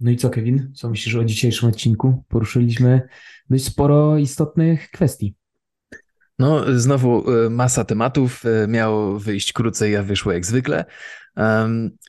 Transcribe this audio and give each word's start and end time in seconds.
No 0.00 0.10
i 0.10 0.16
co, 0.16 0.30
Kevin? 0.30 0.72
Co 0.74 0.90
myślisz 0.90 1.14
o 1.14 1.24
dzisiejszym 1.24 1.68
odcinku? 1.68 2.24
Poruszyliśmy 2.28 3.02
dość 3.50 3.64
sporo 3.64 4.18
istotnych 4.18 4.90
kwestii. 4.90 5.34
No, 6.38 6.64
znowu 6.78 7.30
e, 7.30 7.50
masa 7.50 7.84
tematów. 7.84 8.42
E, 8.46 8.68
miało 8.68 9.18
wyjść 9.18 9.52
krócej, 9.52 9.96
a 9.96 10.02
wyszło 10.02 10.32
jak 10.32 10.46
zwykle. 10.46 10.84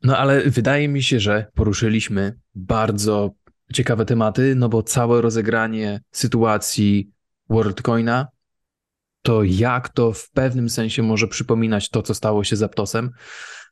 No, 0.04 0.18
ale 0.18 0.42
wydaje 0.50 0.88
mi 0.88 1.04
się, 1.04 1.20
że 1.20 1.46
poruszyliśmy 1.54 2.36
bardzo 2.56 3.32
ciekawe 3.74 4.06
tematy, 4.06 4.56
no 4.56 4.70
bo 4.70 4.84
całe 4.84 5.22
rozegranie 5.22 6.02
sytuacji 6.12 7.12
WorldCoina, 7.50 8.28
to 9.22 9.44
jak 9.44 9.90
to 9.90 10.12
w 10.12 10.30
pewnym 10.30 10.70
sensie 10.70 11.04
może 11.04 11.28
przypominać 11.28 11.90
to, 11.90 12.02
co 12.02 12.14
stało 12.14 12.44
się 12.44 12.56
z 12.56 12.64
Aptosem. 12.64 13.10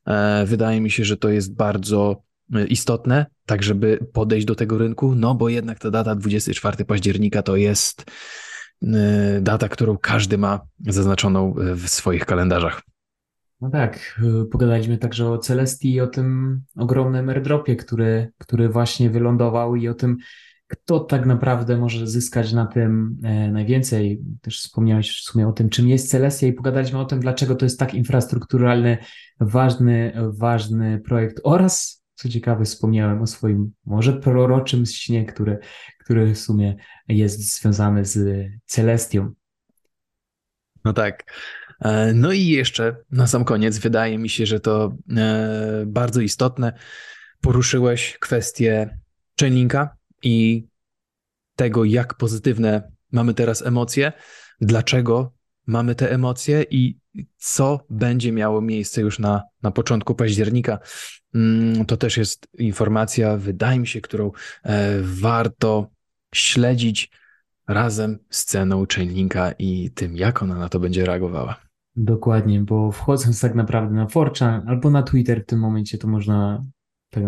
E, 0.08 0.46
wydaje 0.46 0.82
mi 0.82 0.92
się, 0.92 1.06
że 1.06 1.18
to 1.18 1.30
jest 1.30 1.56
bardzo 1.56 2.22
istotne, 2.68 3.26
tak 3.46 3.64
żeby 3.64 4.00
podejść 4.14 4.46
do 4.46 4.56
tego 4.56 4.78
rynku, 4.78 5.16
no 5.16 5.36
bo 5.36 5.50
jednak 5.50 5.80
ta 5.80 5.92
data 5.92 6.16
24 6.16 6.86
października 6.86 7.42
to 7.42 7.56
jest 7.56 8.06
e, 8.84 9.42
data, 9.42 9.70
którą 9.70 9.98
każdy 9.98 10.38
ma 10.38 10.60
zaznaczoną 10.88 11.56
w 11.76 11.88
swoich 11.88 12.26
kalendarzach. 12.26 12.82
No 13.62 13.70
tak, 13.70 14.22
pogadaliśmy 14.52 14.98
także 14.98 15.30
o 15.30 15.38
Celestii 15.38 15.94
i 15.94 16.02
o 16.02 16.08
tym 16.08 16.62
ogromnym 16.76 17.30
airdropie, 17.30 17.76
który, 17.76 18.32
który 18.38 18.70
właśnie 18.70 19.10
wylądował 19.10 19.76
i 19.76 19.88
o 19.88 19.94
tym, 19.94 20.18
kto 20.68 21.00
tak 21.00 21.26
naprawdę 21.26 21.78
może 21.78 22.08
zyskać 22.08 22.54
na 22.54 22.66
tym 22.66 23.18
e, 23.24 23.52
najwięcej. 23.52 24.22
Też 24.42 24.60
wspomniałeś 24.60 25.18
w 25.18 25.22
sumie 25.22 25.48
o 25.48 25.52
tym, 25.52 25.70
czym 25.70 25.90
jest 25.90 26.10
Celestia 26.10 26.48
i 26.48 26.54
pogadaliśmy 26.54 27.00
o 27.00 27.06
tym, 27.06 27.20
dlaczego 27.20 27.56
to 27.56 27.66
jest 27.66 27.80
tak 27.80 27.94
infrastrukturalny, 27.94 28.98
ważny, 29.40 30.14
ważny 30.30 31.02
projekt 31.06 31.40
oraz, 31.44 31.99
co 32.20 32.30
ciekawe, 32.30 32.66
wspomniałem 32.66 33.22
o 33.22 33.28
swoim 33.28 33.72
może 33.86 34.14
proroczym 34.14 34.86
śnie, 34.86 35.26
który, 35.26 35.60
który 36.00 36.34
w 36.34 36.40
sumie 36.40 36.76
jest 37.08 37.60
związany 37.60 38.06
z 38.06 38.48
Celestią. 38.66 39.34
No 40.86 40.94
tak. 40.94 41.34
E, 41.82 42.14
no 42.14 42.32
i 42.32 42.46
jeszcze 42.46 42.96
na 43.12 43.28
sam 43.28 43.46
koniec, 43.46 43.78
wydaje 43.78 44.18
mi 44.18 44.30
się, 44.30 44.46
że 44.46 44.60
to 44.60 44.98
e, 45.18 45.84
bardzo 45.88 46.22
istotne. 46.22 46.74
Poruszyłeś 47.42 48.18
kwestię 48.20 49.00
Chainlinka 49.40 49.98
i 50.24 50.68
tego, 51.56 51.86
jak 51.86 52.14
pozytywne 52.14 52.92
mamy 53.12 53.34
teraz 53.34 53.62
emocje, 53.62 54.12
dlaczego 54.62 55.34
mamy 55.70 55.96
te 55.96 56.12
emocje 56.12 56.66
i 56.70 56.98
co 57.38 57.80
będzie 57.90 58.32
miało 58.32 58.62
miejsce 58.62 59.02
już 59.02 59.20
na, 59.20 59.44
na 59.64 59.72
początku 59.72 60.16
października. 60.16 60.80
Mm, 61.36 61.86
to 61.86 61.98
też 61.98 62.18
jest 62.18 62.48
informacja, 62.58 63.38
wydaje 63.38 63.80
mi 63.80 63.88
się, 63.88 64.02
którą 64.02 64.32
e, 64.64 65.00
warto 65.02 65.88
śledzić 66.36 67.12
razem 67.68 68.20
z 68.30 68.46
ceną 68.46 68.86
Chainlinka 68.96 69.52
i 69.52 69.92
tym, 69.92 70.18
jak 70.18 70.44
ona 70.44 70.56
na 70.56 70.70
to 70.70 70.80
będzie 70.80 71.06
reagowała. 71.06 71.56
Dokładnie, 71.96 72.62
bo 72.62 72.92
wchodząc 72.92 73.42
tak 73.42 73.56
naprawdę 73.56 73.96
na 73.96 74.08
Forchan 74.08 74.68
albo 74.68 74.90
na 74.90 75.04
Twitter 75.04 75.44
w 75.44 75.46
tym 75.46 75.60
momencie, 75.60 75.98
to 75.98 76.08
można 76.08 76.64
tak 77.10 77.24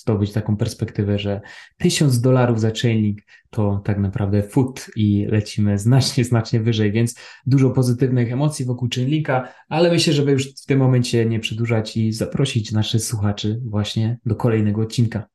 zdobyć 0.00 0.32
taką 0.32 0.56
perspektywę, 0.56 1.18
że 1.18 1.40
tysiąc 1.78 2.20
dolarów 2.20 2.60
za 2.60 2.70
chainlink 2.82 3.18
to 3.50 3.82
tak 3.84 3.98
naprawdę 3.98 4.42
foot 4.42 4.90
i 4.96 5.26
lecimy 5.28 5.78
znacznie, 5.78 6.24
znacznie 6.30 6.60
wyżej, 6.60 6.92
więc 6.92 7.14
dużo 7.46 7.70
pozytywnych 7.70 8.32
emocji 8.32 8.64
wokół 8.64 8.88
chainlinka, 8.94 9.48
ale 9.68 9.90
myślę, 9.90 10.12
żeby 10.12 10.32
już 10.32 10.54
w 10.62 10.66
tym 10.66 10.78
momencie 10.78 11.26
nie 11.26 11.40
przedłużać 11.40 11.96
i 11.96 12.12
zaprosić 12.12 12.72
naszych 12.72 13.02
słuchaczy 13.02 13.60
właśnie 13.64 14.18
do 14.26 14.36
kolejnego 14.36 14.82
odcinka. 14.82 15.26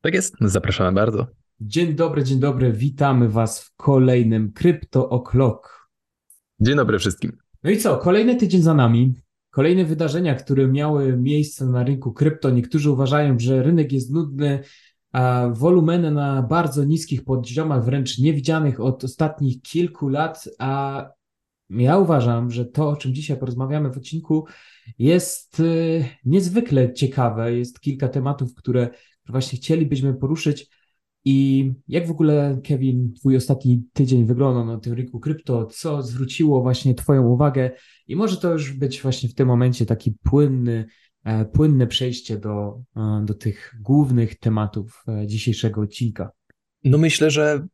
Tak 0.00 0.14
jest, 0.14 0.34
zapraszamy 0.40 0.92
bardzo. 0.92 1.26
Dzień 1.60 1.94
dobry, 1.94 2.24
dzień 2.24 2.40
dobry, 2.40 2.72
witamy 2.72 3.28
Was 3.28 3.60
w 3.60 3.76
kolejnym 3.76 4.52
Crypto 4.52 5.08
O'Clock. 5.08 5.58
Dzień 6.60 6.76
dobry 6.76 6.98
wszystkim. 6.98 7.38
No 7.62 7.70
i 7.70 7.78
co, 7.78 7.96
kolejny 7.96 8.36
tydzień 8.36 8.62
za 8.62 8.74
nami. 8.74 9.14
Kolejne 9.50 9.84
wydarzenia, 9.84 10.34
które 10.34 10.68
miały 10.68 11.16
miejsce 11.16 11.66
na 11.66 11.84
rynku 11.84 12.12
krypto. 12.12 12.50
Niektórzy 12.50 12.90
uważają, 12.90 13.38
że 13.38 13.62
rynek 13.62 13.92
jest 13.92 14.10
nudny, 14.10 14.60
a 15.12 15.48
wolumeny 15.52 16.10
na 16.10 16.42
bardzo 16.42 16.84
niskich 16.84 17.24
poziomach, 17.24 17.84
wręcz 17.84 18.18
niewidzianych 18.18 18.80
od 18.80 19.04
ostatnich 19.04 19.62
kilku 19.62 20.08
lat, 20.08 20.48
a 20.58 21.04
ja 21.70 21.98
uważam, 21.98 22.50
że 22.50 22.64
to, 22.64 22.88
o 22.88 22.96
czym 22.96 23.14
dzisiaj 23.14 23.36
porozmawiamy 23.36 23.90
w 23.90 23.96
odcinku, 23.96 24.46
jest 24.98 25.60
y, 25.60 26.04
niezwykle 26.24 26.92
ciekawe. 26.92 27.52
Jest 27.52 27.80
kilka 27.80 28.08
tematów, 28.08 28.54
które 28.54 28.88
właśnie 29.26 29.58
chcielibyśmy 29.58 30.14
poruszyć. 30.14 30.77
I 31.24 31.72
jak 31.88 32.06
w 32.06 32.10
ogóle, 32.10 32.60
Kevin, 32.64 33.12
twój 33.12 33.36
ostatni 33.36 33.84
tydzień 33.92 34.26
wyglądał 34.26 34.64
na 34.66 34.78
tym 34.78 34.92
rynku 34.92 35.20
krypto? 35.20 35.66
Co 35.66 36.02
zwróciło 36.02 36.62
właśnie 36.62 36.94
twoją 36.94 37.26
uwagę? 37.26 37.70
I 38.06 38.16
może 38.16 38.36
to 38.36 38.52
już 38.52 38.72
być 38.72 39.02
właśnie 39.02 39.28
w 39.28 39.34
tym 39.34 39.48
momencie 39.48 39.86
taki 39.86 40.12
płynny, 40.22 40.86
e, 41.24 41.44
płynne 41.44 41.86
przejście 41.86 42.38
do, 42.38 42.82
e, 42.96 43.22
do 43.24 43.34
tych 43.34 43.74
głównych 43.80 44.38
tematów 44.38 45.02
e, 45.08 45.26
dzisiejszego 45.26 45.80
odcinka. 45.80 46.30
No 46.84 46.98
myślę, 46.98 47.30
że 47.30 47.66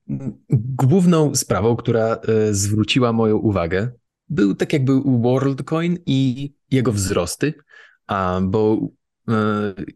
główną 0.76 1.34
sprawą, 1.34 1.76
która 1.76 2.16
zwróciła 2.50 3.12
moją 3.12 3.36
uwagę, 3.36 3.92
był 4.28 4.54
tak 4.54 4.72
jakby 4.72 5.00
WorldCoin 5.04 5.98
i 6.06 6.52
jego 6.70 6.92
wzrosty, 6.92 7.54
bo 8.42 8.88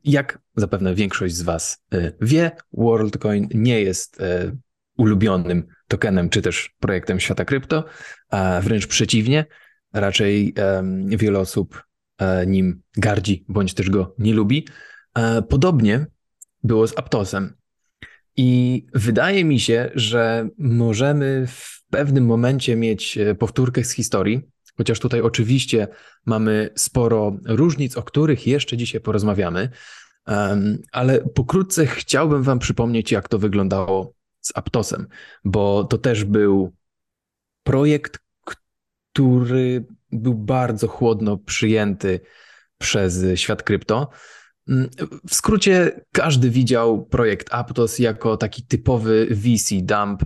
jak 0.05 0.39
zapewne 0.57 0.95
większość 0.95 1.35
z 1.35 1.43
Was 1.43 1.85
e, 1.93 2.13
wie, 2.21 2.51
WorldCoin 2.73 3.49
nie 3.55 3.81
jest 3.81 4.21
e, 4.21 4.57
ulubionym 4.97 5.67
tokenem 5.89 6.29
czy 6.29 6.43
też 6.43 6.75
projektem 6.81 7.21
świata 7.21 7.45
krypto, 7.45 7.85
a 8.31 8.61
wręcz 8.63 8.87
przeciwnie, 8.87 9.45
raczej 9.93 10.55
wiele 11.09 11.39
osób 11.39 11.85
nim 12.47 12.83
gardzi 12.97 13.45
bądź 13.49 13.75
też 13.75 13.91
go 13.91 14.15
nie 14.19 14.35
lubi. 14.35 14.67
Podobnie 15.49 16.07
było 16.63 16.87
z 16.87 16.99
Aptosem. 16.99 17.57
I 18.37 18.87
wydaje 18.95 19.45
mi 19.45 19.61
się, 19.61 19.91
że 19.95 20.49
możemy 20.59 21.47
w 21.47 21.83
pewnym 21.91 22.27
momencie 22.27 22.77
mieć 22.77 23.19
powtórkę 23.39 23.85
z 23.85 23.93
historii, 23.93 24.43
Chociaż 24.79 25.01
tutaj 25.01 25.21
oczywiście 25.21 25.89
mamy 26.27 26.71
sporo 26.77 27.37
różnic, 27.45 27.97
o 27.97 28.03
których 28.03 28.47
jeszcze 28.47 28.77
dzisiaj 28.77 29.01
porozmawiamy, 29.01 29.71
ale 30.93 31.21
pokrótce 31.21 31.87
chciałbym 31.87 32.43
Wam 32.43 32.59
przypomnieć, 32.59 33.13
jak 33.13 33.29
to 33.29 33.39
wyglądało 33.39 34.15
z 34.41 34.53
Aptosem, 34.55 35.07
bo 35.45 35.85
to 35.85 35.99
też 35.99 36.25
był 36.25 36.75
projekt, 37.63 38.19
który 39.13 39.85
był 40.13 40.35
bardzo 40.35 40.89
chłodno 40.89 41.37
przyjęty 41.37 42.21
przez 42.79 43.25
świat 43.35 43.63
krypto. 43.63 44.11
W 45.29 45.35
skrócie, 45.35 46.01
każdy 46.13 46.51
widział 46.51 47.07
projekt 47.07 47.55
Aptos 47.55 47.99
jako 47.99 48.37
taki 48.37 48.63
typowy 48.63 49.27
VC 49.31 49.75
dump, 49.83 50.25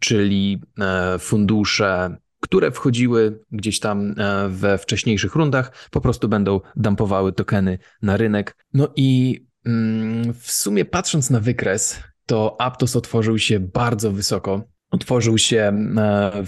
czyli 0.00 0.62
e, 0.80 1.18
fundusze 1.18 2.16
które 2.40 2.70
wchodziły 2.70 3.40
gdzieś 3.52 3.80
tam 3.80 4.14
e, 4.18 4.48
we 4.48 4.78
wcześniejszych 4.78 5.34
rundach, 5.34 5.88
po 5.90 6.00
prostu 6.00 6.28
będą 6.28 6.60
dumpowały 6.76 7.32
tokeny 7.32 7.78
na 8.02 8.16
rynek. 8.16 8.56
No 8.72 8.88
i 8.96 9.40
mm, 9.66 10.34
w 10.34 10.50
sumie 10.50 10.84
patrząc 10.84 11.30
na 11.30 11.40
wykres, 11.40 12.00
to 12.26 12.56
Aptos 12.60 12.96
otworzył 12.96 13.38
się 13.38 13.60
bardzo 13.60 14.12
wysoko. 14.12 14.62
Otworzył 14.90 15.38
się 15.38 15.72
e, 15.96 16.44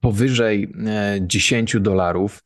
powyżej 0.00 0.72
10 1.20 1.74
e, 1.74 1.80
dolarów 1.80 2.42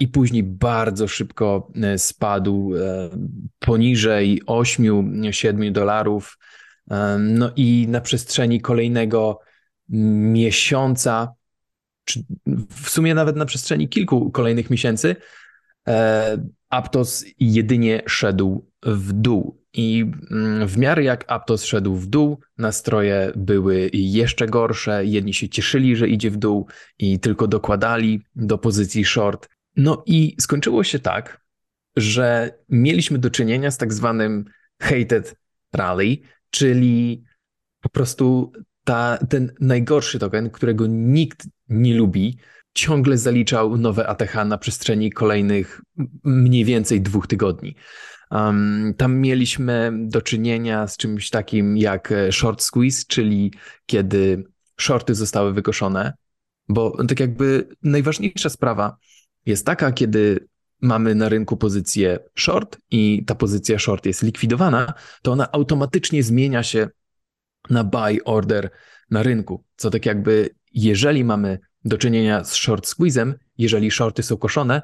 i 0.00 0.08
później 0.08 0.42
bardzo 0.42 1.08
szybko 1.08 1.72
spadł 1.96 2.72
poniżej 3.58 4.42
8-7 4.46 5.72
dolarów. 5.72 6.38
No 7.18 7.50
i 7.56 7.86
na 7.88 8.00
przestrzeni 8.00 8.60
kolejnego 8.60 9.40
miesiąca 9.88 11.35
czy 12.06 12.24
w 12.70 12.90
sumie 12.90 13.14
nawet 13.14 13.36
na 13.36 13.44
przestrzeni 13.44 13.88
kilku 13.88 14.30
kolejnych 14.30 14.70
miesięcy, 14.70 15.16
e, 15.88 16.38
Aptos 16.70 17.24
jedynie 17.38 18.02
szedł 18.06 18.70
w 18.82 19.12
dół. 19.12 19.62
I 19.72 20.04
mm, 20.30 20.68
w 20.68 20.78
miarę 20.78 21.02
jak 21.04 21.24
Aptos 21.28 21.64
szedł 21.64 21.94
w 21.94 22.06
dół, 22.06 22.40
nastroje 22.58 23.32
były 23.36 23.90
jeszcze 23.92 24.46
gorsze. 24.46 25.04
Jedni 25.04 25.34
się 25.34 25.48
cieszyli, 25.48 25.96
że 25.96 26.08
idzie 26.08 26.30
w 26.30 26.36
dół 26.36 26.66
i 26.98 27.20
tylko 27.20 27.48
dokładali 27.48 28.22
do 28.36 28.58
pozycji 28.58 29.04
short. 29.04 29.48
No 29.76 30.02
i 30.06 30.36
skończyło 30.40 30.84
się 30.84 30.98
tak, 30.98 31.40
że 31.96 32.58
mieliśmy 32.68 33.18
do 33.18 33.30
czynienia 33.30 33.70
z 33.70 33.78
tak 33.78 33.92
zwanym 33.92 34.44
hated 34.82 35.36
rally, 35.72 36.16
czyli 36.50 37.24
po 37.80 37.88
prostu 37.88 38.52
ta, 38.84 39.18
ten 39.28 39.52
najgorszy 39.60 40.18
token, 40.18 40.50
którego 40.50 40.86
nikt 40.86 41.48
nie 41.68 41.94
lubi, 41.94 42.38
ciągle 42.74 43.18
zaliczał 43.18 43.76
nowe 43.76 44.06
ATH 44.06 44.34
na 44.46 44.58
przestrzeni 44.58 45.12
kolejnych 45.12 45.80
mniej 46.24 46.64
więcej 46.64 47.00
dwóch 47.00 47.26
tygodni. 47.26 47.74
Um, 48.30 48.94
tam 48.96 49.16
mieliśmy 49.16 49.92
do 49.94 50.22
czynienia 50.22 50.86
z 50.86 50.96
czymś 50.96 51.30
takim 51.30 51.76
jak 51.76 52.12
short 52.30 52.62
squeeze, 52.62 53.04
czyli 53.08 53.52
kiedy 53.86 54.44
shorty 54.80 55.14
zostały 55.14 55.52
wykoszone, 55.52 56.12
bo 56.68 57.04
tak 57.06 57.20
jakby 57.20 57.68
najważniejsza 57.82 58.48
sprawa 58.48 58.96
jest 59.46 59.66
taka, 59.66 59.92
kiedy 59.92 60.48
mamy 60.80 61.14
na 61.14 61.28
rynku 61.28 61.56
pozycję 61.56 62.18
short 62.34 62.78
i 62.90 63.24
ta 63.26 63.34
pozycja 63.34 63.78
short 63.78 64.06
jest 64.06 64.22
likwidowana, 64.22 64.94
to 65.22 65.32
ona 65.32 65.52
automatycznie 65.52 66.22
zmienia 66.22 66.62
się 66.62 66.88
na 67.70 67.84
buy 67.84 68.24
order 68.24 68.70
na 69.10 69.22
rynku. 69.22 69.64
Co 69.76 69.90
tak 69.90 70.06
jakby, 70.06 70.50
jeżeli 70.76 71.24
mamy 71.24 71.58
do 71.84 71.98
czynienia 71.98 72.44
z 72.44 72.54
short 72.54 72.86
squeezem, 72.86 73.34
jeżeli 73.58 73.90
shorty 73.90 74.22
są 74.22 74.36
koszone, 74.36 74.82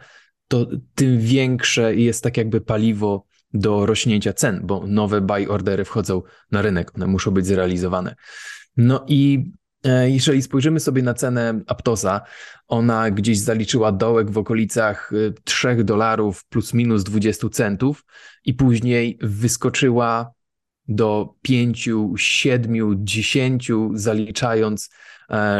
to 0.49 0.67
tym 0.95 1.21
większe 1.21 1.95
jest 1.95 2.25
tak 2.25 2.37
jakby 2.37 2.61
paliwo 2.61 3.27
do 3.55 3.87
rośnięcia 3.87 4.33
cen, 4.33 4.61
bo 4.65 4.87
nowe 4.87 5.21
buy 5.21 5.49
ordery 5.49 5.85
wchodzą 5.85 6.23
na 6.51 6.63
rynek, 6.63 6.95
one 6.95 7.07
muszą 7.07 7.31
być 7.31 7.47
zrealizowane. 7.47 8.15
No 8.77 9.05
i 9.09 9.53
e, 9.85 10.11
jeżeli 10.11 10.43
spojrzymy 10.43 10.81
sobie 10.81 11.03
na 11.03 11.15
cenę 11.15 11.61
Aptosa, 11.67 12.21
ona 12.69 13.11
gdzieś 13.11 13.39
zaliczyła 13.39 13.93
dołek 13.93 14.31
w 14.31 14.39
okolicach 14.39 15.11
3 15.45 15.69
e, 15.69 15.85
dolarów 15.85 16.45
plus 16.45 16.75
minus 16.75 17.05
20 17.05 17.49
centów 17.49 18.05
i 18.45 18.55
później 18.55 19.19
wyskoczyła 19.21 20.33
do 20.89 21.35
5, 21.43 21.89
7, 22.17 22.75
10, 23.05 23.71
zaliczając 23.95 24.91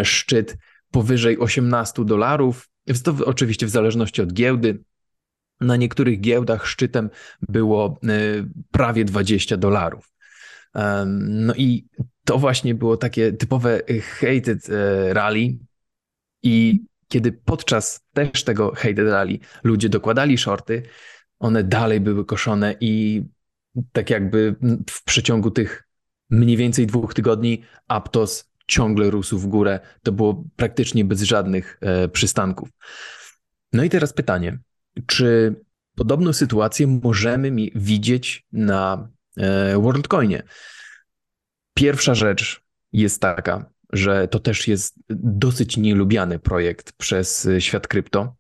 szczyt 0.03 0.57
powyżej 0.91 1.39
18 1.39 2.05
dolarów. 2.05 2.69
To 3.05 3.15
oczywiście 3.25 3.67
w 3.67 3.71
zależności 3.71 4.23
od 4.23 4.33
giełdy. 4.33 4.83
Na 5.61 5.77
niektórych 5.77 6.21
giełdach 6.21 6.67
szczytem 6.67 7.11
było 7.49 8.01
e, 8.09 8.09
prawie 8.71 9.05
20 9.05 9.57
dolarów. 9.57 10.13
No 11.19 11.55
i 11.55 11.87
to 12.25 12.39
właśnie 12.39 12.75
było 12.75 12.97
takie 12.97 13.33
typowe 13.33 13.81
hated 14.21 14.71
e, 14.71 15.15
rally. 15.15 15.59
I 16.43 16.83
kiedy 17.09 17.33
podczas 17.33 18.01
też 18.13 18.45
tego 18.45 18.73
hated 18.75 19.09
rally 19.09 19.39
ludzie 19.65 19.89
dokładali 19.89 20.39
shorty, 20.39 20.83
one 21.39 21.65
dalej 21.65 22.01
były 22.01 22.25
koszone 22.25 22.75
i 22.81 23.23
tak 23.93 24.11
jakby 24.11 24.55
w 24.91 25.05
przeciągu 25.05 25.51
tych 25.51 25.89
mniej 26.31 26.57
więcej 26.57 26.87
dwóch 26.87 27.15
tygodni 27.15 27.63
Aptos 27.89 28.52
ciągle 28.67 29.11
rósł 29.11 29.39
w 29.39 29.47
górę. 29.47 29.81
To 30.03 30.13
było 30.13 30.45
praktycznie 30.57 31.05
bez 31.05 31.23
żadnych 31.23 31.79
e, 31.81 32.09
przystanków. 32.09 32.69
No 33.73 33.85
i 33.85 33.91
teraz 33.91 34.13
pytanie, 34.13 34.59
czy 35.07 35.57
podobną 35.95 36.33
sytuację 36.33 36.87
możemy 36.87 37.53
widzieć 37.75 38.47
na 38.53 39.09
e, 39.37 39.79
WorldCoinie? 39.79 40.43
Pierwsza 41.75 42.15
rzecz 42.15 42.63
jest 42.93 43.21
taka, 43.21 43.71
że 43.93 44.29
to 44.29 44.39
też 44.39 44.69
jest 44.69 44.95
dosyć 45.09 45.77
nielubiany 45.77 46.39
projekt 46.39 46.93
przez 46.93 47.49
świat 47.59 47.89
krypto. 47.89 48.37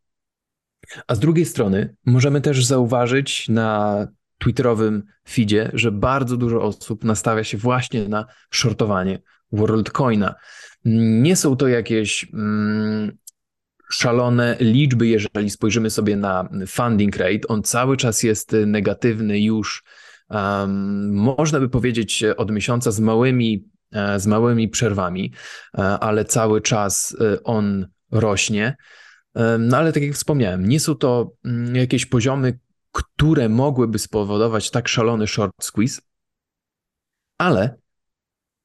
A 1.06 1.14
z 1.14 1.18
drugiej 1.18 1.44
strony 1.44 1.96
możemy 2.06 2.40
też 2.40 2.66
zauważyć 2.66 3.48
na 3.48 4.08
twitterowym 4.42 5.02
feedzie, 5.28 5.70
że 5.74 5.92
bardzo 5.92 6.36
dużo 6.36 6.62
osób 6.62 7.04
nastawia 7.04 7.44
się 7.44 7.58
właśnie 7.58 8.08
na 8.08 8.26
shortowanie 8.50 9.22
WorldCoina. 9.52 10.34
Nie 10.84 11.36
są 11.36 11.56
to 11.56 11.68
jakieś 11.68 12.26
mm, 12.32 13.18
szalone 13.90 14.56
liczby, 14.60 15.06
jeżeli 15.06 15.50
spojrzymy 15.50 15.90
sobie 15.90 16.16
na 16.16 16.48
funding 16.66 17.16
rate. 17.16 17.48
On 17.48 17.62
cały 17.62 17.96
czas 17.96 18.22
jest 18.22 18.56
negatywny 18.66 19.40
już, 19.40 19.84
um, 20.30 21.12
można 21.14 21.60
by 21.60 21.68
powiedzieć, 21.68 22.24
od 22.36 22.50
miesiąca 22.50 22.90
z 22.90 23.00
małymi, 23.00 23.68
e, 23.92 24.20
z 24.20 24.26
małymi 24.26 24.68
przerwami, 24.68 25.32
e, 25.74 25.82
ale 25.82 26.24
cały 26.24 26.60
czas 26.60 27.16
e, 27.20 27.42
on 27.42 27.86
rośnie. 28.10 28.76
No 29.58 29.76
ale 29.76 29.92
tak 29.92 30.02
jak 30.02 30.14
wspomniałem, 30.14 30.68
nie 30.68 30.80
są 30.80 30.94
to 30.94 31.32
mm, 31.44 31.76
jakieś 31.76 32.06
poziomy, 32.06 32.58
które 32.92 33.48
mogłyby 33.48 33.98
spowodować 33.98 34.70
tak 34.70 34.88
szalony 34.88 35.26
short 35.26 35.64
squeeze, 35.64 36.00
ale 37.38 37.76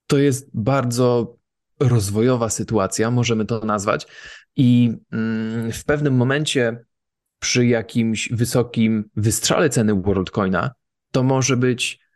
to 0.08 0.18
jest 0.18 0.50
bardzo 0.54 1.38
rozwojowa 1.80 2.50
sytuacja, 2.50 3.12
możemy 3.12 3.46
to 3.46 3.66
nazwać, 3.66 4.08
i 4.56 4.98
mm, 5.12 5.72
w 5.72 5.86
pewnym 5.86 6.16
momencie 6.16 6.86
przy 7.40 7.66
jakimś 7.68 8.30
wysokim 8.32 9.10
wystrzale 9.16 9.70
ceny 9.70 10.02
WorldCoina, 10.02 10.72
to 11.12 11.24
może 11.24 11.58
być 11.58 12.08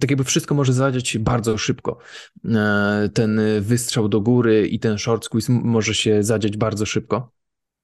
tak 0.00 0.10
jakby 0.10 0.24
wszystko 0.24 0.54
może 0.54 0.72
zadziać 0.72 1.08
się 1.08 1.18
bardzo 1.18 1.58
szybko. 1.58 1.98
E, 2.44 3.08
ten 3.14 3.40
wystrzał 3.60 4.08
do 4.08 4.20
góry 4.20 4.68
i 4.68 4.78
ten 4.78 4.98
short 4.98 5.24
squeeze 5.24 5.52
może 5.52 5.94
się 5.94 6.22
zadziać 6.22 6.56
bardzo 6.56 6.86
szybko. 6.86 7.32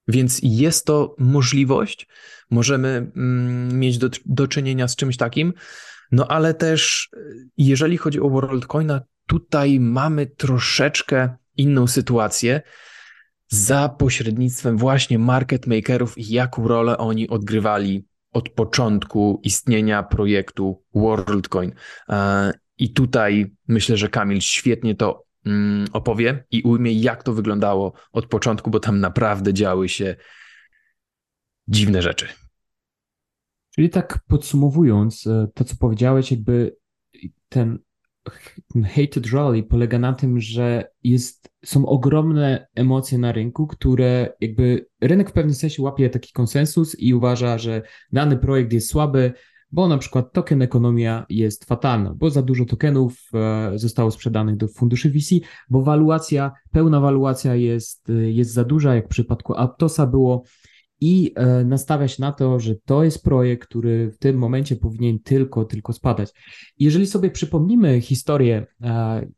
Więc 0.09 0.41
jest 0.43 0.87
to 0.87 1.17
możliwość, 1.19 2.09
możemy 2.51 2.89
mm, 3.17 3.79
mieć 3.79 3.99
do, 3.99 4.11
do 4.27 4.49
czynienia 4.49 4.89
z 4.89 4.97
czymś 4.97 5.17
takim, 5.17 5.53
no 6.13 6.29
ale 6.29 6.55
też 6.55 7.11
jeżeli 7.57 7.97
chodzi 7.97 8.21
o 8.21 8.31
WorldCoina, 8.31 9.01
tutaj 9.27 9.81
mamy 9.81 10.27
troszeczkę 10.27 11.37
inną 11.57 11.87
sytuację. 11.87 12.63
Za 13.49 13.89
pośrednictwem 13.89 14.79
właśnie 14.79 15.19
market 15.19 15.67
makerów 15.67 16.19
i 16.19 16.33
jaką 16.33 16.69
rolę 16.69 16.99
oni 16.99 17.29
odgrywali 17.29 18.07
od 18.33 18.49
początku 18.49 19.41
istnienia 19.45 20.03
projektu 20.03 20.85
WorldCoin. 20.95 21.73
E, 22.09 22.53
I 22.79 22.93
tutaj 22.93 23.55
myślę, 23.69 23.97
że 23.97 24.09
Kamil 24.09 24.41
świetnie 24.41 24.95
to 24.95 25.25
opowie 25.93 26.45
i 26.51 26.63
ujmie, 26.63 26.93
jak 26.93 27.23
to 27.23 27.33
wyglądało 27.33 27.93
od 28.13 28.27
początku, 28.27 28.71
bo 28.71 28.81
tam 28.81 29.01
naprawdę 29.01 29.55
działy 29.55 29.89
się 29.89 30.17
dziwne 31.69 32.03
rzeczy. 32.03 32.29
Czyli 33.75 33.91
tak 33.91 34.19
podsumowując, 34.29 35.27
e, 35.27 35.49
to 35.55 35.65
co 35.65 35.77
powiedziałeś, 35.77 36.31
jakby 36.31 36.77
ten 37.49 37.79
hated 38.85 39.33
rally 39.33 39.63
polega 39.63 39.99
na 39.99 40.13
tym, 40.13 40.41
że 40.41 40.91
jest, 41.03 41.51
są 41.65 41.87
ogromne 41.87 42.67
emocje 42.75 43.19
na 43.19 43.33
rynku, 43.33 43.67
które 43.67 44.33
jakby 44.41 44.87
rynek 45.01 45.31
w 45.31 45.33
pewnym 45.33 45.55
sensie 45.55 45.83
łapie 45.83 46.11
taki 46.11 46.33
konsensus 46.33 46.99
i 46.99 47.15
uważa, 47.15 47.59
że 47.59 47.83
dany 48.13 48.37
projekt 48.37 48.73
jest 48.73 48.89
słaby, 48.89 49.33
bo 49.73 49.89
na 49.89 49.99
przykład 49.99 50.33
token 50.33 50.63
ekonomia 50.63 51.27
jest 51.29 51.65
fatalna, 51.65 52.15
bo 52.15 52.31
za 52.31 52.43
dużo 52.43 52.65
tokenów 52.65 53.31
e, 53.35 53.79
zostało 53.79 54.11
sprzedanych 54.11 54.57
do 54.57 54.69
funduszy 54.69 55.11
VC, 55.11 55.35
bo 55.71 55.83
waluacja, 55.83 56.53
pełna 56.71 57.01
waluacja 57.01 57.55
jest, 57.55 58.11
e, 58.11 58.13
jest 58.13 58.53
za 58.53 58.65
duża, 58.65 58.95
jak 58.95 59.07
w 59.07 59.09
przypadku 59.09 59.55
Aptosa 59.57 60.07
było 60.07 60.43
i 61.03 61.33
e, 61.37 61.65
nastawia 61.65 62.09
się 62.09 62.21
na 62.21 62.33
to, 62.33 62.61
że 62.61 62.75
to 62.85 63.05
jest 63.05 63.25
projekt, 63.25 63.69
który 63.69 64.11
w 64.11 64.19
tym 64.19 64.39
momencie 64.39 64.77
powinien 64.77 65.19
tylko, 65.19 65.65
tylko 65.65 65.93
spadać. 65.93 66.31
Jeżeli 66.79 67.07
sobie 67.07 67.31
przypomnimy 67.31 68.01
historię, 68.01 68.67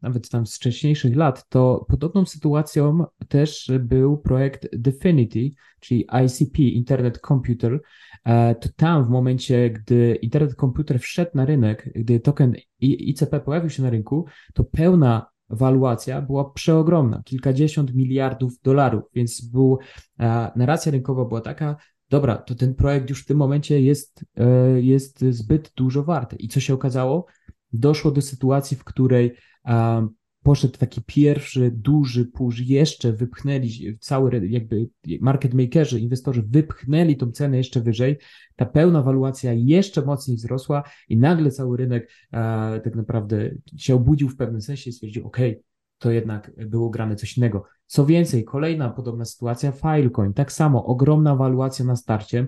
nawet 0.03 0.29
tam 0.29 0.47
z 0.47 0.57
wcześniejszych 0.57 1.17
lat, 1.17 1.49
to 1.49 1.87
podobną 1.89 2.27
sytuacją 2.27 3.05
też 3.29 3.73
był 3.81 4.19
projekt 4.19 4.77
Definity, 4.77 5.51
czyli 5.81 6.07
ICP, 6.25 6.63
Internet 6.63 7.21
Computer, 7.29 7.81
E, 8.25 8.55
to 8.55 8.69
tam 8.77 9.05
w 9.05 9.09
momencie, 9.09 9.71
gdy 9.71 10.15
internet 10.23 10.55
komputer 10.55 11.01
wszedł 11.01 11.31
na 11.35 11.45
rynek, 11.45 11.91
gdy 11.95 12.21
token 12.21 12.55
ICP 12.81 13.41
pojawił 13.41 13.71
się 13.71 13.83
na 13.83 13.91
rynku, 13.91 14.27
to 14.55 14.65
pełna 14.65 15.27
waluacja 15.55 16.23
była 16.23 16.51
przeogromna, 16.51 17.23
kilkadziesiąt 17.25 17.95
miliardów 17.95 18.61
dolarów, 18.63 19.03
więc 19.15 19.41
był, 19.41 19.79
e, 20.21 20.51
narracja 20.57 20.93
rynkowa 20.93 21.25
była 21.25 21.41
taka, 21.41 21.77
dobra, 22.11 22.37
to 22.37 22.55
ten 22.55 22.75
projekt 22.75 23.11
już 23.11 23.23
w 23.23 23.27
tym 23.27 23.37
momencie 23.37 23.81
jest, 23.81 24.25
e, 24.37 24.47
jest 24.81 25.25
zbyt 25.31 25.73
dużo 25.77 26.03
warty. 26.03 26.37
I 26.37 26.49
co 26.49 26.61
się 26.61 26.75
okazało? 26.75 27.27
Doszło 27.73 28.11
do 28.11 28.23
sytuacji, 28.23 28.77
w 28.77 28.85
której 28.85 29.37
poszedł 30.45 30.79
taki 30.79 31.03
pierwszy 31.07 31.71
duży 31.71 32.25
push, 32.25 32.61
jeszcze 32.61 33.13
wypchnęli 33.13 33.99
cały 34.01 34.49
jakby 34.49 34.89
market 35.21 35.55
makerzy, 35.55 36.01
inwestorzy 36.01 36.43
wypchnęli 36.43 37.17
tą 37.17 37.33
cenę 37.33 37.57
jeszcze 37.57 37.81
wyżej, 37.81 38.19
ta 38.57 38.67
pełna 38.67 39.03
waluacja 39.03 39.53
jeszcze 39.53 40.03
mocniej 40.03 40.37
wzrosła 40.37 40.83
i 41.09 41.17
nagle 41.17 41.51
cały 41.51 41.77
rynek 41.77 42.11
e, 42.33 42.81
tak 42.81 42.97
naprawdę 42.97 43.51
się 43.77 43.95
obudził 43.95 44.29
w 44.29 44.37
pewnym 44.37 44.61
sensie 44.61 44.91
i 44.91 44.93
stwierdził, 44.93 45.27
ok, 45.27 45.39
to 45.99 46.11
jednak 46.11 46.53
było 46.67 46.91
grane 46.91 47.17
coś 47.17 47.37
innego. 47.37 47.65
Co 47.87 48.07
więcej, 48.07 48.45
kolejna 48.45 48.91
podobna 48.91 49.25
sytuacja, 49.25 49.73
Filecoin, 49.73 50.33
tak 50.33 50.53
samo 50.53 50.85
ogromna 50.85 51.37
waluacja 51.37 51.85
na 51.85 51.97
starcie, 51.97 52.47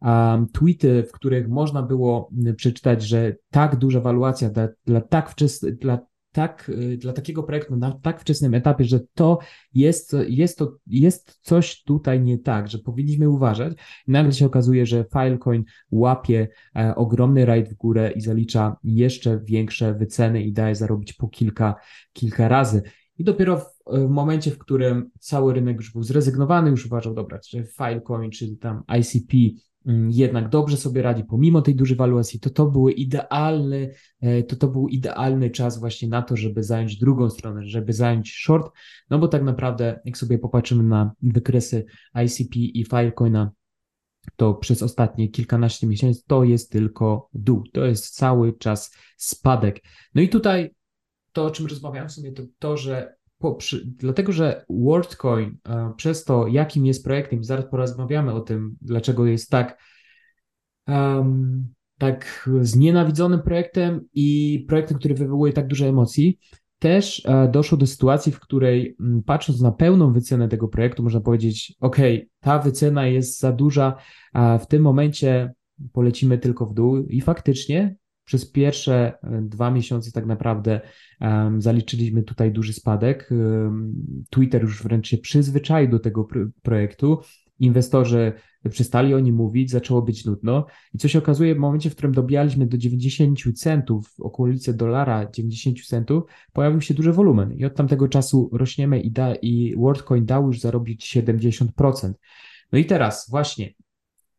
um, 0.00 0.48
tweety, 0.48 1.02
w 1.02 1.12
których 1.12 1.48
można 1.48 1.82
było 1.82 2.30
przeczytać, 2.56 3.02
że 3.02 3.36
tak 3.50 3.76
duża 3.76 4.00
waluacja 4.00 4.50
dla, 4.50 4.68
dla 4.86 5.00
tak 5.00 5.30
wczesnych, 5.30 5.78
dla 5.78 6.11
tak, 6.32 6.68
y, 6.68 6.96
dla 6.96 7.12
takiego 7.12 7.42
projektu 7.42 7.76
na 7.76 7.92
tak 7.92 8.20
wczesnym 8.20 8.54
etapie, 8.54 8.84
że 8.84 9.00
to 9.14 9.38
jest, 9.74 10.16
jest, 10.28 10.58
to, 10.58 10.76
jest 10.86 11.38
coś 11.42 11.82
tutaj 11.82 12.20
nie 12.20 12.38
tak, 12.38 12.68
że 12.68 12.78
powinniśmy 12.78 13.28
uważać. 13.28 13.72
Nagle 14.06 14.32
się 14.32 14.46
okazuje, 14.46 14.86
że 14.86 15.04
Filecoin 15.12 15.64
łapie 15.90 16.48
e, 16.76 16.94
ogromny 16.94 17.44
rajd 17.44 17.68
w 17.68 17.74
górę 17.74 18.12
i 18.14 18.20
zalicza 18.20 18.76
jeszcze 18.84 19.40
większe 19.44 19.94
wyceny 19.94 20.42
i 20.42 20.52
daje 20.52 20.74
zarobić 20.74 21.12
po 21.12 21.28
kilka, 21.28 21.74
kilka 22.12 22.48
razy. 22.48 22.82
I 23.18 23.24
dopiero 23.24 23.58
w, 23.58 23.66
w 23.86 24.08
momencie, 24.08 24.50
w 24.50 24.58
którym 24.58 25.10
cały 25.20 25.54
rynek 25.54 25.76
już 25.76 25.92
był 25.92 26.02
zrezygnowany, 26.02 26.70
już 26.70 26.86
uważał, 26.86 27.14
dobra, 27.14 27.38
czy 27.38 27.64
Filecoin, 27.64 28.30
czy 28.30 28.56
tam 28.56 28.82
ICP 28.98 29.36
jednak 30.08 30.48
dobrze 30.48 30.76
sobie 30.76 31.02
radzi, 31.02 31.24
pomimo 31.24 31.62
tej 31.62 31.74
dużej 31.74 31.96
waluacji, 31.96 32.40
to 32.40 32.50
to 32.50 32.66
były 32.66 32.92
idealny, 32.92 33.94
e, 34.20 34.42
to 34.42 34.56
to 34.56 34.68
był 34.68 34.88
idealny 34.88 35.50
czas 35.50 35.78
właśnie 35.78 36.08
na 36.08 36.22
to, 36.22 36.36
żeby 36.36 36.62
zająć 36.62 36.96
drugą 36.96 37.30
stronę, 37.30 37.66
żeby 37.66 37.92
zająć 37.92 38.34
short, 38.34 38.72
no 39.10 39.18
bo 39.18 39.28
tak 39.28 39.42
naprawdę, 39.42 40.00
jak 40.04 40.18
sobie 40.18 40.38
popatrzymy 40.38 40.82
na 40.82 41.12
wykresy 41.22 41.84
ICP 42.24 42.56
i 42.56 42.84
Filecoina, 42.84 43.50
to 44.36 44.54
przez 44.54 44.82
ostatnie 44.82 45.28
kilkanaście 45.28 45.86
miesięcy 45.86 46.22
to 46.26 46.44
jest 46.44 46.70
tylko 46.70 47.28
dół, 47.34 47.64
to 47.72 47.84
jest 47.84 48.14
cały 48.14 48.58
czas 48.58 48.94
spadek. 49.16 49.80
No 50.14 50.22
i 50.22 50.28
tutaj 50.28 50.74
to, 51.32 51.44
o 51.44 51.50
czym 51.50 51.66
rozmawiałem 51.66 52.10
sobie, 52.10 52.32
to 52.32 52.42
to, 52.58 52.76
że 52.76 53.14
po, 53.42 53.54
przy, 53.54 53.86
dlatego, 53.86 54.32
że 54.32 54.64
WorldCoin 54.70 55.56
e, 55.68 55.92
przez 55.96 56.24
to, 56.24 56.46
jakim 56.46 56.86
jest 56.86 57.04
projektem, 57.04 57.44
zaraz 57.44 57.64
porozmawiamy 57.70 58.32
o 58.32 58.40
tym, 58.40 58.76
dlaczego 58.80 59.26
jest 59.26 59.50
tak, 59.50 59.82
um, 60.88 61.74
tak 61.98 62.48
znienawidzonym 62.60 63.42
projektem 63.42 64.00
i 64.14 64.64
projektem, 64.68 64.98
który 64.98 65.14
wywołuje 65.14 65.52
tak 65.52 65.66
dużo 65.66 65.86
emocji, 65.86 66.38
też 66.78 67.22
e, 67.26 67.48
doszło 67.48 67.78
do 67.78 67.86
sytuacji, 67.86 68.32
w 68.32 68.40
której 68.40 68.96
m, 69.00 69.22
patrząc 69.26 69.60
na 69.60 69.72
pełną 69.72 70.12
wycenę 70.12 70.48
tego 70.48 70.68
projektu, 70.68 71.02
można 71.02 71.20
powiedzieć, 71.20 71.74
ok, 71.80 71.96
ta 72.40 72.58
wycena 72.58 73.06
jest 73.06 73.40
za 73.40 73.52
duża, 73.52 73.96
a 74.32 74.58
w 74.58 74.66
tym 74.66 74.82
momencie 74.82 75.52
polecimy 75.92 76.38
tylko 76.38 76.66
w 76.66 76.74
dół 76.74 77.06
i 77.06 77.20
faktycznie 77.20 77.96
przez 78.24 78.50
pierwsze 78.50 79.12
e, 79.22 79.42
dwa 79.42 79.70
miesiące 79.70 80.12
tak 80.12 80.26
naprawdę 80.26 80.80
um, 81.20 81.62
zaliczyliśmy 81.62 82.22
tutaj 82.22 82.52
duży 82.52 82.72
spadek. 82.72 83.28
Um, 83.30 83.94
Twitter 84.30 84.62
już 84.62 84.82
wręcz 84.82 85.08
się 85.08 85.18
przyzwyczaił 85.18 85.90
do 85.90 85.98
tego 85.98 86.28
projektu. 86.62 87.18
Inwestorzy 87.58 88.32
przestali 88.70 89.14
o 89.14 89.20
nim 89.20 89.34
mówić, 89.34 89.70
zaczęło 89.70 90.02
być 90.02 90.24
nudno. 90.24 90.66
I 90.94 90.98
co 90.98 91.08
się 91.08 91.18
okazuje, 91.18 91.54
w 91.54 91.58
momencie, 91.58 91.90
w 91.90 91.92
którym 91.92 92.12
dobijaliśmy 92.12 92.66
do 92.66 92.78
90 92.78 93.38
centów, 93.54 94.08
w 94.08 94.20
okolicy 94.20 94.74
dolara 94.74 95.30
90 95.30 95.86
centów, 95.86 96.24
pojawił 96.52 96.80
się 96.80 96.94
duży 96.94 97.12
wolumen. 97.12 97.52
I 97.52 97.64
od 97.64 97.74
tamtego 97.74 98.08
czasu 98.08 98.50
rośniemy 98.52 99.00
i, 99.00 99.10
da, 99.10 99.34
i 99.34 99.74
WorldCoin 99.76 100.26
dał 100.26 100.46
już 100.46 100.60
zarobić 100.60 101.16
70%. 101.16 102.12
No 102.72 102.78
i 102.78 102.84
teraz 102.84 103.30
właśnie 103.30 103.72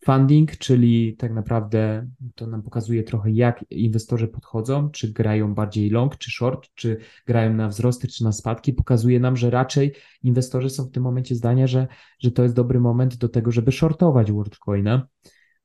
funding, 0.05 0.57
czyli 0.57 1.15
tak 1.17 1.33
naprawdę 1.33 2.07
to 2.36 2.48
nam 2.48 2.62
pokazuje 2.62 3.03
trochę, 3.03 3.31
jak 3.31 3.65
inwestorzy 3.69 4.27
podchodzą, 4.27 4.89
czy 4.89 5.13
grają 5.13 5.53
bardziej 5.53 5.89
long, 5.89 6.17
czy 6.17 6.31
short, 6.31 6.69
czy 6.75 6.98
grają 7.27 7.53
na 7.53 7.67
wzrosty, 7.67 8.07
czy 8.07 8.24
na 8.24 8.31
spadki. 8.31 8.74
Pokazuje 8.74 9.19
nam, 9.19 9.38
że 9.38 9.50
raczej 9.50 9.93
inwestorzy 10.24 10.69
są 10.69 10.83
w 10.83 10.91
tym 10.91 11.03
momencie 11.03 11.36
zdania, 11.36 11.67
że, 11.67 11.88
że 12.19 12.31
to 12.31 12.43
jest 12.43 12.55
dobry 12.55 12.79
moment 12.79 13.15
do 13.15 13.29
tego, 13.29 13.51
żeby 13.51 13.72
shortować 13.72 14.31
WorldCoina. 14.31 15.07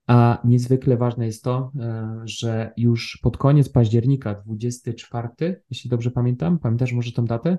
A 0.06 0.38
niezwykle 0.44 0.96
ważne 0.96 1.26
jest 1.26 1.44
to, 1.44 1.72
e, 1.80 2.20
że 2.24 2.72
już 2.76 3.18
pod 3.22 3.36
koniec 3.36 3.68
października, 3.68 4.34
24, 4.34 5.62
jeśli 5.70 5.90
dobrze 5.90 6.10
pamiętam, 6.10 6.58
pamiętasz 6.58 6.92
może 6.92 7.12
tą 7.12 7.24
datę? 7.24 7.58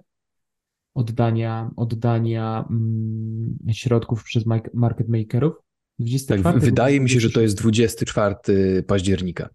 Oddania, 0.93 1.71
oddania 1.75 2.65
mm, 2.69 3.57
środków 3.71 4.23
przez 4.23 4.45
market 4.73 5.09
makerów 5.09 5.68
24. 5.99 6.43
Tak, 6.43 6.63
wydaje 6.63 6.99
mi 6.99 7.09
się, 7.09 7.19
że 7.19 7.29
to 7.29 7.41
jest 7.41 7.57
24 7.57 8.35
października. 8.87 9.49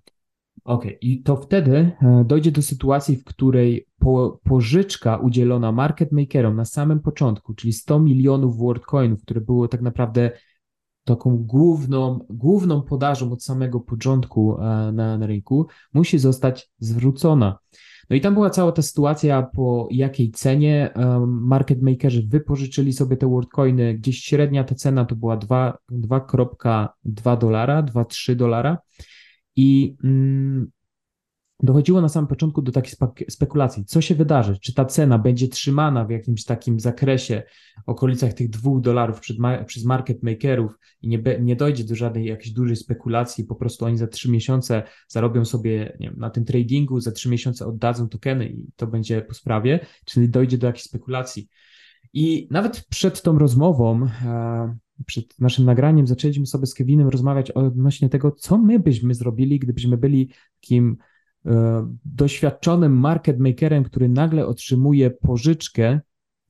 Okej, 0.64 0.90
okay. 0.90 0.98
i 1.00 1.22
to 1.22 1.36
wtedy 1.36 1.76
e, 2.02 2.24
dojdzie 2.26 2.50
do 2.50 2.62
sytuacji, 2.62 3.16
w 3.16 3.24
której 3.24 3.86
po, 3.98 4.40
pożyczka 4.44 5.16
udzielona 5.16 5.72
market 5.72 6.12
makerom 6.12 6.56
na 6.56 6.64
samym 6.64 7.00
początku, 7.00 7.54
czyli 7.54 7.72
100 7.72 8.00
milionów 8.00 8.58
WorldCoinów, 8.58 9.22
które 9.22 9.40
było 9.40 9.68
tak 9.68 9.82
naprawdę 9.82 10.30
taką 11.04 11.36
główną, 11.36 12.18
główną 12.30 12.82
podażą 12.82 13.32
od 13.32 13.44
samego 13.44 13.80
początku 13.80 14.60
e, 14.60 14.92
na, 14.92 15.18
na 15.18 15.26
rynku, 15.26 15.66
musi 15.92 16.18
zostać 16.18 16.70
zwrócona. 16.78 17.58
No 18.10 18.16
i 18.16 18.20
tam 18.20 18.34
była 18.34 18.50
cała 18.50 18.72
ta 18.72 18.82
sytuacja, 18.82 19.42
po 19.42 19.88
jakiej 19.90 20.30
cenie 20.30 20.92
market 21.26 21.82
makerzy 21.82 22.22
wypożyczyli 22.28 22.92
sobie 22.92 23.16
te 23.16 23.26
WorldCoiny. 23.26 23.94
Gdzieś 23.94 24.18
średnia 24.18 24.64
ta 24.64 24.74
cena 24.74 25.04
to 25.04 25.16
była 25.16 25.36
2,2 25.36 27.38
dolara, 27.38 27.82
2,3 27.82 28.34
dolara. 28.34 28.78
I 29.56 29.96
mm, 30.04 30.70
dochodziło 31.64 32.00
na 32.00 32.08
samym 32.08 32.28
początku 32.28 32.62
do 32.62 32.72
takich 32.72 32.94
spekulacji, 33.28 33.84
co 33.84 34.00
się 34.00 34.14
wydarzy, 34.14 34.58
czy 34.60 34.74
ta 34.74 34.84
cena 34.84 35.18
będzie 35.18 35.48
trzymana 35.48 36.04
w 36.04 36.10
jakimś 36.10 36.44
takim 36.44 36.80
zakresie, 36.80 37.42
okolicach 37.86 38.32
tych 38.32 38.50
dwóch 38.50 38.80
dolarów 38.80 39.20
przez 39.66 39.84
market 39.84 40.22
makerów 40.22 40.78
i 41.02 41.08
nie, 41.08 41.22
nie 41.40 41.56
dojdzie 41.56 41.84
do 41.84 41.94
żadnej 41.94 42.24
jakiejś 42.24 42.52
dużej 42.52 42.76
spekulacji, 42.76 43.44
po 43.44 43.54
prostu 43.54 43.84
oni 43.84 43.98
za 43.98 44.06
trzy 44.06 44.30
miesiące 44.30 44.82
zarobią 45.08 45.44
sobie 45.44 45.96
wiem, 46.00 46.14
na 46.16 46.30
tym 46.30 46.44
tradingu, 46.44 47.00
za 47.00 47.12
trzy 47.12 47.28
miesiące 47.28 47.66
oddadzą 47.66 48.08
tokeny 48.08 48.48
i 48.48 48.66
to 48.76 48.86
będzie 48.86 49.22
po 49.22 49.34
sprawie, 49.34 49.80
czyli 50.04 50.28
dojdzie 50.28 50.58
do 50.58 50.66
jakiejś 50.66 50.84
spekulacji. 50.84 51.48
I 52.12 52.48
nawet 52.50 52.86
przed 52.88 53.22
tą 53.22 53.38
rozmową, 53.38 54.08
e, 54.24 54.76
przed 55.06 55.40
naszym 55.40 55.64
nagraniem, 55.64 56.06
zaczęliśmy 56.06 56.46
sobie 56.46 56.66
z 56.66 56.74
Kevinem 56.74 57.08
rozmawiać 57.08 57.50
odnośnie 57.50 58.08
tego, 58.08 58.32
co 58.32 58.58
my 58.58 58.78
byśmy 58.78 59.14
zrobili, 59.14 59.58
gdybyśmy 59.58 59.96
byli 59.96 60.30
takim 60.60 60.96
doświadczonym 62.04 62.98
market 62.98 63.38
makerem, 63.38 63.84
który 63.84 64.08
nagle 64.08 64.46
otrzymuje 64.46 65.10
pożyczkę 65.10 66.00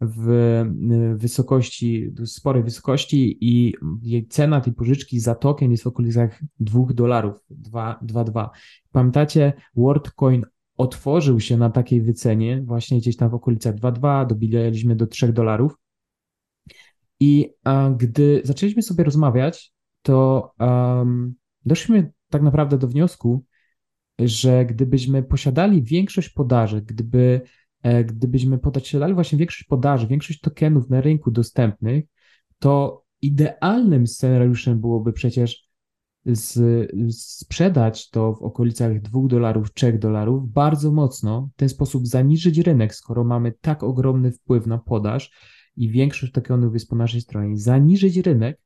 w 0.01 0.31
e, 0.31 1.17
wysokości, 1.17 2.15
sporej 2.25 2.63
wysokości 2.63 3.39
i 3.41 3.75
jej 4.03 4.27
cena 4.27 4.61
tej 4.61 4.73
pożyczki 4.73 5.21
za 5.21 5.35
token 5.35 5.71
jest 5.71 5.85
w 5.85 5.87
okolicach 5.87 6.41
2 6.61 6.85
dolarów, 6.95 7.35
2,2. 7.51 8.49
Pamiętacie, 8.93 9.53
WorldCoin 9.77 10.45
otworzył 10.77 11.41
się 11.41 11.57
na 11.57 11.71
takiej 11.71 12.03
wycenie, 12.03 12.63
właśnie 12.67 12.99
gdzieś 12.99 13.17
tam 13.17 13.31
w 13.31 13.35
okolicach 13.35 13.75
2,2, 13.75 14.27
dobijaliśmy 14.27 14.97
do 14.97 15.07
3 15.07 15.33
dolarów. 15.33 15.79
I 17.21 17.51
a, 17.65 17.91
gdy 17.97 18.41
zaczęliśmy 18.45 18.83
sobie 18.83 19.05
rozmawiać, 19.05 19.73
to 20.03 20.51
um, 20.61 21.35
doszliśmy 21.65 22.13
tak 22.31 22.43
naprawdę 22.43 22.79
do 22.79 22.89
wniosku, 22.89 23.45
że 24.19 24.65
gdybyśmy 24.65 25.23
posiadali 25.23 25.83
większość 25.83 26.29
podaży, 26.29 26.83
gdyby, 26.83 27.41
e, 27.83 28.05
gdybyśmy 28.05 28.59
posiadali 28.59 29.15
właśnie 29.15 29.39
większość 29.39 29.65
podaży, 29.65 30.07
większość 30.07 30.41
tokenów 30.41 30.91
na 30.91 31.01
rynku 31.01 31.31
dostępnych, 31.31 32.05
to 32.59 33.05
idealnym 33.23 34.07
scenariuszem 34.07 34.81
byłoby 34.81 35.13
przecież 35.13 35.69
z, 36.27 36.91
sprzedać 37.17 38.11
to 38.11 38.35
w 38.35 38.43
okolicach 38.43 39.01
2 39.01 39.21
dolarów, 39.29 39.73
3 39.73 39.93
dolarów 39.93 40.53
bardzo 40.53 40.93
mocno, 40.93 41.51
w 41.55 41.57
ten 41.57 41.69
sposób 41.69 42.07
zaniżyć 42.07 42.59
rynek, 42.59 42.95
skoro 42.95 43.25
mamy 43.25 43.53
tak 43.61 43.83
ogromny 43.83 44.33
wpływ 44.33 44.67
na 44.67 44.79
podaż 44.79 45.31
i 45.77 45.89
większość 45.89 46.33
tokenów 46.33 46.75
jest 46.75 46.89
po 46.89 46.97
naszej 46.97 47.21
stronie, 47.21 47.57
zaniżyć 47.57 48.17
rynek, 48.17 48.61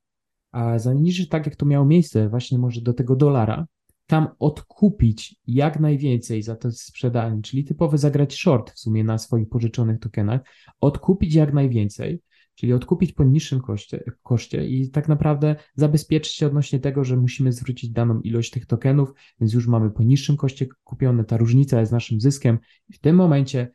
a 0.52 0.78
zaniżyć 0.78 1.28
tak, 1.28 1.46
jak 1.46 1.56
to 1.56 1.66
miało 1.66 1.86
miejsce 1.86 2.28
właśnie 2.28 2.58
może 2.58 2.80
do 2.80 2.92
tego 2.92 3.16
dolara, 3.16 3.66
tam 4.08 4.28
odkupić 4.38 5.36
jak 5.46 5.80
najwięcej 5.80 6.42
za 6.42 6.56
to 6.56 6.72
sprzedanie, 6.72 7.42
czyli 7.42 7.64
typowy 7.64 7.98
zagrać 7.98 8.34
short 8.34 8.70
w 8.70 8.78
sumie 8.78 9.04
na 9.04 9.18
swoich 9.18 9.48
pożyczonych 9.48 10.00
tokenach, 10.00 10.40
odkupić 10.80 11.34
jak 11.34 11.52
najwięcej, 11.52 12.20
czyli 12.54 12.72
odkupić 12.72 13.12
po 13.12 13.24
niższym 13.24 13.60
koszcie, 13.60 14.04
koszcie 14.22 14.68
i 14.68 14.90
tak 14.90 15.08
naprawdę 15.08 15.56
zabezpieczyć 15.74 16.32
się 16.32 16.46
odnośnie 16.46 16.80
tego, 16.80 17.04
że 17.04 17.16
musimy 17.16 17.52
zwrócić 17.52 17.90
daną 17.90 18.20
ilość 18.20 18.50
tych 18.50 18.66
tokenów, 18.66 19.12
więc 19.40 19.52
już 19.52 19.66
mamy 19.66 19.90
po 19.90 20.02
niższym 20.02 20.36
koszcie 20.36 20.66
kupione, 20.84 21.24
ta 21.24 21.36
różnica 21.36 21.80
jest 21.80 21.92
naszym 21.92 22.20
zyskiem. 22.20 22.58
W 22.92 22.98
tym 22.98 23.16
momencie 23.16 23.72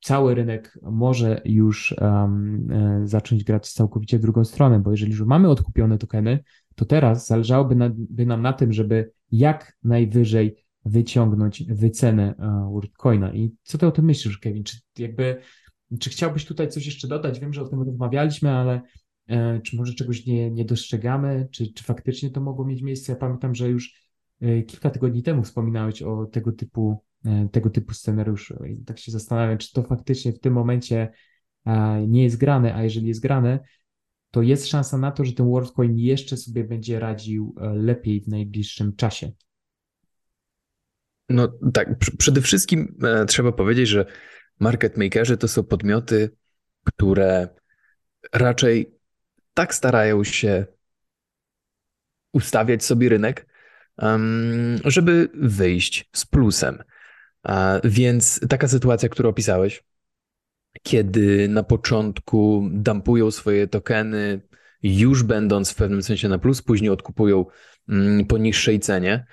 cały 0.00 0.34
rynek 0.34 0.78
może 0.82 1.40
już 1.44 1.94
um, 2.00 2.68
zacząć 3.04 3.44
grać 3.44 3.72
całkowicie 3.72 4.18
w 4.18 4.22
drugą 4.22 4.44
stronę, 4.44 4.80
bo 4.80 4.90
jeżeli 4.90 5.10
już 5.10 5.22
mamy 5.22 5.48
odkupione 5.50 5.98
tokeny, 5.98 6.44
to 6.74 6.84
teraz 6.84 7.26
zależałoby 7.26 7.74
na, 7.74 7.90
by 7.94 8.26
nam 8.26 8.42
na 8.42 8.52
tym, 8.52 8.72
żeby 8.72 9.17
jak 9.30 9.78
najwyżej 9.82 10.64
wyciągnąć 10.84 11.64
wycenę 11.64 12.34
e, 12.38 12.70
WorldCoina. 12.72 13.34
I 13.34 13.54
co 13.62 13.78
ty 13.78 13.86
o 13.86 13.90
tym 13.90 14.04
myślisz, 14.04 14.38
Kevin? 14.38 14.64
Czy 14.64 14.76
jakby, 14.98 15.40
czy 16.00 16.10
chciałbyś 16.10 16.44
tutaj 16.44 16.68
coś 16.68 16.86
jeszcze 16.86 17.08
dodać? 17.08 17.40
Wiem, 17.40 17.52
że 17.52 17.62
o 17.62 17.68
tym 17.68 17.82
rozmawialiśmy, 17.82 18.50
ale 18.50 18.80
e, 19.26 19.60
czy 19.60 19.76
może 19.76 19.94
czegoś 19.94 20.26
nie, 20.26 20.50
nie 20.50 20.64
dostrzegamy? 20.64 21.48
Czy, 21.50 21.72
czy 21.72 21.84
faktycznie 21.84 22.30
to 22.30 22.40
mogło 22.40 22.64
mieć 22.64 22.82
miejsce? 22.82 23.12
Ja 23.12 23.18
pamiętam, 23.18 23.54
że 23.54 23.68
już 23.68 24.10
e, 24.40 24.62
kilka 24.62 24.90
tygodni 24.90 25.22
temu 25.22 25.42
wspominałeś 25.42 26.02
o 26.02 26.26
tego 26.26 26.52
typu 26.52 27.02
tego 27.52 27.70
typu 27.70 27.94
scenariuszy. 27.94 28.58
I 28.68 28.84
tak 28.84 28.98
się 28.98 29.12
zastanawiam, 29.12 29.58
czy 29.58 29.72
to 29.72 29.82
faktycznie 29.82 30.32
w 30.32 30.40
tym 30.40 30.52
momencie 30.52 31.12
nie 32.06 32.22
jest 32.22 32.36
grane, 32.36 32.74
a 32.74 32.82
jeżeli 32.82 33.08
jest 33.08 33.20
grane, 33.20 33.60
to 34.30 34.42
jest 34.42 34.66
szansa 34.66 34.98
na 34.98 35.12
to, 35.12 35.24
że 35.24 35.32
ten 35.32 35.46
WorldCoin 35.46 35.98
jeszcze 35.98 36.36
sobie 36.36 36.64
będzie 36.64 37.00
radził 37.00 37.54
lepiej 37.74 38.20
w 38.20 38.28
najbliższym 38.28 38.96
czasie. 38.96 39.32
No 41.28 41.58
tak, 41.74 41.98
przede 42.18 42.40
wszystkim 42.40 42.98
e, 43.02 43.26
trzeba 43.26 43.52
powiedzieć, 43.52 43.88
że 43.88 44.06
market 44.60 44.96
makerzy 44.96 45.36
to 45.36 45.48
są 45.48 45.64
podmioty, 45.64 46.30
które 46.84 47.48
raczej 48.32 48.98
tak 49.54 49.74
starają 49.74 50.24
się 50.24 50.66
ustawiać 52.32 52.84
sobie 52.84 53.08
rynek, 53.08 53.46
żeby 54.84 55.28
wyjść 55.34 56.10
z 56.12 56.26
plusem. 56.26 56.82
Więc 57.84 58.40
taka 58.48 58.68
sytuacja, 58.68 59.08
którą 59.08 59.28
opisałeś, 59.28 59.84
kiedy 60.82 61.48
na 61.48 61.62
początku 61.62 62.68
dumpują 62.72 63.30
swoje 63.30 63.66
tokeny, 63.66 64.40
już 64.82 65.22
będąc 65.22 65.70
w 65.70 65.74
pewnym 65.74 66.02
sensie 66.02 66.28
na 66.28 66.38
plus, 66.38 66.62
później 66.62 66.90
odkupują 66.90 67.44
mm, 67.88 68.26
po 68.26 68.38
niższej 68.38 68.80
cenie, 68.80 69.26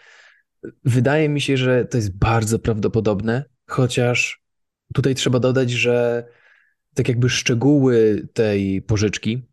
Wydaje 0.85 1.29
mi 1.29 1.41
się, 1.41 1.57
że 1.57 1.85
to 1.85 1.97
jest 1.97 2.17
bardzo 2.17 2.59
prawdopodobne, 2.59 3.45
chociaż 3.67 4.43
tutaj 4.93 5.15
trzeba 5.15 5.39
dodać, 5.39 5.71
że 5.71 6.25
tak 6.93 7.09
jakby 7.09 7.29
szczegóły 7.29 8.27
tej 8.33 8.81
pożyczki 8.81 9.47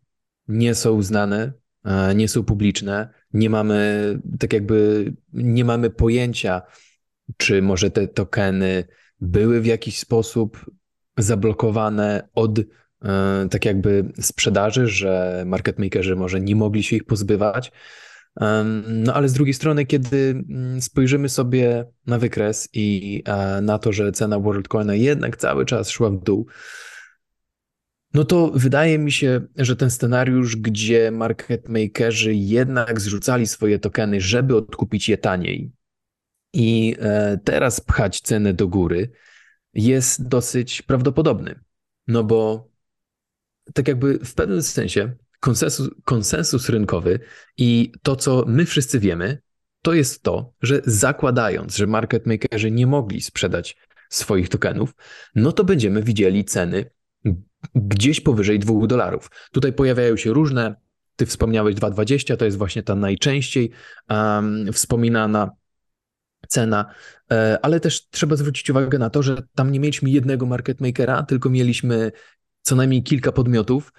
nie 0.47 0.75
są 0.75 1.01
znane, 1.01 1.53
e, 1.85 2.15
nie 2.15 2.27
są 2.27 2.43
publiczne, 2.43 3.09
nie 3.33 3.49
mamy 3.49 4.19
tak 4.39 4.53
jakby 4.53 5.13
nie 5.33 5.65
mamy 5.65 5.89
pojęcia, 5.89 6.61
czy 7.37 7.61
może 7.61 7.91
te 7.91 8.07
tokeny 8.07 8.83
były 9.19 9.61
w 9.61 9.65
jakiś 9.65 9.99
sposób 9.99 10.71
zablokowane 11.17 12.29
od 12.35 12.59
e, 12.59 12.63
tak 13.51 13.65
jakby 13.65 14.11
sprzedaży, 14.21 14.87
że 14.87 15.43
market 15.47 15.79
makerzy 15.79 16.15
może 16.15 16.41
nie 16.41 16.55
mogli 16.55 16.83
się 16.83 16.95
ich 16.95 17.03
pozbywać. 17.03 17.71
No 18.87 19.13
ale 19.13 19.29
z 19.29 19.33
drugiej 19.33 19.53
strony, 19.53 19.85
kiedy 19.85 20.43
mm, 20.49 20.81
spojrzymy 20.81 21.29
sobie 21.29 21.85
na 22.05 22.19
wykres 22.19 22.69
i 22.73 23.21
e, 23.25 23.61
na 23.61 23.79
to, 23.79 23.93
że 23.93 24.11
cena 24.11 24.39
WorldCoina 24.39 24.95
jednak 24.95 25.37
cały 25.37 25.65
czas 25.65 25.89
szła 25.89 26.09
w 26.09 26.23
dół, 26.23 26.47
no 28.13 28.23
to 28.23 28.51
wydaje 28.55 28.97
mi 28.99 29.11
się, 29.11 29.41
że 29.57 29.75
ten 29.75 29.91
scenariusz, 29.91 30.55
gdzie 30.55 31.11
market 31.11 31.69
makerzy 31.69 32.33
jednak 32.33 33.01
zrzucali 33.01 33.47
swoje 33.47 33.79
tokeny, 33.79 34.21
żeby 34.21 34.55
odkupić 34.55 35.09
je 35.09 35.17
taniej 35.17 35.71
i 36.53 36.95
e, 36.99 37.39
teraz 37.43 37.81
pchać 37.81 38.21
cenę 38.21 38.53
do 38.53 38.67
góry, 38.67 39.09
jest 39.73 40.27
dosyć 40.27 40.81
prawdopodobny. 40.81 41.59
No 42.07 42.23
bo 42.23 42.69
tak 43.73 43.87
jakby 43.87 44.19
w 44.19 44.33
pewnym 44.33 44.61
sensie 44.61 45.15
konsensus, 45.39 45.89
konsensus 46.03 46.69
rynkowy 46.69 47.19
i 47.57 47.91
to, 48.03 48.15
co 48.15 48.43
my 48.47 48.65
wszyscy 48.65 48.99
wiemy, 48.99 49.41
to 49.81 49.93
jest 49.93 50.23
to, 50.23 50.53
że 50.61 50.81
zakładając, 50.85 51.75
że 51.75 51.87
market 51.87 52.25
makerzy 52.25 52.71
nie 52.71 52.87
mogli 52.87 53.21
sprzedać 53.21 53.77
swoich 54.09 54.49
tokenów, 54.49 54.95
no 55.35 55.51
to 55.51 55.63
będziemy 55.63 56.03
widzieli 56.03 56.45
ceny 56.45 56.89
gdzieś 57.75 58.21
powyżej 58.21 58.59
2 58.59 58.87
dolarów. 58.87 59.29
Tutaj 59.51 59.73
pojawiają 59.73 60.17
się 60.17 60.33
różne, 60.33 60.75
ty 61.15 61.25
wspomniałeś 61.25 61.75
2,20, 61.75 62.37
to 62.37 62.45
jest 62.45 62.57
właśnie 62.57 62.83
ta 62.83 62.95
najczęściej 62.95 63.71
um, 64.09 64.73
wspominana 64.73 65.51
cena, 66.47 66.85
e, 67.31 67.59
ale 67.61 67.79
też 67.79 68.09
trzeba 68.09 68.35
zwrócić 68.35 68.69
uwagę 68.69 68.99
na 68.99 69.09
to, 69.09 69.23
że 69.23 69.43
tam 69.55 69.71
nie 69.71 69.79
mieliśmy 69.79 70.09
jednego 70.09 70.45
market 70.45 70.81
makera, 70.81 71.23
tylko 71.23 71.49
mieliśmy 71.49 72.11
co 72.61 72.75
najmniej 72.75 73.03
kilka 73.03 73.31
podmiotów, 73.31 73.93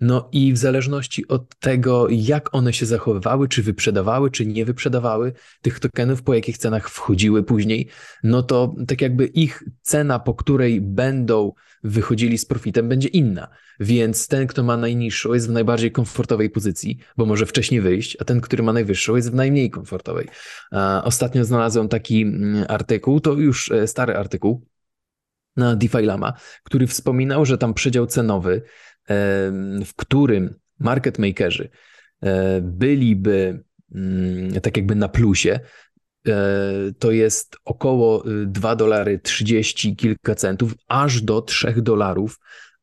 no 0.00 0.28
i 0.32 0.52
w 0.52 0.58
zależności 0.58 1.28
od 1.28 1.58
tego, 1.58 2.06
jak 2.10 2.54
one 2.54 2.72
się 2.72 2.86
zachowywały, 2.86 3.48
czy 3.48 3.62
wyprzedawały, 3.62 4.30
czy 4.30 4.46
nie 4.46 4.64
wyprzedawały 4.64 5.32
tych 5.62 5.80
tokenów, 5.80 6.22
po 6.22 6.34
jakich 6.34 6.58
cenach 6.58 6.90
wchodziły 6.90 7.42
później, 7.42 7.88
no 8.22 8.42
to 8.42 8.74
tak 8.88 9.00
jakby 9.00 9.26
ich 9.26 9.62
cena, 9.82 10.18
po 10.18 10.34
której 10.34 10.80
będą 10.80 11.52
wychodzili 11.84 12.38
z 12.38 12.46
profitem, 12.46 12.88
będzie 12.88 13.08
inna. 13.08 13.48
Więc 13.80 14.28
ten, 14.28 14.46
kto 14.46 14.62
ma 14.62 14.76
najniższą, 14.76 15.34
jest 15.34 15.48
w 15.48 15.50
najbardziej 15.50 15.92
komfortowej 15.92 16.50
pozycji, 16.50 16.98
bo 17.16 17.26
może 17.26 17.46
wcześniej 17.46 17.80
wyjść, 17.80 18.16
a 18.20 18.24
ten, 18.24 18.40
który 18.40 18.62
ma 18.62 18.72
najwyższą, 18.72 19.16
jest 19.16 19.30
w 19.30 19.34
najmniej 19.34 19.70
komfortowej. 19.70 20.28
Ostatnio 21.04 21.44
znalazłem 21.44 21.88
taki 21.88 22.22
mm, 22.22 22.64
artykuł, 22.68 23.20
to 23.20 23.32
już 23.32 23.70
e, 23.70 23.86
stary 23.86 24.16
artykuł 24.16 24.66
na 25.56 25.76
DeFi 25.76 26.02
Lama, 26.02 26.32
który 26.64 26.86
wspominał, 26.86 27.44
że 27.44 27.58
tam 27.58 27.74
przedział 27.74 28.06
cenowy 28.06 28.62
w 29.84 29.90
którym 29.96 30.54
market 30.80 31.18
makerzy 31.18 31.68
e, 32.22 32.60
byliby 32.60 33.64
mm, 33.94 34.60
tak 34.60 34.76
jakby 34.76 34.94
na 34.94 35.08
plusie, 35.08 35.60
e, 36.28 36.32
to 36.98 37.10
jest 37.10 37.56
około 37.64 38.24
2 38.46 38.72
y, 38.72 38.76
dolary 38.76 39.18
30 39.18 39.96
kilka 39.96 40.34
centów, 40.34 40.74
aż 40.88 41.22
do 41.22 41.42
3 41.42 41.74
dolarów 41.82 42.38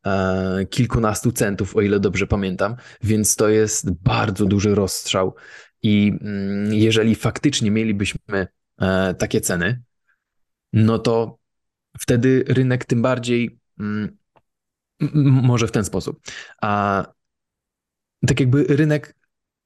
e, 0.05 0.65
kilkunastu 0.65 1.31
centów, 1.31 1.75
o 1.75 1.81
ile 1.81 1.99
dobrze 1.99 2.27
pamiętam, 2.27 2.75
więc 3.03 3.35
to 3.35 3.49
jest 3.49 3.91
bardzo 3.91 4.45
duży 4.45 4.75
rozstrzał. 4.75 5.35
I 5.81 6.13
mm, 6.21 6.73
jeżeli 6.73 7.15
faktycznie 7.15 7.71
mielibyśmy 7.71 8.47
takie 9.17 9.41
ceny, 9.41 9.81
no 10.73 10.99
to 10.99 11.39
wtedy 11.99 12.43
rynek 12.47 12.85
tym 12.85 13.01
bardziej 13.01 13.59
mm, 13.79 14.17
może 15.23 15.67
w 15.67 15.71
ten 15.71 15.85
sposób. 15.85 16.19
A 16.61 17.03
tak 18.27 18.39
jakby 18.39 18.63
rynek 18.63 19.15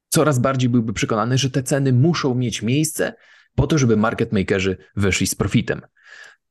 coraz 0.10 0.40
bardziej 0.40 0.70
byłby 0.70 0.94
przekonany, 0.94 1.38
że 1.38 1.50
te 1.50 1.64
ceny 1.64 1.94
muszą 1.94 2.36
mieć 2.36 2.62
miejsce 2.62 3.14
po 3.56 3.68
to, 3.68 3.78
żeby 3.78 3.98
market 3.98 4.32
makerzy 4.32 4.78
weszli 4.96 5.28
z 5.28 5.36
profitem. 5.36 5.82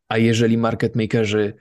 A 0.09 0.19
jeżeli 0.19 0.59
market 0.59 0.97
makerzy 0.97 1.55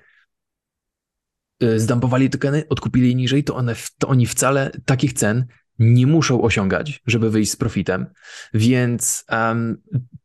y, 1.64 1.80
zdampowali 1.80 2.30
tokeny, 2.30 2.64
odkupili 2.70 3.16
niżej, 3.16 3.44
to, 3.44 3.56
one, 3.56 3.76
to 3.98 4.08
oni 4.08 4.26
wcale 4.26 4.72
takich 4.86 5.14
cen 5.14 5.46
nie 5.80 6.08
muszą 6.08 6.42
osiągać, 6.42 7.02
żeby 7.06 7.30
wyjść 7.30 7.52
z 7.52 7.56
profitem. 7.56 8.06
Więc 8.54 9.26
um, 9.32 9.82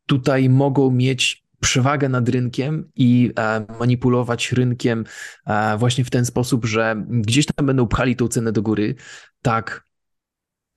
tutaj 0.06 0.48
mogą 0.48 0.90
mieć 0.90 1.43
przewagę 1.64 2.08
nad 2.08 2.28
rynkiem 2.28 2.90
i 2.96 3.32
e, 3.38 3.66
manipulować 3.80 4.52
rynkiem 4.52 5.04
e, 5.46 5.78
właśnie 5.78 6.04
w 6.04 6.10
ten 6.10 6.24
sposób, 6.24 6.64
że 6.64 7.04
gdzieś 7.08 7.46
tam 7.46 7.66
będą 7.66 7.86
pchali 7.86 8.16
tą 8.16 8.28
cenę 8.28 8.52
do 8.52 8.62
góry, 8.62 8.94
tak 9.42 9.84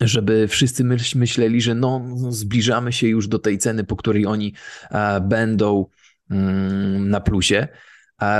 żeby 0.01 0.47
wszyscy 0.47 0.83
myśleli, 1.15 1.61
że 1.61 1.75
no, 1.75 2.05
zbliżamy 2.29 2.93
się 2.93 3.07
już 3.07 3.27
do 3.27 3.39
tej 3.39 3.57
ceny, 3.57 3.83
po 3.83 3.95
której 3.95 4.25
oni 4.25 4.53
e, 4.91 5.21
będą 5.21 5.85
mm, 6.31 7.09
na 7.09 7.19
plusie. 7.21 7.67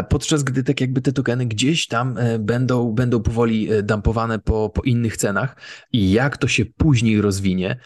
Podczas 0.09 0.43
gdy 0.43 0.63
tak 0.63 0.81
jakby 0.81 1.01
te 1.01 1.13
tokeny 1.13 1.45
gdzieś 1.45 1.87
tam 1.87 2.17
będą, 2.39 2.91
będą 2.91 3.21
powoli 3.21 3.69
dumpowane 3.83 4.39
po, 4.39 4.69
po 4.69 4.81
innych 4.81 5.17
cenach 5.17 5.55
i 5.91 6.11
jak 6.11 6.37
to 6.37 6.47
się 6.47 6.65
później 6.65 7.21
rozwinie, 7.21 7.77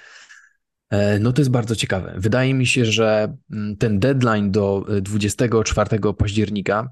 no 1.19 1.34
to 1.34 1.41
jest 1.41 1.51
bardzo 1.51 1.75
ciekawe. 1.75 2.13
Wydaje 2.17 2.54
mi 2.54 2.67
się, 2.67 2.86
że 2.86 3.38
mm, 3.51 3.77
ten 3.77 3.99
deadline 3.99 4.51
do 4.51 4.86
24 5.01 5.97
e, 5.97 6.13
października, 6.13 6.89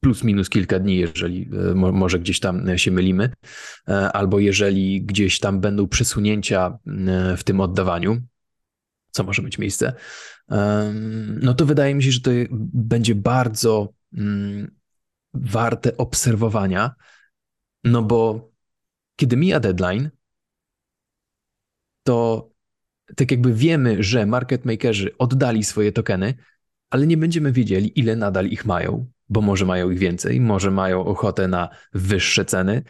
plus 0.00 0.24
minus 0.24 0.48
kilka 0.48 0.78
dni, 0.78 0.96
jeżeli 0.96 1.50
e, 1.70 1.74
może 1.74 2.18
gdzieś 2.18 2.40
tam 2.40 2.78
się 2.78 2.90
mylimy, 2.90 3.30
albo 4.12 4.38
jeżeli 4.38 5.02
gdzieś 5.02 5.38
tam 5.38 5.60
będą 5.60 5.88
przesunięcia 5.88 6.78
w 7.36 7.44
tym 7.44 7.60
oddawaniu, 7.60 8.22
co 9.10 9.24
może 9.24 9.42
mieć 9.42 9.58
miejsce, 9.58 9.92
no 11.40 11.54
to 11.54 11.66
wydaje 11.66 11.94
mi 11.94 12.02
się, 12.02 12.12
że 12.12 12.20
to 12.20 12.30
będzie 12.72 13.14
bardzo 13.14 13.92
mm, 14.12 14.76
warte 15.34 15.96
obserwowania, 15.96 16.94
no 17.84 18.02
bo 18.02 18.50
kiedy 19.16 19.36
mija 19.36 19.60
deadline, 19.60 20.10
to 22.02 22.50
tak 23.16 23.30
jakby 23.30 23.54
wiemy, 23.54 24.02
że 24.02 24.26
market 24.26 24.64
makerzy 24.64 25.18
oddali 25.18 25.64
swoje 25.64 25.92
tokeny, 25.92 26.34
ale 26.90 27.06
nie 27.06 27.16
będziemy 27.16 27.52
wiedzieli, 27.52 28.00
ile 28.00 28.16
nadal 28.16 28.46
ich 28.46 28.64
mają, 28.64 29.06
bo 29.28 29.40
może 29.40 29.66
mają 29.66 29.90
ich 29.90 29.98
więcej, 29.98 30.40
może 30.40 30.70
mają 30.70 31.04
ochotę 31.04 31.48
na 31.48 31.68
wyższe 31.94 32.44
ceny, 32.44 32.82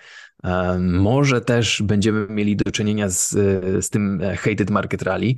może 0.79 1.40
też 1.40 1.83
będziemy 1.83 2.26
mieli 2.31 2.57
do 2.57 2.70
czynienia 2.70 3.09
z, 3.09 3.31
z 3.85 3.90
tym 3.90 4.22
e, 4.22 4.37
hated 4.37 4.70
market 4.70 5.02
rally. 5.02 5.35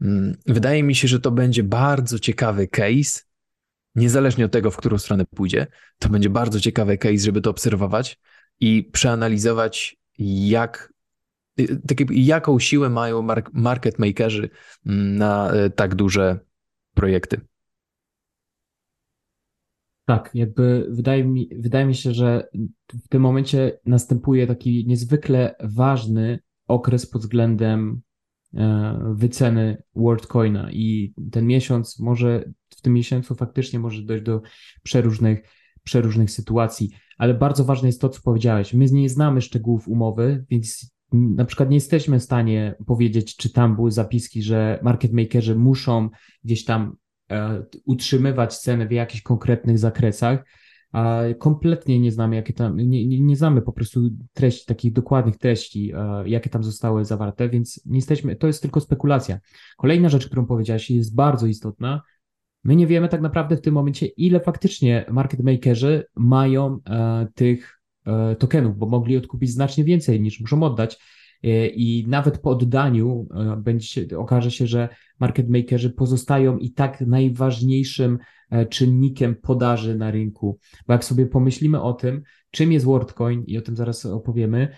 Mm, 0.00 0.36
wydaje 0.46 0.82
mi 0.82 0.94
się, 0.94 1.08
że 1.08 1.20
to 1.20 1.30
będzie 1.30 1.62
bardzo 1.62 2.18
ciekawy 2.18 2.68
case, 2.68 3.20
niezależnie 3.94 4.44
od 4.44 4.52
tego, 4.52 4.70
w 4.70 4.76
którą 4.76 4.98
stronę 4.98 5.24
pójdzie. 5.34 5.66
To 5.98 6.08
będzie 6.08 6.30
bardzo 6.30 6.60
ciekawy 6.60 6.98
case, 6.98 7.18
żeby 7.18 7.40
to 7.40 7.50
obserwować 7.50 8.18
i 8.60 8.88
przeanalizować, 8.92 9.96
jak 10.18 10.89
Tak 11.66 11.98
jaką 12.10 12.58
siłę 12.58 12.90
mają 12.90 13.26
market 13.52 13.98
makerzy 13.98 14.50
mm, 14.86 15.16
na 15.16 15.54
y, 15.54 15.70
tak 15.70 15.94
duże 15.94 16.40
projekty? 16.94 17.40
Tak, 20.10 20.30
jakby 20.34 20.86
wydaje 20.90 21.24
mi, 21.24 21.48
wydaje 21.58 21.86
mi 21.86 21.94
się, 21.94 22.12
że 22.12 22.48
w 23.04 23.08
tym 23.08 23.22
momencie 23.22 23.80
następuje 23.86 24.46
taki 24.46 24.86
niezwykle 24.86 25.54
ważny 25.60 26.38
okres 26.66 27.06
pod 27.06 27.22
względem 27.22 28.00
e, 28.54 28.98
wyceny 29.14 29.82
WorldCoina 29.94 30.70
i 30.72 31.14
ten 31.32 31.46
miesiąc 31.46 31.98
może, 31.98 32.44
w 32.70 32.80
tym 32.80 32.92
miesiącu 32.92 33.34
faktycznie 33.34 33.78
może 33.78 34.02
dojść 34.02 34.24
do 34.24 34.42
przeróżnych, 34.82 35.42
przeróżnych 35.84 36.30
sytuacji, 36.30 36.90
ale 37.18 37.34
bardzo 37.34 37.64
ważne 37.64 37.88
jest 37.88 38.00
to, 38.00 38.08
co 38.08 38.20
powiedziałeś. 38.24 38.74
My 38.74 38.86
nie 38.86 39.08
znamy 39.08 39.40
szczegółów 39.40 39.88
umowy, 39.88 40.44
więc 40.50 40.90
na 41.12 41.44
przykład 41.44 41.70
nie 41.70 41.76
jesteśmy 41.76 42.18
w 42.18 42.22
stanie 42.22 42.74
powiedzieć, 42.86 43.36
czy 43.36 43.52
tam 43.52 43.76
były 43.76 43.92
zapiski, 43.92 44.42
że 44.42 44.78
market 44.82 45.12
makerzy 45.12 45.56
muszą 45.56 46.08
gdzieś 46.44 46.64
tam 46.64 46.96
e, 47.30 47.62
utrzymywać 47.84 48.58
cenę 48.58 48.86
w 48.86 48.92
jakichś 48.92 49.22
konkretnych 49.22 49.78
zakresach. 49.78 50.44
A 50.92 51.20
kompletnie 51.38 52.00
nie 52.00 52.12
znamy, 52.12 52.36
jakie 52.36 52.52
tam, 52.52 52.76
nie, 52.76 53.06
nie, 53.06 53.20
nie 53.20 53.36
znamy 53.36 53.62
po 53.62 53.72
prostu 53.72 54.10
treści, 54.32 54.66
takich 54.66 54.92
dokładnych 54.92 55.36
treści, 55.36 55.92
e, 55.94 56.28
jakie 56.28 56.50
tam 56.50 56.64
zostały 56.64 57.04
zawarte, 57.04 57.48
więc 57.48 57.86
nie 57.86 57.98
jesteśmy, 57.98 58.36
to 58.36 58.46
jest 58.46 58.62
tylko 58.62 58.80
spekulacja. 58.80 59.38
Kolejna 59.76 60.08
rzecz, 60.08 60.26
którą 60.26 60.46
powiedziałeś, 60.46 60.90
jest 60.90 61.14
bardzo 61.14 61.46
istotna. 61.46 62.02
My 62.64 62.76
nie 62.76 62.86
wiemy 62.86 63.08
tak 63.08 63.20
naprawdę 63.20 63.56
w 63.56 63.60
tym 63.60 63.74
momencie, 63.74 64.06
ile 64.06 64.40
faktycznie 64.40 65.04
market 65.10 65.42
makerzy 65.42 66.04
mają 66.16 66.78
e, 66.86 67.26
tych 67.34 67.79
tokenów, 68.38 68.78
bo 68.78 68.86
mogli 68.86 69.16
odkupić 69.16 69.50
znacznie 69.50 69.84
więcej 69.84 70.20
niż 70.20 70.40
muszą 70.40 70.62
oddać. 70.62 70.98
E, 71.44 71.66
I 71.66 72.06
nawet 72.08 72.38
po 72.38 72.50
oddaniu 72.50 73.28
e, 73.34 73.56
będzie, 73.56 74.18
okaże 74.18 74.50
się, 74.50 74.66
że 74.66 74.88
market 75.20 75.48
makerzy 75.50 75.90
pozostają 75.90 76.58
i 76.58 76.72
tak 76.72 77.00
najważniejszym 77.00 78.18
czynnikiem 78.70 79.34
podaży 79.34 79.94
na 79.94 80.10
rynku. 80.10 80.58
Bo 80.86 80.92
jak 80.92 81.04
sobie 81.04 81.26
pomyślimy 81.26 81.82
o 81.82 81.92
tym, 81.92 82.22
czym 82.50 82.72
jest 82.72 82.86
WorldCoin 82.86 83.44
i 83.46 83.58
o 83.58 83.62
tym 83.62 83.76
zaraz 83.76 84.06
opowiemy, 84.06 84.68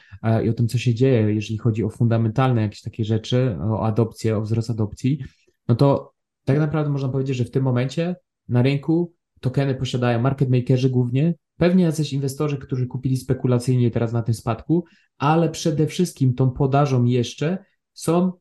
i 0.44 0.48
o 0.48 0.52
tym, 0.52 0.68
co 0.68 0.78
się 0.78 0.94
dzieje, 0.94 1.34
jeżeli 1.34 1.58
chodzi 1.58 1.84
o 1.84 1.90
fundamentalne 1.90 2.62
jakieś 2.62 2.80
takie 2.80 3.04
rzeczy, 3.04 3.56
o 3.60 3.86
adopcję, 3.86 4.36
o 4.36 4.42
wzrost 4.42 4.70
adopcji, 4.70 5.24
no 5.68 5.74
to 5.74 6.12
tak 6.44 6.58
naprawdę 6.58 6.90
można 6.90 7.08
powiedzieć, 7.08 7.36
że 7.36 7.44
w 7.44 7.50
tym 7.50 7.62
momencie 7.64 8.16
na 8.48 8.62
rynku 8.62 9.12
tokeny 9.40 9.74
posiadają 9.74 10.20
market 10.20 10.50
makerzy 10.50 10.90
głównie, 10.90 11.34
Pewnie 11.62 11.84
jacyś 11.84 12.12
inwestorzy, 12.12 12.58
którzy 12.58 12.86
kupili 12.86 13.16
spekulacyjnie 13.16 13.90
teraz 13.90 14.12
na 14.12 14.22
tym 14.22 14.34
spadku, 14.34 14.84
ale 15.18 15.50
przede 15.50 15.86
wszystkim 15.86 16.34
tą 16.34 16.50
podażą 16.50 17.04
jeszcze 17.04 17.64
są 17.92 18.32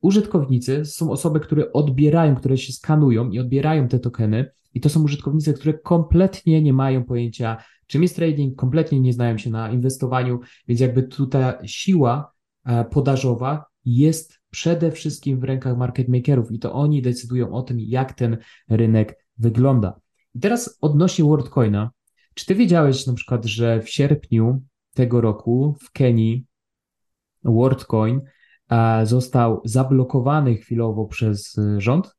użytkownicy, 0.00 0.84
są 0.84 1.10
osoby, 1.10 1.40
które 1.40 1.72
odbierają, 1.72 2.36
które 2.36 2.58
się 2.58 2.72
skanują 2.72 3.30
i 3.30 3.38
odbierają 3.38 3.88
te 3.88 3.98
tokeny. 3.98 4.50
I 4.74 4.80
to 4.80 4.88
są 4.88 5.02
użytkownicy, 5.02 5.54
które 5.54 5.74
kompletnie 5.78 6.62
nie 6.62 6.72
mają 6.72 7.04
pojęcia, 7.04 7.56
czym 7.86 8.02
jest 8.02 8.16
trading, 8.16 8.56
kompletnie 8.56 9.00
nie 9.00 9.12
znają 9.12 9.38
się 9.38 9.50
na 9.50 9.70
inwestowaniu, 9.70 10.40
więc 10.68 10.80
jakby 10.80 11.02
tutaj 11.02 11.54
siła 11.68 12.32
e, 12.64 12.84
podażowa 12.84 13.64
jest 13.84 14.40
przede 14.50 14.90
wszystkim 14.90 15.40
w 15.40 15.44
rękach 15.44 15.76
market 15.76 16.08
makerów 16.08 16.52
i 16.52 16.58
to 16.58 16.72
oni 16.72 17.02
decydują 17.02 17.52
o 17.52 17.62
tym, 17.62 17.80
jak 17.80 18.12
ten 18.12 18.36
rynek 18.68 19.26
wygląda. 19.38 20.00
I 20.34 20.40
teraz 20.40 20.78
odnośnie 20.80 21.24
WorldCoina, 21.24 21.90
czy 22.40 22.46
ty 22.46 22.54
wiedziałeś 22.54 23.06
na 23.06 23.14
przykład, 23.14 23.44
że 23.44 23.82
w 23.82 23.88
sierpniu 23.88 24.62
tego 24.94 25.20
roku 25.20 25.76
w 25.82 25.90
Kenii 25.92 26.46
WorldCoin 27.44 28.20
został 29.02 29.62
zablokowany 29.64 30.56
chwilowo 30.56 31.06
przez 31.06 31.58
y, 31.58 31.80
rząd? 31.80 32.16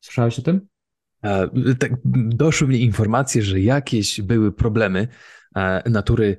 Słyszałeś 0.00 0.38
o 0.38 0.42
tym? 0.42 0.66
Tak, 1.78 1.92
doszły 2.14 2.68
mi 2.68 2.82
informacje, 2.82 3.42
że 3.42 3.60
jakieś 3.60 4.20
były 4.20 4.52
problemy 4.52 5.08
natury 5.86 6.36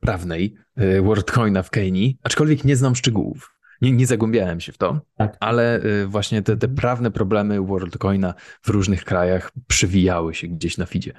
prawnej 0.00 0.54
y, 0.80 1.02
WorldCoina 1.02 1.62
w 1.62 1.70
Kenii, 1.70 2.18
aczkolwiek 2.22 2.64
nie 2.64 2.76
znam 2.76 2.94
szczegółów. 2.94 3.58
Nie, 3.80 3.92
nie 3.92 4.06
zagłębiałem 4.06 4.60
się 4.60 4.72
w 4.72 4.78
to, 4.78 5.00
tak. 5.16 5.36
ale 5.40 5.84
y, 5.84 6.06
właśnie 6.06 6.42
te, 6.42 6.56
te 6.56 6.66
mhm. 6.66 6.74
prawne 6.74 7.10
problemy 7.10 7.60
WorldCoina 7.60 8.34
w 8.62 8.68
różnych 8.68 9.04
krajach 9.04 9.52
przywijały 9.66 10.34
się 10.34 10.48
gdzieś 10.48 10.78
na 10.78 10.86
feedzie. 10.86 11.12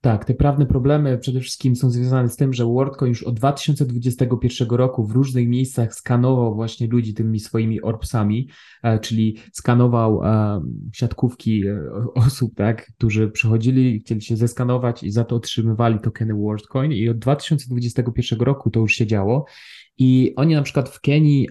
Tak, 0.00 0.24
te 0.24 0.34
prawne 0.34 0.66
problemy 0.66 1.18
przede 1.18 1.40
wszystkim 1.40 1.76
są 1.76 1.90
związane 1.90 2.28
z 2.28 2.36
tym, 2.36 2.52
że 2.52 2.64
WorldCoin 2.64 3.08
już 3.08 3.22
od 3.22 3.34
2021 3.34 4.68
roku 4.68 5.04
w 5.04 5.10
różnych 5.10 5.48
miejscach 5.48 5.94
skanował 5.94 6.54
właśnie 6.54 6.86
ludzi 6.86 7.14
tymi 7.14 7.40
swoimi 7.40 7.82
orbsami, 7.82 8.48
e, 8.82 8.98
czyli 8.98 9.36
skanował 9.52 10.24
e, 10.24 10.60
siatkówki 10.92 11.66
e, 11.66 11.82
osób, 12.14 12.54
tak, 12.54 12.92
którzy 12.96 13.30
przychodzili, 13.30 14.00
chcieli 14.00 14.22
się 14.22 14.36
zeskanować 14.36 15.02
i 15.02 15.10
za 15.10 15.24
to 15.24 15.36
otrzymywali 15.36 15.98
tokeny 15.98 16.34
WorldCoin 16.34 16.92
i 16.92 17.08
od 17.08 17.18
2021 17.18 18.40
roku 18.40 18.70
to 18.70 18.80
już 18.80 18.92
się 18.92 19.06
działo. 19.06 19.44
I 19.98 20.32
oni 20.36 20.54
na 20.54 20.62
przykład 20.62 20.88
w 20.88 21.00
Kenii 21.00 21.48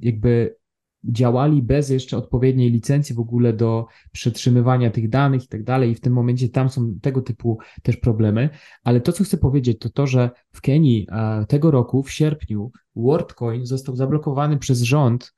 jakby 0.00 0.57
działali 1.04 1.62
bez 1.62 1.90
jeszcze 1.90 2.16
odpowiedniej 2.16 2.70
licencji 2.70 3.14
w 3.14 3.20
ogóle 3.20 3.52
do 3.52 3.86
przetrzymywania 4.12 4.90
tych 4.90 5.08
danych 5.08 5.44
i 5.44 5.48
tak 5.48 5.64
dalej, 5.64 5.90
i 5.90 5.94
w 5.94 6.00
tym 6.00 6.12
momencie 6.12 6.48
tam 6.48 6.68
są 6.68 6.98
tego 7.02 7.22
typu 7.22 7.58
też 7.82 7.96
problemy. 7.96 8.50
Ale 8.84 9.00
to, 9.00 9.12
co 9.12 9.24
chcę 9.24 9.38
powiedzieć, 9.38 9.78
to 9.78 9.90
to, 9.90 10.06
że 10.06 10.30
w 10.52 10.60
Kenii 10.60 11.06
e, 11.10 11.46
tego 11.46 11.70
roku, 11.70 12.02
w 12.02 12.10
sierpniu, 12.10 12.72
WorldCoin 12.96 13.66
został 13.66 13.96
zablokowany 13.96 14.58
przez 14.58 14.82
rząd, 14.82 15.34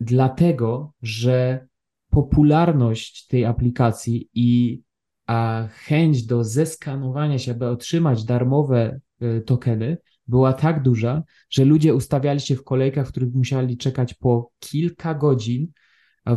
dlatego 0.00 0.92
że 1.02 1.66
popularność 2.10 3.26
tej 3.26 3.44
aplikacji 3.44 4.28
i 4.34 4.82
a 5.26 5.68
chęć 5.70 6.26
do 6.26 6.44
zeskanowania 6.44 7.38
się, 7.38 7.52
aby 7.52 7.68
otrzymać 7.68 8.24
darmowe 8.24 9.00
e, 9.20 9.40
tokeny, 9.40 9.98
była 10.26 10.52
tak 10.52 10.82
duża, 10.82 11.22
że 11.50 11.64
ludzie 11.64 11.94
ustawiali 11.94 12.40
się 12.40 12.56
w 12.56 12.64
kolejkach, 12.64 13.06
w 13.06 13.10
których 13.10 13.34
musieli 13.34 13.76
czekać 13.76 14.14
po 14.14 14.50
kilka 14.58 15.14
godzin 15.14 15.68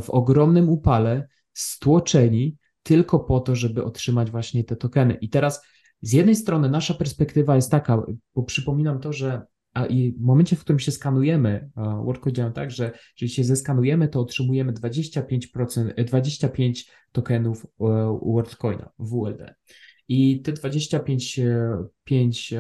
w 0.02 0.10
ogromnym 0.10 0.70
upale, 0.70 1.28
stłoczeni, 1.54 2.58
tylko 2.84 3.20
po 3.20 3.40
to, 3.40 3.56
żeby 3.56 3.84
otrzymać 3.84 4.32
właśnie 4.32 4.64
te 4.64 4.76
tokeny. 4.76 5.14
I 5.14 5.30
teraz 5.30 5.62
z 6.02 6.14
jednej 6.14 6.36
strony 6.36 6.70
nasza 6.70 6.94
perspektywa 6.94 7.56
jest 7.56 7.72
taka, 7.72 8.04
bo 8.36 8.44
przypominam 8.44 9.00
to, 9.00 9.14
że 9.14 9.42
a 9.74 9.86
i 9.86 10.12
w 10.12 10.22
momencie, 10.22 10.56
w 10.56 10.60
którym 10.60 10.80
się 10.80 10.92
skanujemy, 10.92 11.70
WorldCoin 11.76 12.36
działa 12.36 12.52
tak, 12.52 12.72
że 12.72 12.92
jeżeli 13.16 13.30
się 13.30 13.44
zeskanujemy, 13.44 14.08
to 14.08 14.20
otrzymujemy 14.20 14.74
25%, 14.74 16.04
25 16.06 16.92
tokenów 17.12 17.66
e, 17.66 18.20
WorldCoina, 18.22 18.90
WLD. 19.00 19.56
I 20.08 20.42
te 20.42 20.54
25 20.54 21.40
5 22.04 22.54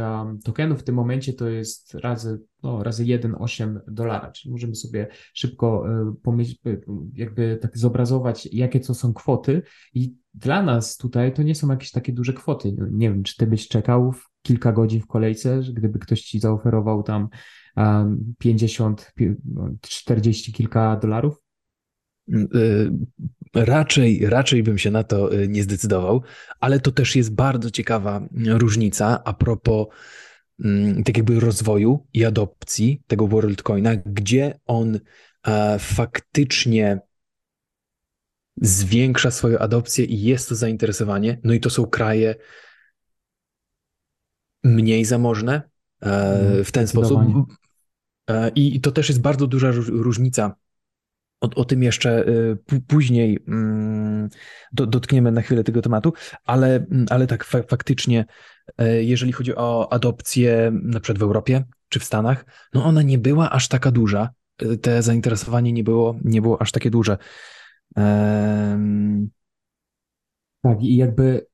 tokenów 0.43 0.79
w 0.79 0.83
tym 0.83 0.95
momencie 0.95 1.33
to 1.33 1.49
jest 1.49 1.95
razy, 1.95 2.41
no, 2.63 2.83
razy 2.83 3.05
1,8 3.05 3.79
dolara, 3.87 4.31
czyli 4.31 4.51
możemy 4.51 4.75
sobie 4.75 5.07
szybko 5.33 5.85
e, 5.89 6.13
pomyśleć, 6.23 6.59
e, 6.65 6.79
jakby 7.13 7.59
tak 7.61 7.77
zobrazować, 7.77 8.49
jakie 8.51 8.79
to 8.79 8.93
są 8.93 9.13
kwoty 9.13 9.61
i 9.93 10.13
dla 10.33 10.63
nas 10.63 10.97
tutaj 10.97 11.33
to 11.33 11.43
nie 11.43 11.55
są 11.55 11.69
jakieś 11.69 11.91
takie 11.91 12.13
duże 12.13 12.33
kwoty. 12.33 12.75
Nie 12.91 13.09
wiem, 13.09 13.23
czy 13.23 13.37
ty 13.37 13.47
byś 13.47 13.67
czekał 13.67 14.13
kilka 14.41 14.71
godzin 14.71 15.01
w 15.01 15.07
kolejce, 15.07 15.61
gdyby 15.73 15.99
ktoś 15.99 16.21
ci 16.21 16.39
zaoferował 16.39 17.03
tam 17.03 17.29
50, 18.37 19.13
40 19.81 20.51
no, 20.51 20.57
kilka 20.57 20.95
dolarów? 20.95 21.43
Raczej, 23.55 24.29
raczej 24.29 24.63
bym 24.63 24.77
się 24.77 24.91
na 24.91 25.03
to 25.03 25.33
y, 25.33 25.47
nie 25.47 25.63
zdecydował, 25.63 26.23
ale 26.59 26.79
to 26.79 26.91
też 26.91 27.15
jest 27.15 27.35
bardzo 27.35 27.71
ciekawa 27.71 28.21
różnica 28.47 29.23
a 29.23 29.33
propos 29.33 29.87
mm, 30.63 31.03
tak 31.03 31.17
jakby 31.17 31.39
rozwoju 31.39 32.07
i 32.13 32.25
adopcji 32.25 33.01
tego 33.07 33.27
WorldCoina, 33.27 33.95
gdzie 33.95 34.59
on 34.65 34.99
e, 35.47 35.79
faktycznie 35.79 36.99
zwiększa 38.61 39.31
swoją 39.31 39.57
adopcję 39.57 40.05
i 40.05 40.21
jest 40.21 40.49
to 40.49 40.55
zainteresowanie. 40.55 41.39
No 41.43 41.53
i 41.53 41.59
to 41.59 41.69
są 41.69 41.85
kraje 41.85 42.35
mniej 44.63 45.05
zamożne 45.05 45.61
e, 46.01 46.05
mhm, 46.05 46.63
w 46.63 46.71
ten 46.71 46.87
sposób. 46.87 47.19
E, 48.29 48.49
I 48.55 48.81
to 48.81 48.91
też 48.91 49.09
jest 49.09 49.21
bardzo 49.21 49.47
duża 49.47 49.71
różnica 49.87 50.55
o, 51.41 51.49
o 51.55 51.65
tym 51.65 51.83
jeszcze 51.83 52.27
y, 52.27 52.81
później 52.87 53.39
mm, 53.47 54.29
dotkniemy 54.71 55.31
na 55.31 55.41
chwilę 55.41 55.63
tego 55.63 55.81
tematu, 55.81 56.13
ale, 56.45 56.75
mm, 56.75 57.05
ale 57.09 57.27
tak 57.27 57.43
fa 57.43 57.63
faktycznie, 57.63 58.25
e, 58.77 59.03
jeżeli 59.03 59.31
chodzi 59.31 59.55
o 59.55 59.93
adopcję 59.93 60.71
na 60.73 60.99
przykład 60.99 61.19
w 61.19 61.23
Europie 61.23 61.63
czy 61.89 61.99
w 61.99 62.03
Stanach, 62.03 62.45
no 62.73 62.85
ona 62.85 63.01
nie 63.01 63.17
była 63.17 63.49
aż 63.49 63.67
taka 63.67 63.91
duża. 63.91 64.29
E, 64.57 64.77
te 64.77 65.01
zainteresowanie 65.01 65.73
nie 65.73 65.83
było, 65.83 66.19
nie 66.23 66.41
było 66.41 66.61
aż 66.61 66.71
takie 66.71 66.89
duże. 66.89 67.17
Um... 67.95 69.29
Tak, 70.61 70.83
i 70.83 70.95
jakby 70.95 71.45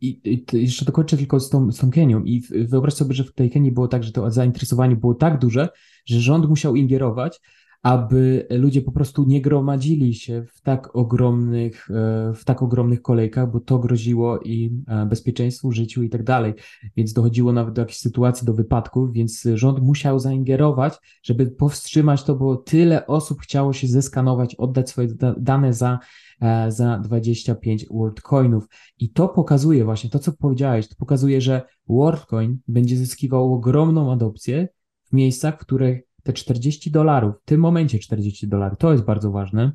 i, 0.00 0.20
i, 0.24 0.44
jeszcze 0.52 0.84
dokończę 0.84 1.16
tylko 1.16 1.40
z 1.40 1.50
tą, 1.50 1.72
z 1.72 1.78
tą 1.78 1.90
Kenią. 1.90 2.24
I 2.24 2.42
wyobraź 2.50 2.94
sobie, 2.94 3.14
że 3.14 3.24
w 3.24 3.32
tej 3.32 3.50
Kenii 3.50 3.72
było 3.72 3.88
tak, 3.88 4.04
że 4.04 4.12
to 4.12 4.30
zainteresowanie 4.30 4.96
było 4.96 5.14
tak 5.14 5.38
duże, 5.38 5.68
że 6.06 6.20
rząd 6.20 6.48
musiał 6.48 6.76
ingerować, 6.76 7.40
aby 7.82 8.46
ludzie 8.50 8.82
po 8.82 8.92
prostu 8.92 9.24
nie 9.24 9.40
gromadzili 9.40 10.14
się 10.14 10.44
w 10.54 10.60
tak 10.60 10.96
ogromnych, 10.96 11.90
e, 11.90 12.32
w 12.34 12.44
tak 12.44 12.62
ogromnych 12.62 13.02
kolejkach, 13.02 13.50
bo 13.52 13.60
to 13.60 13.78
groziło 13.78 14.38
im 14.38 14.84
e, 14.88 15.06
bezpieczeństwu, 15.06 15.72
życiu 15.72 16.02
i 16.02 16.10
tak 16.10 16.22
dalej. 16.22 16.54
Więc 16.96 17.12
dochodziło 17.12 17.52
nawet 17.52 17.74
do 17.74 17.82
jakichś 17.82 17.98
sytuacji, 17.98 18.46
do 18.46 18.54
wypadków, 18.54 19.12
więc 19.12 19.48
rząd 19.54 19.78
musiał 19.80 20.18
zaingerować, 20.18 20.94
żeby 21.22 21.46
powstrzymać 21.46 22.22
to, 22.24 22.36
bo 22.36 22.56
tyle 22.56 23.06
osób 23.06 23.40
chciało 23.40 23.72
się 23.72 23.86
zeskanować, 23.86 24.54
oddać 24.54 24.90
swoje 24.90 25.08
dane 25.36 25.72
za 25.72 25.98
e, 26.40 26.72
za 26.72 26.98
25 26.98 27.86
WorldCoinów. 27.90 28.68
I 28.98 29.10
to 29.10 29.28
pokazuje 29.28 29.84
właśnie, 29.84 30.10
to 30.10 30.18
co 30.18 30.32
powiedziałeś, 30.32 30.88
to 30.88 30.94
pokazuje, 30.98 31.40
że 31.40 31.62
WorldCoin 31.88 32.58
będzie 32.68 32.96
zyskiwał 32.96 33.54
ogromną 33.54 34.12
adopcję 34.12 34.68
w 35.04 35.12
miejscach, 35.12 35.54
w 35.54 35.58
których 35.58 36.11
te 36.22 36.32
40 36.32 36.90
dolarów, 36.90 37.34
w 37.42 37.44
tym 37.44 37.60
momencie 37.60 37.98
40 37.98 38.48
dolarów, 38.48 38.78
to 38.78 38.92
jest 38.92 39.04
bardzo 39.04 39.30
ważne, 39.30 39.72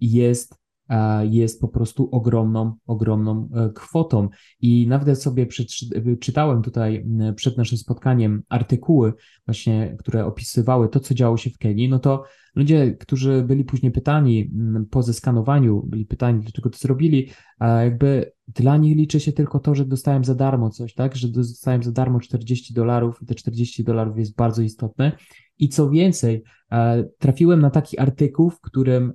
jest, 0.00 0.54
jest 1.22 1.60
po 1.60 1.68
prostu 1.68 2.08
ogromną, 2.12 2.76
ogromną 2.86 3.48
e, 3.54 3.70
kwotą. 3.72 4.28
I 4.60 4.86
nawet 4.88 5.22
sobie 5.22 5.46
czytałem 6.20 6.62
tutaj 6.62 7.06
przed 7.36 7.56
naszym 7.56 7.78
spotkaniem 7.78 8.42
artykuły 8.48 9.12
właśnie, 9.46 9.96
które 9.98 10.26
opisywały 10.26 10.88
to, 10.88 11.00
co 11.00 11.14
działo 11.14 11.36
się 11.36 11.50
w 11.50 11.58
Kenii, 11.58 11.88
no 11.88 11.98
to 11.98 12.24
ludzie, 12.54 12.96
którzy 13.00 13.42
byli 13.42 13.64
później 13.64 13.92
pytani 13.92 14.50
po 14.90 15.02
zeskanowaniu, 15.02 15.82
byli 15.86 16.06
pytani, 16.06 16.40
dlaczego 16.40 16.70
to 16.70 16.78
zrobili, 16.78 17.30
jakby 17.60 18.35
dla 18.48 18.76
nich 18.76 18.96
liczy 18.96 19.20
się 19.20 19.32
tylko 19.32 19.58
to, 19.58 19.74
że 19.74 19.84
dostałem 19.84 20.24
za 20.24 20.34
darmo 20.34 20.70
coś, 20.70 20.94
tak, 20.94 21.16
że 21.16 21.28
dostałem 21.28 21.82
za 21.82 21.92
darmo 21.92 22.20
40 22.20 22.74
dolarów 22.74 23.22
i 23.22 23.26
te 23.26 23.34
40 23.34 23.84
dolarów 23.84 24.18
jest 24.18 24.36
bardzo 24.36 24.62
istotne. 24.62 25.12
I 25.58 25.68
co 25.68 25.90
więcej, 25.90 26.42
e, 26.72 27.04
trafiłem 27.18 27.60
na 27.60 27.70
taki 27.70 27.98
artykuł, 27.98 28.50
w 28.50 28.60
którym 28.60 29.12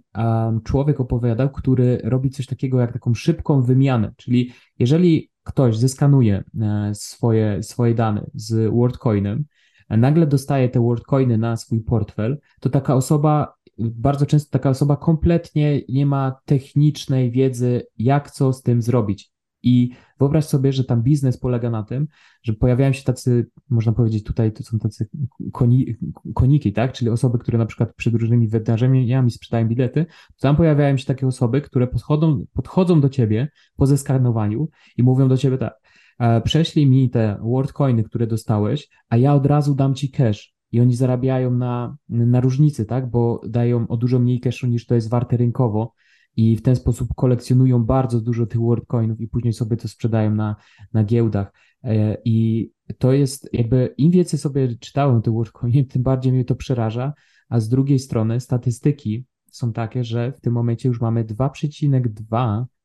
człowiek 0.63 0.99
opowiadał, 0.99 1.49
który 1.49 2.01
robi 2.03 2.29
coś 2.29 2.45
takiego 2.45 2.79
jak 2.79 2.93
taką 2.93 3.13
szybką 3.13 3.61
wymianę, 3.61 4.13
czyli 4.17 4.51
jeżeli 4.79 5.31
ktoś 5.43 5.77
zeskanuje 5.77 6.43
e, 6.61 6.91
swoje, 6.95 7.63
swoje 7.63 7.95
dane 7.95 8.25
z 8.33 8.71
WorldCoinem, 8.71 9.45
nagle 9.89 10.27
dostaje 10.27 10.69
te 10.69 10.79
WorldCoiny 10.79 11.37
na 11.37 11.57
swój 11.57 11.79
portfel, 11.79 12.39
to 12.59 12.69
taka 12.69 12.95
osoba, 12.95 13.53
bardzo 13.81 14.25
często 14.25 14.51
taka 14.51 14.69
osoba 14.69 14.97
kompletnie 14.97 15.81
nie 15.89 16.05
ma 16.05 16.35
technicznej 16.45 17.31
wiedzy, 17.31 17.83
jak 17.97 18.31
co 18.31 18.53
z 18.53 18.61
tym 18.61 18.81
zrobić. 18.81 19.31
I 19.63 19.89
wyobraź 20.19 20.45
sobie, 20.45 20.73
że 20.73 20.83
tam 20.83 21.03
biznes 21.03 21.37
polega 21.37 21.69
na 21.69 21.83
tym, 21.83 22.07
że 22.43 22.53
pojawiają 22.53 22.93
się 22.93 23.03
tacy, 23.03 23.49
można 23.69 23.91
powiedzieć 23.91 24.23
tutaj, 24.23 24.51
to 24.51 24.63
są 24.63 24.79
tacy 24.79 25.09
koni, 25.51 25.95
koniki, 26.33 26.73
tak? 26.73 26.93
Czyli 26.93 27.09
osoby, 27.09 27.37
które 27.37 27.57
na 27.57 27.65
przykład 27.65 27.95
przed 27.95 28.13
różnymi 28.15 28.47
wydarzeniami 28.47 29.31
sprzedają 29.31 29.67
bilety, 29.67 30.05
tam 30.39 30.55
pojawiają 30.55 30.97
się 30.97 31.05
takie 31.05 31.27
osoby, 31.27 31.61
które 31.61 31.87
podchodzą, 31.87 32.45
podchodzą 32.53 33.01
do 33.01 33.09
ciebie 33.09 33.49
po 33.75 33.85
zeskanowaniu 33.85 34.69
i 34.97 35.03
mówią 35.03 35.27
do 35.27 35.37
ciebie 35.37 35.57
tak, 35.57 35.73
E, 36.21 36.41
prześlij 36.41 36.87
mi 36.87 37.09
te 37.09 37.37
WorldCoiny, 37.41 38.03
które 38.03 38.27
dostałeś, 38.27 38.89
a 39.09 39.17
ja 39.17 39.33
od 39.33 39.45
razu 39.45 39.75
dam 39.75 39.95
ci 39.95 40.11
cash. 40.11 40.50
I 40.71 40.81
oni 40.81 40.95
zarabiają 40.95 41.51
na, 41.51 41.97
na 42.09 42.41
różnicy, 42.41 42.85
tak? 42.85 43.09
Bo 43.09 43.41
dają 43.47 43.87
o 43.87 43.97
dużo 43.97 44.19
mniej 44.19 44.39
cashu 44.39 44.67
niż 44.67 44.85
to 44.85 44.95
jest 44.95 45.09
warte 45.09 45.37
rynkowo 45.37 45.93
i 46.37 46.55
w 46.55 46.61
ten 46.61 46.75
sposób 46.75 47.09
kolekcjonują 47.15 47.83
bardzo 47.83 48.21
dużo 48.21 48.45
tych 48.45 48.61
WorldCoinów 48.61 49.21
i 49.21 49.27
później 49.27 49.53
sobie 49.53 49.77
to 49.77 49.87
sprzedają 49.87 50.35
na, 50.35 50.55
na 50.93 51.03
giełdach. 51.03 51.53
E, 51.83 52.17
I 52.25 52.69
to 52.97 53.13
jest 53.13 53.49
jakby, 53.53 53.93
im 53.97 54.11
więcej 54.11 54.39
sobie 54.39 54.75
czytałem 54.79 55.21
te 55.21 55.31
WorldCoiny, 55.31 55.85
tym 55.85 56.03
bardziej 56.03 56.33
mnie 56.33 56.45
to 56.45 56.55
przeraża, 56.55 57.13
a 57.49 57.59
z 57.59 57.69
drugiej 57.69 57.99
strony 57.99 58.39
statystyki 58.39 59.25
są 59.51 59.73
takie, 59.73 60.03
że 60.03 60.31
w 60.31 60.41
tym 60.41 60.53
momencie 60.53 60.89
już 60.89 61.01
mamy 61.01 61.25
2,2 61.25 62.63
E, 62.63 62.80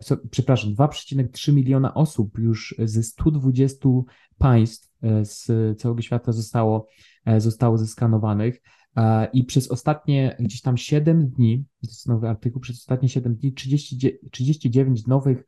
so, 0.00 0.16
przepraszam, 0.30 0.74
2,3 0.74 1.52
miliona 1.52 1.94
osób 1.94 2.38
już 2.38 2.74
ze 2.78 3.02
120 3.02 3.88
państw 4.38 4.92
e, 5.02 5.24
z 5.24 5.50
całego 5.80 6.02
świata 6.02 6.32
zostało, 6.32 6.88
e, 7.24 7.40
zostało 7.40 7.78
zeskanowanych. 7.78 8.60
I 9.32 9.44
przez 9.44 9.70
ostatnie 9.70 10.36
gdzieś 10.40 10.60
tam 10.60 10.76
7 10.76 11.28
dni, 11.28 11.64
to 11.82 11.86
jest 11.86 12.08
nowy 12.08 12.28
artykuł, 12.28 12.60
przez 12.60 12.76
ostatnie 12.78 13.08
7 13.08 13.34
dni 13.34 13.52
30, 13.52 14.18
39 14.30 15.06
nowych, 15.06 15.44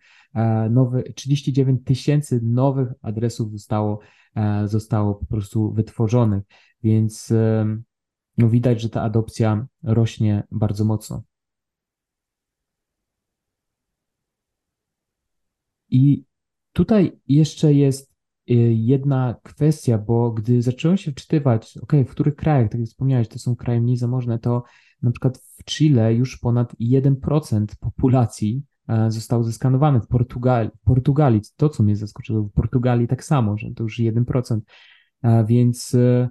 nowy, 0.71 1.13
39 1.15 1.81
tysięcy 1.85 2.41
nowych 2.43 2.89
adresów 3.03 3.53
zostało, 3.53 4.01
zostało 4.65 5.15
po 5.15 5.27
prostu 5.27 5.73
wytworzonych, 5.73 6.43
więc 6.83 7.33
no 8.39 8.49
widać, 8.49 8.81
że 8.81 8.89
ta 8.89 9.03
adopcja 9.03 9.67
rośnie 9.83 10.47
bardzo 10.51 10.85
mocno. 10.85 11.23
I 15.97 16.25
tutaj 16.73 17.21
jeszcze 17.29 17.75
jest 17.75 18.13
y, 18.51 18.55
jedna 18.75 19.37
kwestia, 19.43 19.99
bo 19.99 20.31
gdy 20.31 20.63
zacząłem 20.63 20.97
się 20.97 21.13
wczytywać, 21.13 21.79
ok, 21.83 21.93
w 22.07 22.11
których 22.11 22.37
krajach, 22.37 22.71
tak 22.71 22.81
jak 22.81 22.89
wspomniałeś, 22.89 23.29
to 23.29 23.39
są 23.39 23.57
kraje 23.57 23.81
mniej 23.81 23.97
zamożne, 23.97 24.39
to 24.39 24.63
na 25.03 25.11
przykład 25.11 25.39
w 25.39 25.65
Chile 25.65 26.15
już 26.15 26.39
ponad 26.39 26.75
1% 26.81 27.67
populacji 27.81 28.63
e, 28.89 29.11
zostało 29.11 29.45
zeskanowane. 29.45 30.01
W 30.01 30.07
Portugalii, 30.07 30.71
Portugalii, 30.85 31.41
to 31.57 31.69
co 31.69 31.83
mnie 31.83 31.97
zaskoczyło, 31.97 32.43
w 32.43 32.53
Portugalii 32.53 33.09
tak 33.09 33.25
samo, 33.25 33.59
że 33.59 33.71
to 33.71 33.83
już 33.83 33.99
1%. 33.99 34.61
E, 35.23 35.45
więc 35.45 35.95
e, 35.95 36.29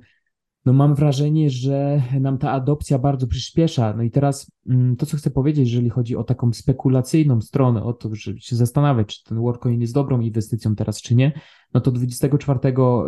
no 0.65 0.73
mam 0.73 0.95
wrażenie, 0.95 1.49
że 1.49 2.01
nam 2.19 2.38
ta 2.38 2.51
adopcja 2.51 2.99
bardzo 2.99 3.28
przyspiesza. 3.28 3.93
No 3.97 4.04
i 4.04 4.12
teraz 4.12 4.51
mm, 4.69 4.95
to, 4.95 5.06
co 5.06 5.17
chcę 5.17 5.32
powiedzieć, 5.32 5.69
jeżeli 5.69 5.89
chodzi 5.89 6.15
o 6.15 6.23
taką 6.23 6.54
spekulacyjną 6.54 7.41
stronę, 7.41 7.84
o 7.84 7.93
to, 7.93 8.15
żeby 8.15 8.39
się 8.39 8.56
zastanawiać, 8.56 9.08
czy 9.08 9.23
ten 9.23 9.39
WorldCoin 9.39 9.82
jest 9.82 9.93
dobrą 9.93 10.19
inwestycją 10.19 10.75
teraz, 10.75 11.01
czy 11.01 11.15
nie, 11.15 11.32
no 11.73 11.82
to 11.82 11.91
24 11.91 12.60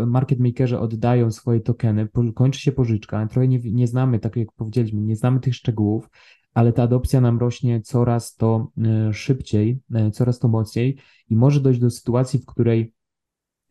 market 0.05 0.39
makerzy 0.39 0.79
oddają 0.79 1.31
swoje 1.31 1.59
tokeny, 1.59 2.07
kończy 2.35 2.59
się 2.59 2.71
pożyczka, 2.71 3.27
trochę 3.27 3.47
nie, 3.47 3.59
nie 3.59 3.87
znamy, 3.87 4.19
tak 4.19 4.35
jak 4.35 4.51
powiedzieliśmy, 4.51 5.01
nie 5.01 5.15
znamy 5.15 5.39
tych 5.39 5.55
szczegółów, 5.55 6.09
ale 6.53 6.73
ta 6.73 6.83
adopcja 6.83 7.21
nam 7.21 7.39
rośnie 7.39 7.81
coraz 7.81 8.35
to 8.35 8.71
e, 8.77 9.13
szybciej, 9.13 9.79
e, 9.93 10.11
coraz 10.11 10.39
to 10.39 10.47
mocniej 10.47 10.97
i 11.29 11.35
może 11.35 11.61
dojść 11.61 11.79
do 11.79 11.89
sytuacji, 11.89 12.39
w 12.39 12.45
której 12.45 12.93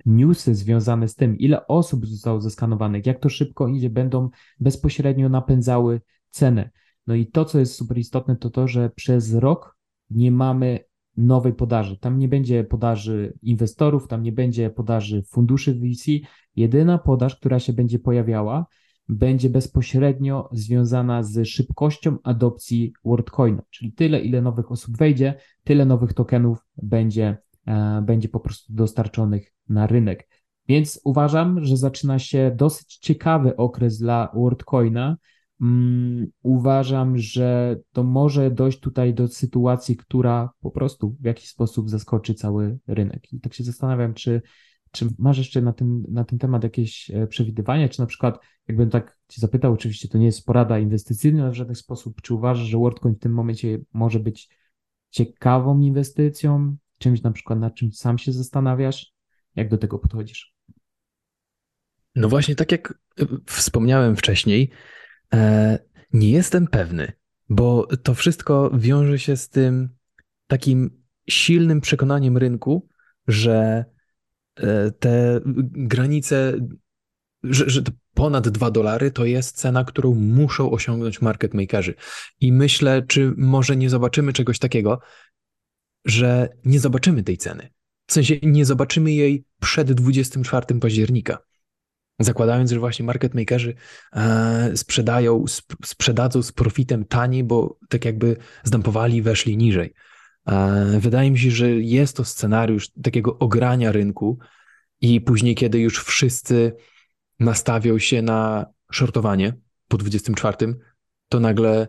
newsy 0.07 0.55
związane 0.55 1.09
z 1.09 1.15
tym, 1.15 1.39
ile 1.39 1.67
osób 1.67 2.07
zostało 2.07 2.41
zeskanowanych, 2.41 3.07
jak 3.07 3.21
to 3.21 3.29
szybko 3.29 3.69
idzie, 3.69 3.91
będą 3.91 4.31
bezpośrednio 4.61 5.29
napędzały 5.29 6.01
cenę. 6.31 6.71
No 7.07 7.15
i 7.15 7.27
to, 7.27 7.45
co 7.45 7.59
jest 7.59 7.75
super 7.75 7.99
istotne, 7.99 8.37
to 8.37 8.51
to, 8.51 8.69
że 8.69 8.91
przez 8.91 9.35
rok 9.35 9.77
nie 10.11 10.33
mamy 10.33 10.81
nowej 11.17 11.53
podaży. 11.53 11.99
Tam 11.99 12.19
nie 12.19 12.29
będzie 12.29 12.65
podaży 12.65 13.39
inwestorów, 13.43 14.09
tam 14.09 14.23
nie 14.23 14.33
będzie 14.33 14.71
podaży 14.71 15.23
funduszy 15.23 15.75
VC. 15.75 16.11
Jedyna 16.57 16.99
podaż, 16.99 17.37
która 17.37 17.59
się 17.59 17.73
będzie 17.73 17.99
pojawiała, 17.99 18.67
będzie 19.09 19.51
bezpośrednio 19.51 20.49
związana 20.53 21.23
z 21.23 21.49
szybkością 21.49 22.17
adopcji 22.23 22.93
WorldCoina, 23.05 23.63
czyli 23.71 23.93
tyle, 23.93 24.21
ile 24.21 24.43
nowych 24.43 24.73
osób 24.73 24.97
wejdzie, 24.97 25.35
tyle 25.65 25.85
nowych 25.85 26.13
tokenów 26.13 26.59
będzie, 26.83 27.39
będzie 28.03 28.29
po 28.29 28.41
prostu 28.41 28.73
dostarczonych 28.73 29.55
na 29.69 29.87
rynek. 29.87 30.29
Więc 30.69 31.01
uważam, 31.05 31.65
że 31.65 31.77
zaczyna 31.77 32.19
się 32.19 32.53
dosyć 32.57 32.97
ciekawy 32.97 33.57
okres 33.57 33.99
dla 33.99 34.33
WorldCoina. 34.35 35.17
Um, 35.61 36.27
uważam, 36.43 37.19
że 37.19 37.77
to 37.93 38.05
może 38.05 38.51
dojść 38.51 38.81
tutaj 38.81 39.15
do 39.15 39.29
sytuacji, 39.29 39.97
która 39.97 40.51
po 40.61 40.71
prostu 40.71 41.17
w 41.21 41.25
jakiś 41.25 41.49
sposób 41.49 41.91
zaskoczy 41.91 42.35
cały 42.35 42.79
rynek. 42.87 43.33
I 43.33 43.41
tak 43.41 43.55
się 43.55 43.65
zastanawiam, 43.65 44.15
czy, 44.15 44.43
czy 44.91 45.09
masz 45.19 45.39
jeszcze 45.39 45.63
na 45.63 45.73
ten, 45.73 46.03
na 46.09 46.25
ten 46.25 46.39
temat 46.39 46.63
jakieś 46.63 47.11
e, 47.11 47.27
przewidywania, 47.27 47.89
czy 47.89 48.01
na 48.01 48.07
przykład, 48.07 48.39
jakbym 48.69 48.91
tak 48.91 49.19
Cię 49.29 49.41
zapytał, 49.41 49.73
oczywiście 49.73 50.09
to 50.09 50.19
nie 50.19 50.27
jest 50.27 50.47
porada 50.47 50.79
inwestycyjna 50.79 51.51
w 51.51 51.55
żaden 51.55 51.75
sposób, 51.75 52.23
czy 52.23 52.35
uważasz, 52.35 52.67
że 52.67 52.79
WorldCoin 52.79 53.15
w 53.15 53.19
tym 53.19 53.33
momencie 53.33 53.79
może 53.93 54.21
być 54.21 54.49
ciekawą 55.11 55.81
inwestycją, 55.81 56.77
czymś 56.99 57.23
na 57.23 57.31
przykład, 57.31 57.59
nad 57.59 57.75
czym 57.75 57.93
sam 57.93 58.19
się 58.19 58.33
zastanawiasz? 58.33 59.13
Jak 59.57 59.69
do 59.69 59.79
tego 59.79 59.99
podchodzisz? 59.99 60.55
No 62.15 62.29
właśnie, 62.29 62.55
tak 62.57 62.73
jak 62.73 62.99
e, 63.21 63.25
wspomniałem 63.47 64.17
wcześniej, 64.17 64.71
e, 65.35 65.79
nie 66.13 66.31
jestem 66.31 66.67
pewny, 66.67 67.13
bo 67.49 67.87
to 68.03 68.15
wszystko 68.15 68.71
wiąże 68.75 69.19
się 69.19 69.37
z 69.37 69.49
tym 69.49 69.89
takim 70.47 71.03
silnym 71.29 71.81
przekonaniem 71.81 72.37
rynku, 72.37 72.89
że 73.29 73.85
e, 74.57 74.91
te 74.91 75.41
granice, 75.73 76.53
że, 77.43 77.71
że 77.71 77.83
ponad 78.15 78.49
2 78.49 78.71
dolary 78.71 79.11
to 79.11 79.25
jest 79.25 79.57
cena, 79.57 79.85
którą 79.85 80.15
muszą 80.15 80.71
osiągnąć 80.71 81.23
market 81.23 81.55
makerzy. 81.55 81.95
I 82.41 82.53
myślę, 82.53 83.03
czy 83.03 83.35
może 83.37 83.77
nie 83.77 83.91
zobaczymy 83.91 84.33
czegoś 84.33 84.59
takiego, 84.59 85.01
że 86.07 86.49
nie 86.65 86.81
zobaczymy 86.81 87.23
tej 87.23 87.37
ceny. 87.37 87.69
W 88.07 88.13
sensie 88.13 88.35
nie 88.43 88.65
zobaczymy 88.65 89.13
jej 89.13 89.45
przed 89.61 89.93
24 89.93 90.81
października. 90.81 91.39
zakładając, 92.19 92.71
że 92.71 92.79
właśnie 92.79 93.05
market 93.05 93.35
makerzy 93.35 93.75
e, 94.13 94.77
sprzedają, 94.77 95.45
sprzedadzą 95.85 96.43
z 96.43 96.53
profitem 96.53 97.05
taniej, 97.05 97.45
bo 97.45 97.79
tak 97.89 98.05
jakby 98.05 98.37
zdampowali, 98.65 99.23
weszli 99.23 99.57
niżej. 99.57 99.93
E, 100.47 100.99
wydaje 101.01 101.31
mi 101.31 101.39
się, 101.39 101.51
że 101.51 101.71
jest 101.71 102.17
to 102.17 102.25
scenariusz 102.25 102.89
takiego 103.03 103.39
ogrania 103.39 103.93
rynku 103.93 104.39
i 105.01 105.21
później, 105.21 105.55
kiedy 105.55 105.79
już 105.79 106.05
wszyscy 106.05 106.73
nastawią 107.41 107.99
się 107.99 108.23
na 108.23 108.67
shortowanie 108.93 109.53
po 109.89 109.97
24, 109.97 110.57
to 111.29 111.41
nagle 111.41 111.89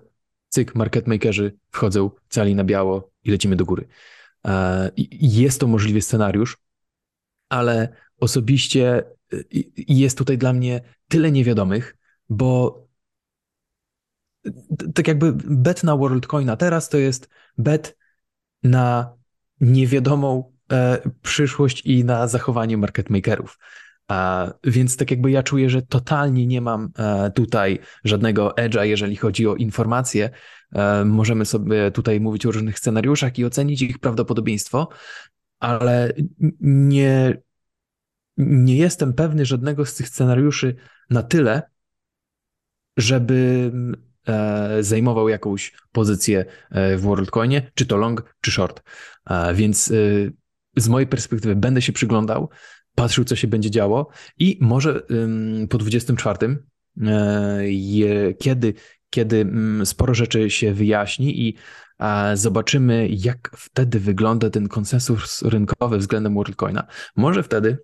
cyk, 0.50 0.76
market 0.76 1.08
makerzy 1.08 1.58
wchodzą 1.72 2.12
cali 2.30 2.56
na 2.56 2.64
biało 2.64 3.12
i 3.24 3.32
lecimy 3.32 3.56
do 3.56 3.66
góry. 3.66 3.88
E, 4.46 4.92
jest 5.22 5.60
to 5.60 5.68
możliwy 5.68 6.02
scenariusz, 6.02 6.58
ale 7.50 7.94
osobiście 8.20 9.04
jest 9.78 10.18
tutaj 10.18 10.38
dla 10.38 10.54
mnie 10.54 10.82
tyle 11.08 11.32
niewiadomych, 11.32 11.98
bo 12.30 12.88
tak 14.96 15.08
jakby 15.08 15.34
bet 15.34 15.84
na 15.84 15.98
WorldCoina 15.98 16.58
teraz 16.58 16.90
to 16.90 16.98
jest 16.98 17.30
bet 17.58 17.98
na 18.64 19.18
niewiadomą 19.62 20.54
e, 20.72 21.02
przyszłość 21.22 21.82
i 21.86 22.06
na 22.06 22.28
zachowanie 22.28 22.78
market 22.78 23.10
makerów. 23.10 23.60
Więc 24.64 24.98
tak 24.98 25.12
jakby 25.12 25.32
ja 25.32 25.44
czuję, 25.44 25.70
że 25.70 25.82
totalnie 25.82 26.48
nie 26.48 26.62
mam 26.62 26.92
e, 26.98 27.32
tutaj 27.32 27.80
żadnego 28.04 28.50
edge'a, 28.50 28.84
jeżeli 28.84 29.16
chodzi 29.16 29.48
o 29.48 29.56
informacje. 29.56 30.30
E, 30.76 31.06
możemy 31.06 31.46
sobie 31.46 31.92
tutaj 31.92 32.20
mówić 32.20 32.46
o 32.46 32.52
różnych 32.52 32.80
scenariuszach 32.80 33.40
i 33.40 33.46
ocenić 33.46 33.82
ich 33.82 34.00
prawdopodobieństwo, 34.00 34.90
ale 35.60 36.14
nie 36.62 37.38
nie 38.38 38.78
jestem 38.78 39.14
pewny 39.14 39.46
żadnego 39.46 39.86
z 39.86 39.96
tych 39.96 40.10
scenariuszy 40.10 40.76
na 41.10 41.24
tyle, 41.24 41.62
żeby 42.98 43.72
e, 44.28 44.84
zajmował 44.84 45.30
jakąś 45.30 45.74
pozycję 45.92 46.46
w 46.72 47.02
WorldCoinie, 47.02 47.72
czy 47.76 47.86
to 47.86 47.98
long, 47.98 48.36
czy 48.42 48.52
short. 48.52 48.84
Więc 49.54 49.94
z 50.78 50.88
mojej 50.88 51.08
perspektywy 51.08 51.56
będę 51.56 51.82
się 51.82 51.94
przyglądał, 51.94 52.50
patrzył, 52.98 53.24
co 53.24 53.36
się 53.36 53.48
będzie 53.48 53.72
działo 53.72 54.10
i 54.40 54.58
może 54.62 55.02
po 55.70 55.78
24, 55.78 56.58
kiedy, 58.40 58.74
kiedy 59.10 59.52
sporo 59.86 60.14
rzeczy 60.14 60.50
się 60.50 60.74
wyjaśni 60.74 61.48
i 61.48 61.56
zobaczymy, 62.34 63.08
jak 63.12 63.52
wtedy 63.58 64.00
wygląda 64.00 64.50
ten 64.50 64.68
konsensus 64.68 65.42
rynkowy 65.42 65.98
względem 65.98 66.34
WorldCoina, 66.34 66.88
może 67.16 67.44
wtedy 67.44 67.78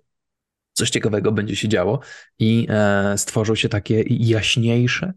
coś 0.72 0.90
ciekawego 0.90 1.32
będzie 1.32 1.56
się 1.56 1.68
działo 1.68 2.00
i 2.38 2.66
e, 2.70 3.18
stworzą 3.18 3.54
się 3.54 3.68
takie 3.68 4.04
jaśniejsze 4.08 5.12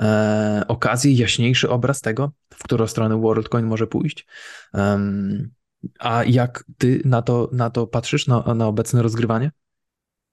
e, 0.00 0.64
okazje, 0.68 1.12
jaśniejszy 1.12 1.70
obraz 1.70 2.00
tego, 2.00 2.32
w 2.54 2.62
którą 2.62 2.86
stronę 2.86 3.20
WorldCoin 3.20 3.66
może 3.66 3.86
pójść. 3.86 4.26
A 5.98 6.24
jak 6.24 6.64
ty 6.78 7.02
na 7.04 7.22
to, 7.22 7.48
na 7.52 7.70
to 7.70 7.86
patrzysz, 7.86 8.26
na, 8.26 8.54
na 8.54 8.66
obecne 8.66 9.02
rozgrywanie? 9.02 9.50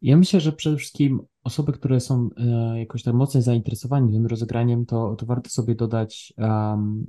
Ja 0.01 0.17
myślę, 0.17 0.39
że 0.39 0.51
przede 0.51 0.77
wszystkim 0.77 1.21
osoby, 1.43 1.73
które 1.73 1.99
są 1.99 2.29
e, 2.37 2.79
jakoś 2.79 3.03
tak 3.03 3.13
mocno 3.13 3.41
zainteresowane 3.41 4.11
tym 4.11 4.25
rozgraniem, 4.25 4.85
to, 4.85 5.15
to 5.15 5.25
warto 5.25 5.49
sobie 5.49 5.75
dodać 5.75 6.33
um, 6.37 7.05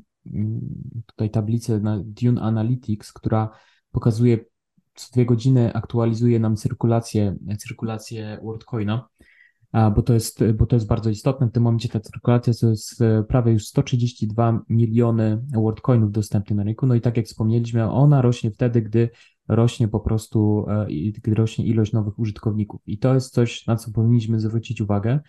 tutaj 1.06 1.30
tablicę 1.30 1.80
na 1.80 2.02
Dune 2.04 2.40
Analytics, 2.40 3.12
która 3.12 3.50
pokazuje 3.92 4.38
co 4.94 5.12
dwie 5.12 5.26
godziny 5.26 5.72
aktualizuje 5.72 6.38
nam 6.38 6.56
cyrkulację, 6.56 7.36
cyrkulację 7.58 8.38
WorldCoina, 8.42 9.08
bo 9.72 10.02
to, 10.02 10.14
jest, 10.14 10.44
bo 10.54 10.66
to 10.66 10.76
jest 10.76 10.86
bardzo 10.86 11.10
istotne. 11.10 11.48
W 11.48 11.52
tym 11.52 11.62
momencie 11.62 11.88
ta 11.88 12.00
cyrkulacja 12.00 12.52
to 12.60 12.70
jest 12.70 13.02
e, 13.02 13.24
prawie 13.28 13.52
już 13.52 13.66
132 13.66 14.62
miliony 14.68 15.42
WorldCoinów 15.54 16.12
dostępnych 16.12 16.56
na 16.56 16.64
rynku. 16.64 16.86
No 16.86 16.94
i 16.94 17.00
tak 17.00 17.16
jak 17.16 17.26
wspomnieliśmy, 17.26 17.90
ona 17.90 18.22
rośnie 18.22 18.50
wtedy, 18.50 18.82
gdy 18.82 19.10
rośnie 19.48 19.88
po 19.88 20.00
prostu, 20.00 20.66
e, 20.68 20.86
gdy 21.12 21.34
rośnie 21.34 21.66
ilość 21.66 21.92
nowych 21.92 22.18
użytkowników. 22.18 22.80
I 22.86 22.98
to 22.98 23.14
jest 23.14 23.34
coś, 23.34 23.66
na 23.66 23.76
co 23.76 23.92
powinniśmy 23.92 24.40
zwrócić 24.40 24.80
uwagę. 24.80 25.20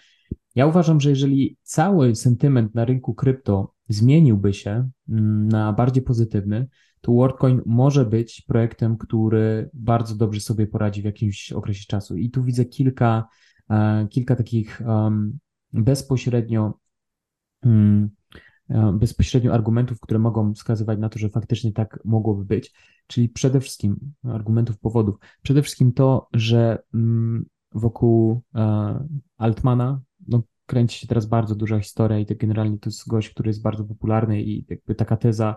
Ja 0.56 0.68
uważam, 0.68 1.02
że 1.02 1.10
jeżeli 1.10 1.58
cały 1.64 2.16
sentyment 2.16 2.76
na 2.76 2.86
rynku 2.86 3.14
krypto 3.14 3.74
zmieniłby 3.90 4.54
się 4.54 4.90
mm, 5.10 5.48
na 5.48 5.74
bardziej 5.74 6.04
pozytywny, 6.04 6.68
to 7.02 7.12
WorldCoin 7.12 7.62
może 7.66 8.06
być 8.06 8.42
projektem, 8.48 8.98
który 8.98 9.70
bardzo 9.74 10.16
dobrze 10.16 10.42
sobie 10.42 10.68
poradzi 10.68 11.02
w 11.02 11.06
jakimś 11.06 11.52
okresie 11.52 11.86
czasu. 11.88 12.18
I 12.18 12.30
tu 12.30 12.44
widzę 12.44 12.66
kilka, 12.66 13.28
kilka 14.10 14.36
takich 14.36 14.82
bezpośrednio 15.74 16.74
mm, 17.64 18.10
e, 18.70 18.94
bezpośrednio 18.94 19.54
argumentów, 19.54 20.00
które 20.00 20.20
mogą 20.20 20.54
wskazywać 20.54 21.00
na 21.00 21.10
to, 21.10 21.20
że 21.20 21.30
faktycznie 21.30 21.72
tak 21.72 22.00
mogłoby 22.06 22.46
być. 22.46 22.74
Czyli 23.08 23.30
przede 23.30 23.60
wszystkim 23.60 24.14
argumentów, 24.24 24.80
powodów. 24.80 25.16
Przede 25.42 25.62
wszystkim 25.62 25.94
to, 25.94 26.28
że 26.34 26.84
mm, 26.94 27.46
wokół 27.72 28.42
e, 28.56 29.08
Altmana 29.38 30.02
no, 30.28 30.44
kręci 30.66 31.00
się 31.00 31.08
teraz 31.08 31.26
bardzo 31.26 31.56
duża 31.56 31.80
historia 31.80 32.20
i 32.20 32.26
generalnie 32.26 32.80
to 32.80 32.90
jest 32.90 33.08
gość, 33.08 33.30
który 33.30 33.50
jest 33.50 33.62
bardzo 33.62 33.84
popularny 33.84 34.42
i 34.42 34.66
jakby 34.70 34.96
taka 34.96 35.18
teza 35.18 35.56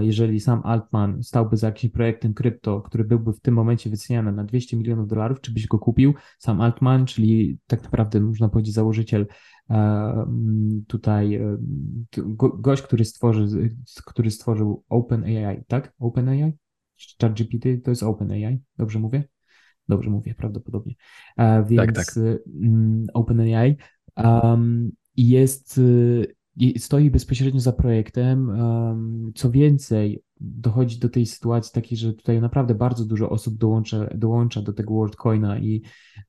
jeżeli 0.00 0.40
sam 0.40 0.60
Altman 0.64 1.22
stałby 1.22 1.56
za 1.56 1.66
jakimś 1.66 1.92
projektem 1.92 2.34
krypto, 2.34 2.80
który 2.80 3.04
byłby 3.04 3.32
w 3.32 3.40
tym 3.40 3.54
momencie 3.54 3.90
wyceniany 3.90 4.32
na 4.32 4.44
200 4.44 4.76
milionów 4.76 5.08
dolarów, 5.08 5.40
czy 5.40 5.52
byś 5.52 5.66
go 5.66 5.78
kupił? 5.78 6.14
Sam 6.38 6.60
Altman, 6.60 7.06
czyli 7.06 7.58
tak 7.66 7.82
naprawdę 7.82 8.20
można 8.20 8.48
powiedzieć 8.48 8.74
założyciel 8.74 9.26
e, 9.70 10.26
tutaj 10.86 11.34
e, 11.34 11.56
gość, 12.58 12.82
który 12.82 13.04
stworzy, 13.04 13.70
który 14.06 14.30
stworzył 14.30 14.84
OpenAI, 14.88 15.64
tak? 15.68 15.92
OpenAI? 15.98 16.52
ChatGPT 17.20 17.66
to 17.84 17.90
jest 17.90 18.02
OpenAI, 18.02 18.60
dobrze 18.78 18.98
mówię? 18.98 19.24
Dobrze 19.88 20.10
mówię, 20.10 20.34
prawdopodobnie. 20.34 20.94
E, 21.36 21.64
więc 21.64 21.94
tak, 21.94 22.06
tak. 22.06 22.16
Mm, 22.62 23.06
OpenAI 23.14 23.76
um, 24.16 24.90
jest 25.16 25.80
stoi 26.78 27.10
bezpośrednio 27.10 27.60
za 27.60 27.72
projektem. 27.72 28.52
Co 29.34 29.50
więcej, 29.50 30.22
dochodzi 30.40 30.98
do 30.98 31.08
tej 31.08 31.26
sytuacji 31.26 31.72
takiej, 31.72 31.98
że 31.98 32.12
tutaj 32.12 32.40
naprawdę 32.40 32.74
bardzo 32.74 33.04
dużo 33.04 33.30
osób 33.30 33.54
dołącza, 33.54 34.06
dołącza 34.14 34.62
do 34.62 34.72
tego 34.72 34.94
WorldCoina 34.94 35.58
i 35.58 35.82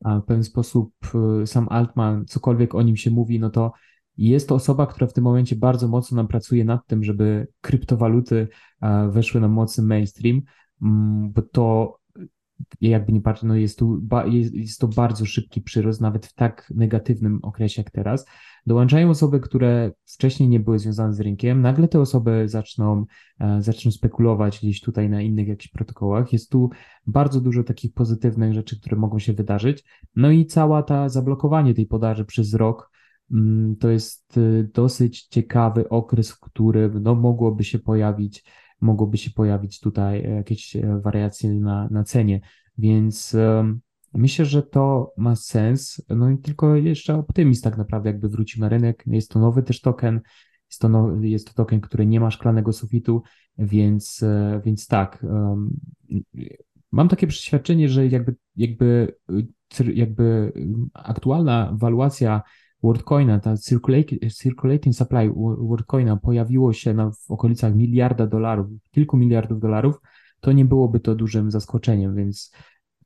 w 0.06 0.26
pewien 0.26 0.44
sposób 0.44 0.94
y, 1.42 1.48
sam 1.48 1.68
Altman, 1.70 2.26
cokolwiek 2.26 2.76
o 2.76 2.82
nim 2.82 2.98
się 2.98 3.12
mówi, 3.12 3.40
no 3.40 3.50
to 3.50 3.72
jest 4.18 4.50
to 4.50 4.56
osoba, 4.56 4.88
która 4.88 5.08
w 5.08 5.14
tym 5.14 5.24
momencie 5.24 5.56
bardzo 5.56 5.88
mocno 5.88 6.16
nam 6.16 6.28
pracuje 6.28 6.66
nad 6.66 6.88
tym, 6.88 7.04
żeby 7.04 7.48
kryptowaluty 7.62 8.48
weszły 9.10 9.42
na 9.42 9.48
mocny 9.48 9.84
mainstream, 9.84 10.42
mm, 10.82 11.32
bo 11.32 11.42
to 11.42 11.98
jakby 12.82 13.14
nie 13.14 13.22
patrzeć, 13.22 13.44
no 13.44 13.56
jest, 13.56 13.80
tu, 13.80 14.02
jest, 14.26 14.54
jest 14.54 14.80
to 14.80 14.88
bardzo 14.88 15.26
szybki 15.26 15.62
przyrost, 15.62 16.02
nawet 16.02 16.26
w 16.26 16.34
tak 16.34 16.74
negatywnym 16.76 17.40
okresie 17.42 17.82
jak 17.82 17.92
teraz. 17.92 18.26
Dołączają 18.66 19.10
osoby, 19.10 19.40
które 19.40 19.92
wcześniej 20.06 20.50
nie 20.50 20.60
były 20.60 20.80
związane 20.80 21.14
z 21.14 21.20
rynkiem, 21.20 21.62
nagle 21.62 21.88
te 21.88 22.00
osoby 22.00 22.44
zaczną, 22.48 23.06
e, 23.40 23.62
zaczną 23.62 23.92
spekulować 23.92 24.60
gdzieś 24.60 24.82
tutaj 24.82 25.10
na 25.10 25.22
innych 25.22 25.48
jakichś 25.48 25.72
protokołach. 25.72 26.34
Jest 26.34 26.52
tu 26.52 26.70
bardzo 27.08 27.42
dużo 27.42 27.64
takich 27.64 27.94
pozytywnych 27.94 28.54
rzeczy, 28.54 28.80
które 28.80 28.98
mogą 28.98 29.20
się 29.20 29.34
wydarzyć. 29.34 29.84
No 30.16 30.32
i 30.32 30.46
cała 30.46 30.84
ta 30.84 31.10
zablokowanie 31.10 31.74
tej 31.74 31.86
podaży 31.86 32.26
przez 32.26 32.54
rok, 32.54 32.92
mm, 33.32 33.76
to 33.76 33.90
jest 33.90 34.38
e, 34.38 34.64
dosyć 34.64 35.28
ciekawy 35.28 35.90
okres, 35.90 36.32
w 36.32 36.40
którym 36.40 37.04
no, 37.04 37.16
mogłoby 37.16 37.64
się 37.64 37.80
pojawić 37.80 38.44
mogłoby 38.82 39.18
się 39.18 39.32
pojawić 39.32 39.80
tutaj 39.80 40.24
jakieś 40.24 40.76
e, 40.76 41.00
wariacje 41.04 41.54
na, 41.54 41.88
na 41.92 42.04
cenie, 42.04 42.42
więc 42.78 43.36
myślę, 44.14 44.46
że 44.46 44.64
to 44.64 45.14
ma 45.18 45.36
sens, 45.36 46.02
no 46.10 46.30
i 46.30 46.38
tylko 46.38 46.76
jeszcze 46.76 47.16
optymizm 47.16 47.64
tak 47.64 47.78
naprawdę 47.78 48.10
jakby 48.10 48.30
wrócił 48.30 48.62
na 48.62 48.70
rynek, 48.70 49.04
jest 49.08 49.32
to 49.32 49.40
nowy 49.40 49.64
też 49.64 49.82
token, 49.82 50.22
jest 50.70 50.82
to, 50.82 51.12
jest 51.22 51.48
to 51.48 51.54
token, 51.54 51.82
który 51.82 52.06
nie 52.06 52.20
ma 52.20 52.32
szklanego 52.32 52.74
sufitu, 52.74 53.24
więc, 53.58 54.24
e, 54.24 54.62
więc 54.66 54.88
tak, 54.88 55.26
mam 56.92 57.08
takie 57.08 57.28
przeświadczenie, 57.28 57.90
że 57.90 58.08
jakby, 58.08 58.36
jakby, 58.56 59.16
jakby 59.94 60.54
aktualna 60.94 61.74
waluacja 61.78 62.42
WorldCoina, 62.84 63.40
ta 63.40 63.58
circulating 64.32 64.96
supply 64.96 65.34
WorldCoina 65.58 66.18
pojawiło 66.18 66.74
się 66.74 66.94
na, 66.94 67.12
w 67.12 67.32
okolicach 67.32 67.76
miliarda 67.76 68.28
dolarów, 68.28 68.68
kilku 68.92 69.18
miliardów 69.18 69.60
dolarów, 69.60 69.96
to 70.40 70.52
nie 70.52 70.66
byłoby 70.66 71.00
to 71.00 71.16
dużym 71.16 71.52
zaskoczeniem, 71.52 72.16
więc 72.16 72.52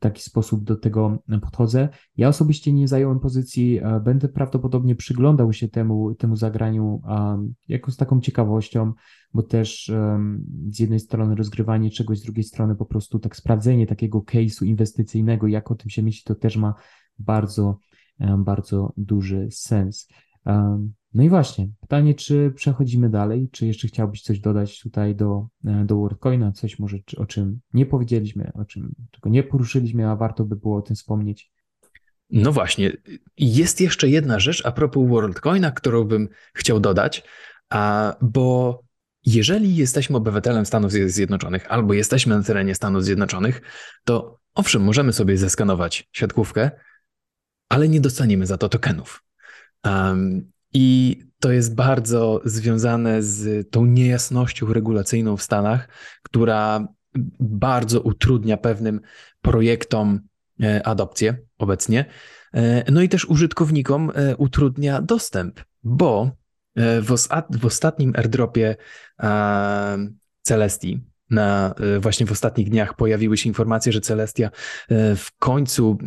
taki 0.09 0.23
sposób 0.23 0.63
do 0.63 0.75
tego 0.75 1.17
podchodzę. 1.41 1.89
Ja 2.17 2.27
osobiście 2.27 2.73
nie 2.73 2.87
zająłem 2.87 3.19
pozycji, 3.19 3.79
będę 4.03 4.29
prawdopodobnie 4.29 4.95
przyglądał 4.95 5.53
się 5.53 5.67
temu, 5.67 6.15
temu 6.15 6.35
zagraniu 6.35 7.01
jako 7.67 7.91
z 7.91 7.97
taką 7.97 8.21
ciekawością, 8.21 8.93
bo 9.33 9.43
też 9.43 9.91
z 10.71 10.79
jednej 10.79 10.99
strony 10.99 11.35
rozgrywanie 11.35 11.89
czegoś, 11.89 12.19
z 12.19 12.23
drugiej 12.23 12.43
strony 12.43 12.75
po 12.75 12.85
prostu 12.85 13.19
tak 13.19 13.35
sprawdzenie 13.35 13.87
takiego 13.87 14.19
case'u 14.19 14.65
inwestycyjnego, 14.65 15.47
jak 15.47 15.71
o 15.71 15.75
tym 15.75 15.89
się 15.89 16.03
myśli, 16.03 16.23
to 16.25 16.35
też 16.35 16.57
ma 16.57 16.73
bardzo 17.19 17.77
bardzo 18.37 18.93
duży 18.97 19.47
sens. 19.51 20.07
No 21.15 21.23
i 21.23 21.29
właśnie, 21.29 21.67
pytanie, 21.81 22.15
czy 22.15 22.51
przechodzimy 22.55 23.09
dalej, 23.09 23.49
czy 23.51 23.67
jeszcze 23.67 23.87
chciałbyś 23.87 24.21
coś 24.21 24.39
dodać 24.39 24.79
tutaj 24.79 25.15
do, 25.15 25.47
do 25.85 25.95
WordCoina, 25.95 26.51
coś 26.51 26.79
może 26.79 26.97
o 27.17 27.25
czym 27.25 27.59
nie 27.73 27.85
powiedzieliśmy, 27.85 28.51
o 28.53 28.65
czym 28.65 28.95
tylko 29.11 29.29
nie 29.29 29.43
poruszyliśmy, 29.43 30.09
a 30.09 30.15
warto 30.15 30.45
by 30.45 30.55
było 30.55 30.77
o 30.77 30.81
tym 30.81 30.95
wspomnieć. 30.95 31.51
No 32.29 32.51
właśnie, 32.51 32.97
jest 33.37 33.81
jeszcze 33.81 34.09
jedna 34.09 34.39
rzecz 34.39 34.65
a 34.65 34.71
propos 34.71 35.09
WorldCoina, 35.09 35.71
którą 35.71 36.03
bym 36.03 36.29
chciał 36.53 36.79
dodać, 36.79 37.23
a, 37.69 38.15
bo 38.21 38.79
jeżeli 39.25 39.75
jesteśmy 39.75 40.17
obywatelem 40.17 40.65
Stanów 40.65 40.91
Zjednoczonych 40.91 41.71
albo 41.71 41.93
jesteśmy 41.93 42.37
na 42.37 42.43
terenie 42.43 42.75
Stanów 42.75 43.03
Zjednoczonych, 43.03 43.61
to 44.03 44.39
owszem, 44.53 44.83
możemy 44.83 45.13
sobie 45.13 45.37
zeskanować 45.37 46.09
siatkówkę, 46.11 46.71
ale 47.69 47.89
nie 47.89 48.01
dostaniemy 48.01 48.45
za 48.45 48.57
to 48.57 48.69
tokenów. 48.69 49.23
Um, 49.85 50.54
I 50.77 51.19
to 51.39 51.51
jest 51.51 51.75
bardzo 51.75 52.41
związane 52.45 53.23
z 53.23 53.71
tą 53.71 53.85
niejasnością 53.85 54.73
regulacyjną 54.73 55.37
w 55.37 55.41
Stanach, 55.43 55.89
która 56.23 56.87
bardzo 57.39 58.01
utrudnia 58.01 58.57
pewnym 58.57 59.01
projektom 59.41 60.19
e, 60.63 60.87
adopcję 60.87 61.37
obecnie. 61.57 62.05
E, 62.53 62.91
no 62.91 63.01
i 63.01 63.09
też 63.09 63.25
użytkownikom 63.25 64.11
e, 64.15 64.35
utrudnia 64.35 65.01
dostęp, 65.01 65.59
bo 65.83 66.31
w, 67.01 67.11
ostat 67.11 67.57
w 67.57 67.65
ostatnim 67.65 68.13
airdropie 68.15 68.75
Celestii, 70.41 71.03
na, 71.29 71.75
właśnie 71.99 72.25
w 72.25 72.31
ostatnich 72.31 72.69
dniach 72.69 72.95
pojawiły 72.95 73.37
się 73.37 73.49
informacje, 73.49 73.91
że 73.91 74.01
Celestia 74.01 74.49
w 75.15 75.27
końcu 75.39 75.97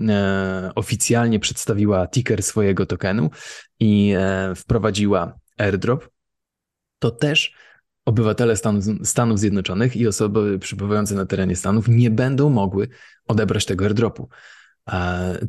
oficjalnie 0.74 1.40
przedstawiła 1.40 2.06
ticker 2.06 2.42
swojego 2.42 2.86
tokenu 2.86 3.30
i 3.80 4.14
wprowadziła 4.56 5.38
airdrop. 5.58 6.08
To 6.98 7.10
też 7.10 7.54
obywatele 8.04 8.56
Stanów, 8.56 8.84
Stanów 9.04 9.38
Zjednoczonych 9.38 9.96
i 9.96 10.06
osoby 10.06 10.58
przebywające 10.58 11.14
na 11.14 11.26
terenie 11.26 11.56
Stanów 11.56 11.88
nie 11.88 12.10
będą 12.10 12.50
mogły 12.50 12.88
odebrać 13.26 13.66
tego 13.66 13.84
airdropu. 13.84 14.28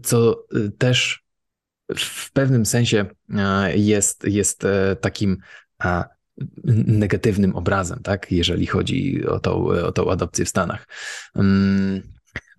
Co 0.03 0.45
też 0.78 1.24
w 1.97 2.32
pewnym 2.32 2.65
sensie 2.65 3.05
jest, 3.76 4.24
jest 4.24 4.65
e, 4.65 4.95
takim 4.95 5.38
negatywnym 6.87 7.55
obrazem, 7.55 7.99
tak, 8.03 8.31
jeżeli 8.31 8.65
chodzi 8.65 9.27
o 9.27 9.39
tą, 9.39 9.65
o 9.65 9.91
tą 9.91 10.11
adopcję 10.11 10.45
w 10.45 10.49
Stanach. 10.49 10.87
Mm, 11.35 12.01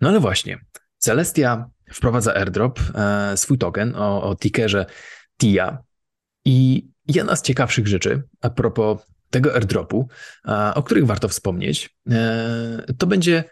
no 0.01 0.09
ale 0.09 0.19
właśnie, 0.19 0.59
Celestia 0.97 1.69
wprowadza 1.93 2.33
airdrop, 2.33 2.79
e, 2.95 3.37
swój 3.37 3.57
token 3.57 3.95
o, 3.95 4.23
o 4.23 4.35
tickerze 4.35 4.85
TIA 5.37 5.77
i 6.45 6.87
jedna 7.07 7.35
z 7.35 7.41
ciekawszych 7.41 7.87
rzeczy 7.87 8.23
a 8.41 8.49
propos 8.49 9.01
tego 9.29 9.55
airdropu, 9.55 10.07
o 10.75 10.83
których 10.83 11.05
warto 11.05 11.27
wspomnieć, 11.27 11.97
e, 12.11 12.83
to 12.97 13.07
będzie 13.07 13.43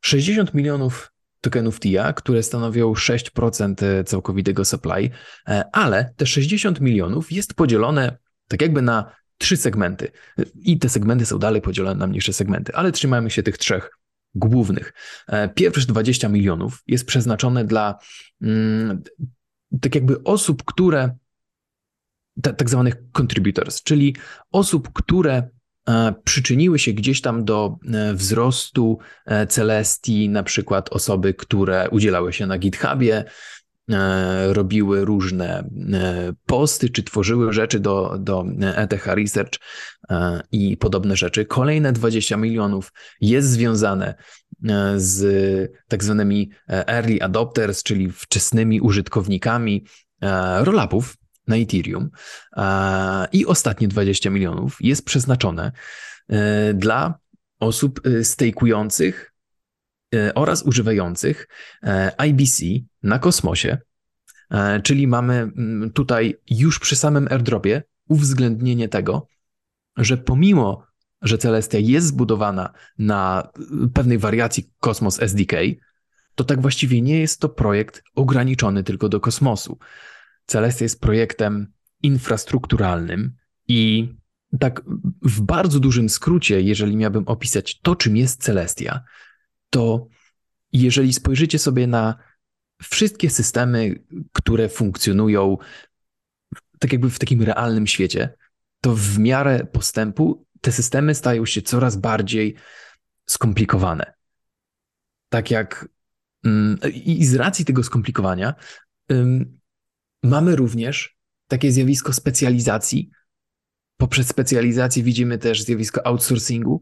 60 0.00 0.54
milionów 0.54 1.12
tokenów 1.40 1.80
TIA, 1.80 2.12
które 2.12 2.42
stanowią 2.42 2.92
6% 2.92 3.82
e, 3.82 4.04
całkowitego 4.04 4.64
supply, 4.64 5.10
e, 5.48 5.64
ale 5.72 6.12
te 6.16 6.26
60 6.26 6.80
milionów 6.80 7.32
jest 7.32 7.54
podzielone 7.54 8.16
tak 8.48 8.62
jakby 8.62 8.82
na 8.82 9.12
trzy 9.42 9.56
segmenty. 9.56 10.10
I 10.54 10.78
te 10.78 10.88
segmenty 10.88 11.26
są 11.26 11.38
dalej 11.38 11.62
podzielone 11.62 11.98
na 11.98 12.06
mniejsze 12.06 12.32
segmenty, 12.32 12.74
ale 12.74 12.92
trzymajmy 12.92 13.30
się 13.30 13.42
tych 13.42 13.58
trzech 13.58 13.90
głównych. 14.34 14.92
Pierwsze 15.54 15.86
20 15.86 16.28
milionów 16.28 16.82
jest 16.86 17.06
przeznaczone 17.06 17.64
dla 17.64 17.98
mm, 18.42 19.02
tak 19.80 19.94
jakby 19.94 20.24
osób, 20.24 20.62
które 20.64 21.16
tak 22.42 22.70
zwanych 22.70 22.94
contributors, 23.12 23.82
czyli 23.82 24.16
osób, 24.52 24.92
które 24.92 25.48
e, 25.88 26.14
przyczyniły 26.24 26.78
się 26.78 26.92
gdzieś 26.92 27.20
tam 27.20 27.44
do 27.44 27.76
e, 27.92 28.14
wzrostu 28.14 28.98
e, 29.26 29.46
Celestii, 29.46 30.28
na 30.28 30.42
przykład 30.42 30.88
osoby, 30.92 31.34
które 31.34 31.90
udzielały 31.90 32.32
się 32.32 32.46
na 32.46 32.58
GitHubie, 32.58 33.24
robiły 34.48 35.04
różne 35.04 35.68
posty, 36.46 36.90
czy 36.90 37.02
tworzyły 37.02 37.52
rzeczy 37.52 37.80
do, 37.80 38.16
do 38.18 38.44
ETH 38.60 39.06
Research 39.06 39.52
i 40.52 40.76
podobne 40.76 41.16
rzeczy. 41.16 41.44
Kolejne 41.44 41.92
20 41.92 42.36
milionów 42.36 42.92
jest 43.20 43.48
związane 43.48 44.14
z 44.96 45.72
tak 45.88 46.04
zwanymi 46.04 46.50
early 46.68 47.22
adopters, 47.22 47.82
czyli 47.82 48.12
wczesnymi 48.12 48.80
użytkownikami 48.80 49.84
rollupów, 50.60 51.16
na 51.46 51.56
Ethereum 51.56 52.10
i 53.32 53.46
ostatnie 53.46 53.88
20 53.88 54.30
milionów 54.30 54.76
jest 54.80 55.04
przeznaczone 55.04 55.72
e, 56.28 56.74
dla 56.74 57.18
osób 57.60 58.00
e, 58.06 58.24
stejkujących 58.24 59.28
e, 59.28 59.31
oraz 60.34 60.62
używających 60.62 61.48
IBC 62.26 62.62
na 63.02 63.18
kosmosie. 63.18 63.78
Czyli 64.82 65.06
mamy 65.06 65.34
mm, 65.34 65.90
tutaj 65.90 66.34
już 66.50 66.78
przy 66.78 66.96
samym 66.96 67.28
airdropie 67.30 67.82
uwzględnienie 68.08 68.88
tego, 68.88 69.28
że 69.96 70.16
pomimo, 70.16 70.86
że 71.22 71.38
Celestia 71.38 71.78
jest 71.78 72.06
zbudowana 72.06 72.72
na 72.98 73.48
pewnej 73.94 74.18
wariacji 74.18 74.70
Cosmos 74.80 75.22
SDK, 75.22 75.56
to 76.34 76.44
tak 76.44 76.62
właściwie 76.62 77.02
nie 77.02 77.20
jest 77.20 77.40
to 77.40 77.48
projekt 77.48 78.02
ograniczony 78.14 78.84
tylko 78.84 79.08
do 79.08 79.20
kosmosu. 79.20 79.78
Celestia 80.46 80.84
jest 80.84 81.00
projektem 81.00 81.72
infrastrukturalnym 82.02 83.32
i 83.68 84.08
tak 84.60 84.82
w 85.22 85.40
bardzo 85.40 85.80
dużym 85.80 86.08
skrócie, 86.08 86.60
jeżeli 86.60 86.96
miałbym 86.96 87.28
opisać 87.28 87.80
to, 87.80 87.96
czym 87.96 88.16
jest 88.16 88.42
Celestia, 88.42 89.00
to 89.72 90.06
jeżeli 90.72 91.12
spojrzycie 91.12 91.58
sobie 91.58 91.86
na 91.86 92.14
wszystkie 92.82 93.30
systemy, 93.30 94.04
które 94.32 94.68
funkcjonują 94.68 95.56
tak 96.78 96.92
jakby 96.92 97.10
w 97.10 97.18
takim 97.18 97.42
realnym 97.42 97.86
świecie, 97.86 98.34
to 98.80 98.94
w 98.94 99.18
miarę 99.18 99.66
postępu 99.72 100.46
te 100.60 100.72
systemy 100.72 101.14
stają 101.14 101.46
się 101.46 101.62
coraz 101.62 101.96
bardziej 101.96 102.54
skomplikowane. 103.26 104.14
Tak 105.28 105.50
jak 105.50 105.88
mm, 106.44 106.78
i 106.94 107.24
z 107.24 107.34
racji 107.34 107.64
tego 107.64 107.82
skomplikowania 107.82 108.54
Mamy 110.22 110.56
również 110.56 111.16
takie 111.46 111.72
zjawisko 111.72 112.12
specjalizacji. 112.12 113.10
Poprzez 113.96 114.28
specjalizację 114.28 115.02
widzimy 115.02 115.38
też 115.38 115.62
zjawisko 115.62 116.06
outsourcingu, 116.06 116.80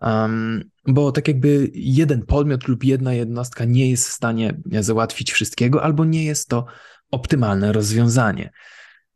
um, 0.00 0.64
bo 0.86 1.12
tak 1.12 1.28
jakby 1.28 1.70
jeden 1.74 2.26
podmiot 2.26 2.68
lub 2.68 2.84
jedna 2.84 3.14
jednostka 3.14 3.64
nie 3.64 3.90
jest 3.90 4.08
w 4.08 4.12
stanie 4.12 4.60
załatwić 4.80 5.32
wszystkiego, 5.32 5.82
albo 5.82 6.04
nie 6.04 6.24
jest 6.24 6.48
to 6.48 6.64
optymalne 7.10 7.72
rozwiązanie. 7.72 8.50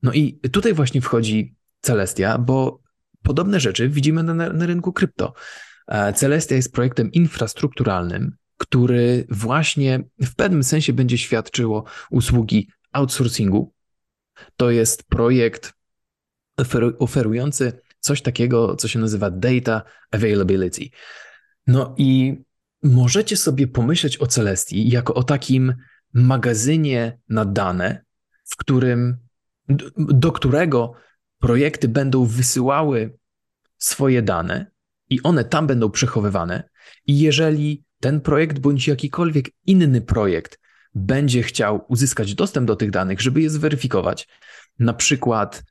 No 0.02 0.12
i 0.12 0.40
tutaj 0.52 0.74
właśnie 0.74 1.00
wchodzi 1.00 1.56
Celestia, 1.80 2.38
bo 2.38 2.80
podobne 3.22 3.60
rzeczy 3.60 3.88
widzimy 3.88 4.22
na, 4.22 4.34
na 4.34 4.66
rynku 4.66 4.92
krypto. 4.92 5.34
E, 5.88 6.12
Celestia 6.12 6.54
jest 6.54 6.72
projektem 6.72 7.12
infrastrukturalnym, 7.12 8.36
który 8.56 9.26
właśnie 9.30 10.04
w 10.22 10.34
pewnym 10.34 10.64
sensie 10.64 10.92
będzie 10.92 11.18
świadczyło 11.18 11.84
usługi 12.10 12.70
outsourcingu. 12.92 13.72
To 14.56 14.70
jest 14.70 15.08
projekt 15.08 15.75
oferujący 16.98 17.72
coś 18.00 18.22
takiego, 18.22 18.76
co 18.76 18.88
się 18.88 18.98
nazywa 18.98 19.30
data 19.30 19.82
availability. 20.10 20.84
No 21.66 21.94
i 21.98 22.36
możecie 22.82 23.36
sobie 23.36 23.68
pomyśleć 23.68 24.20
o 24.20 24.26
Celestii 24.26 24.90
jako 24.90 25.14
o 25.14 25.22
takim 25.22 25.74
magazynie 26.14 27.18
na 27.28 27.44
dane, 27.44 28.04
w 28.44 28.56
którym, 28.56 29.16
do 29.96 30.32
którego 30.32 30.92
projekty 31.38 31.88
będą 31.88 32.24
wysyłały 32.24 33.18
swoje 33.78 34.22
dane 34.22 34.66
i 35.10 35.22
one 35.22 35.44
tam 35.44 35.66
będą 35.66 35.90
przechowywane. 35.90 36.68
I 37.06 37.18
jeżeli 37.18 37.84
ten 38.00 38.20
projekt 38.20 38.58
bądź 38.58 38.88
jakikolwiek 38.88 39.50
inny 39.66 40.00
projekt 40.00 40.58
będzie 40.94 41.42
chciał 41.42 41.84
uzyskać 41.88 42.34
dostęp 42.34 42.66
do 42.66 42.76
tych 42.76 42.90
danych, 42.90 43.20
żeby 43.20 43.42
je 43.42 43.50
zweryfikować. 43.50 44.28
Na 44.78 44.94
przykład 44.94 45.62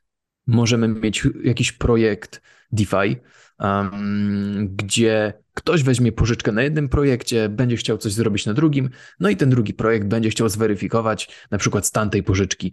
możemy 0.46 0.88
mieć 0.88 1.28
jakiś 1.44 1.72
projekt 1.72 2.42
DeFi, 2.72 3.16
um, 3.58 4.76
gdzie 4.76 5.32
ktoś 5.54 5.82
weźmie 5.82 6.12
pożyczkę 6.12 6.52
na 6.52 6.62
jednym 6.62 6.88
projekcie, 6.88 7.48
będzie 7.48 7.76
chciał 7.76 7.98
coś 7.98 8.12
zrobić 8.12 8.46
na 8.46 8.54
drugim, 8.54 8.90
no 9.20 9.28
i 9.28 9.36
ten 9.36 9.50
drugi 9.50 9.74
projekt 9.74 10.06
będzie 10.06 10.30
chciał 10.30 10.48
zweryfikować 10.48 11.28
na 11.50 11.58
przykład 11.58 11.86
stan 11.86 12.10
tej 12.10 12.22
pożyczki. 12.22 12.72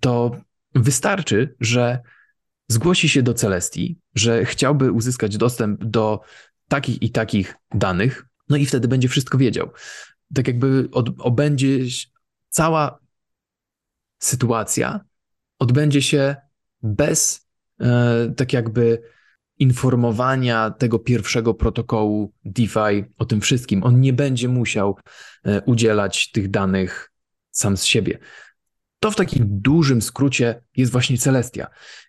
To 0.00 0.40
wystarczy, 0.74 1.54
że 1.60 1.98
zgłosi 2.68 3.08
się 3.08 3.22
do 3.22 3.34
Celestii, 3.34 3.98
że 4.14 4.44
chciałby 4.44 4.92
uzyskać 4.92 5.36
dostęp 5.36 5.84
do 5.84 6.20
takich 6.68 7.02
i 7.02 7.10
takich 7.10 7.54
danych, 7.74 8.26
no 8.48 8.56
i 8.56 8.66
wtedy 8.66 8.88
będzie 8.88 9.08
wszystko 9.08 9.38
wiedział 9.38 9.70
tak 10.34 10.46
jakby 10.46 10.88
od, 10.92 11.08
obędzie 11.18 11.78
cała 12.48 12.98
sytuacja 14.18 15.00
odbędzie 15.58 16.02
się 16.02 16.36
bez 16.82 17.48
e, 17.80 18.32
tak 18.36 18.52
jakby 18.52 19.02
informowania 19.58 20.70
tego 20.70 20.98
pierwszego 20.98 21.54
protokołu 21.54 22.32
DeFi 22.44 23.04
o 23.18 23.24
tym 23.24 23.40
wszystkim. 23.40 23.84
On 23.84 24.00
nie 24.00 24.12
będzie 24.12 24.48
musiał 24.48 24.98
e, 25.44 25.62
udzielać 25.62 26.30
tych 26.30 26.50
danych 26.50 27.12
sam 27.50 27.76
z 27.76 27.84
siebie. 27.84 28.18
To 29.00 29.10
w 29.10 29.16
takim 29.16 29.46
dużym 29.48 30.02
skrócie 30.02 30.62
jest 30.76 30.92
właśnie 30.92 31.18
Celestia. 31.18 31.66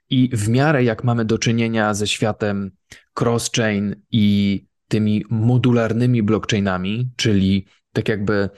I 0.09 0.29
w 0.33 0.49
miarę 0.49 0.83
jak 0.83 1.03
mamy 1.03 1.25
do 1.25 1.37
czynienia 1.37 1.93
ze 1.93 2.07
światem 2.07 2.71
cross-chain 3.19 3.95
i 4.11 4.65
tymi 4.87 5.25
modularnymi 5.29 6.23
blockchainami, 6.23 7.09
czyli 7.15 7.65
tak 7.93 8.09
jakby 8.09 8.49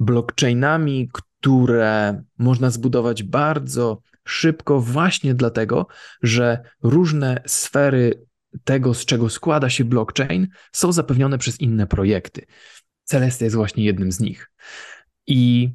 blockchainami, 0.00 1.08
które 1.12 2.22
można 2.38 2.70
zbudować 2.70 3.22
bardzo 3.22 4.02
szybko, 4.24 4.80
właśnie 4.80 5.34
dlatego, 5.34 5.86
że 6.22 6.62
różne 6.82 7.42
sfery 7.46 8.26
tego, 8.64 8.94
z 8.94 9.04
czego 9.04 9.30
składa 9.30 9.70
się 9.70 9.84
blockchain, 9.84 10.48
są 10.72 10.92
zapewnione 10.92 11.38
przez 11.38 11.60
inne 11.60 11.86
projekty. 11.86 12.46
Celestia 13.04 13.44
jest 13.44 13.56
właśnie 13.56 13.84
jednym 13.84 14.12
z 14.12 14.20
nich. 14.20 14.50
I 15.26 15.72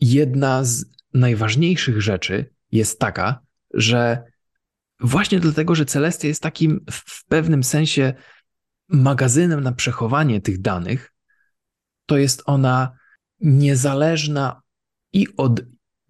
jedna 0.00 0.64
z 0.64 0.84
najważniejszych 1.14 2.02
rzeczy 2.02 2.50
jest 2.72 2.98
taka, 2.98 3.40
że 3.74 4.24
właśnie 5.00 5.40
dlatego, 5.40 5.74
że 5.74 5.84
Celestia 5.84 6.28
jest 6.28 6.42
takim 6.42 6.84
w 6.90 7.26
pewnym 7.26 7.64
sensie 7.64 8.14
magazynem 8.88 9.60
na 9.60 9.72
przechowanie 9.72 10.40
tych 10.40 10.60
danych, 10.60 11.12
to 12.06 12.16
jest 12.16 12.42
ona 12.46 12.92
niezależna 13.40 14.62
i 15.12 15.26
od 15.36 15.60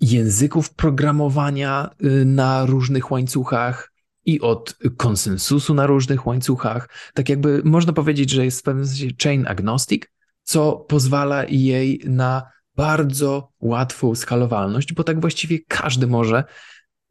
języków 0.01 0.75
programowania 0.75 1.91
y, 2.05 2.25
na 2.25 2.67
różnych 2.67 3.11
łańcuchach, 3.11 3.91
i 4.25 4.41
od 4.41 4.79
konsensusu 4.97 5.75
na 5.75 5.87
różnych 5.87 6.27
łańcuchach. 6.27 6.89
Tak 7.15 7.29
jakby 7.29 7.63
można 7.65 7.93
powiedzieć, 7.93 8.31
że 8.31 8.45
jest 8.45 8.61
w 8.61 8.63
pewnym 8.63 8.87
sensie 8.87 9.09
chain 9.23 9.47
agnostic, 9.49 10.03
co 10.43 10.73
pozwala 10.73 11.45
jej 11.49 12.03
na 12.05 12.43
bardzo 12.77 13.53
łatwą 13.61 14.15
skalowalność, 14.15 14.93
bo 14.93 15.05
tak 15.05 15.21
właściwie 15.21 15.59
każdy 15.69 16.07
może, 16.07 16.45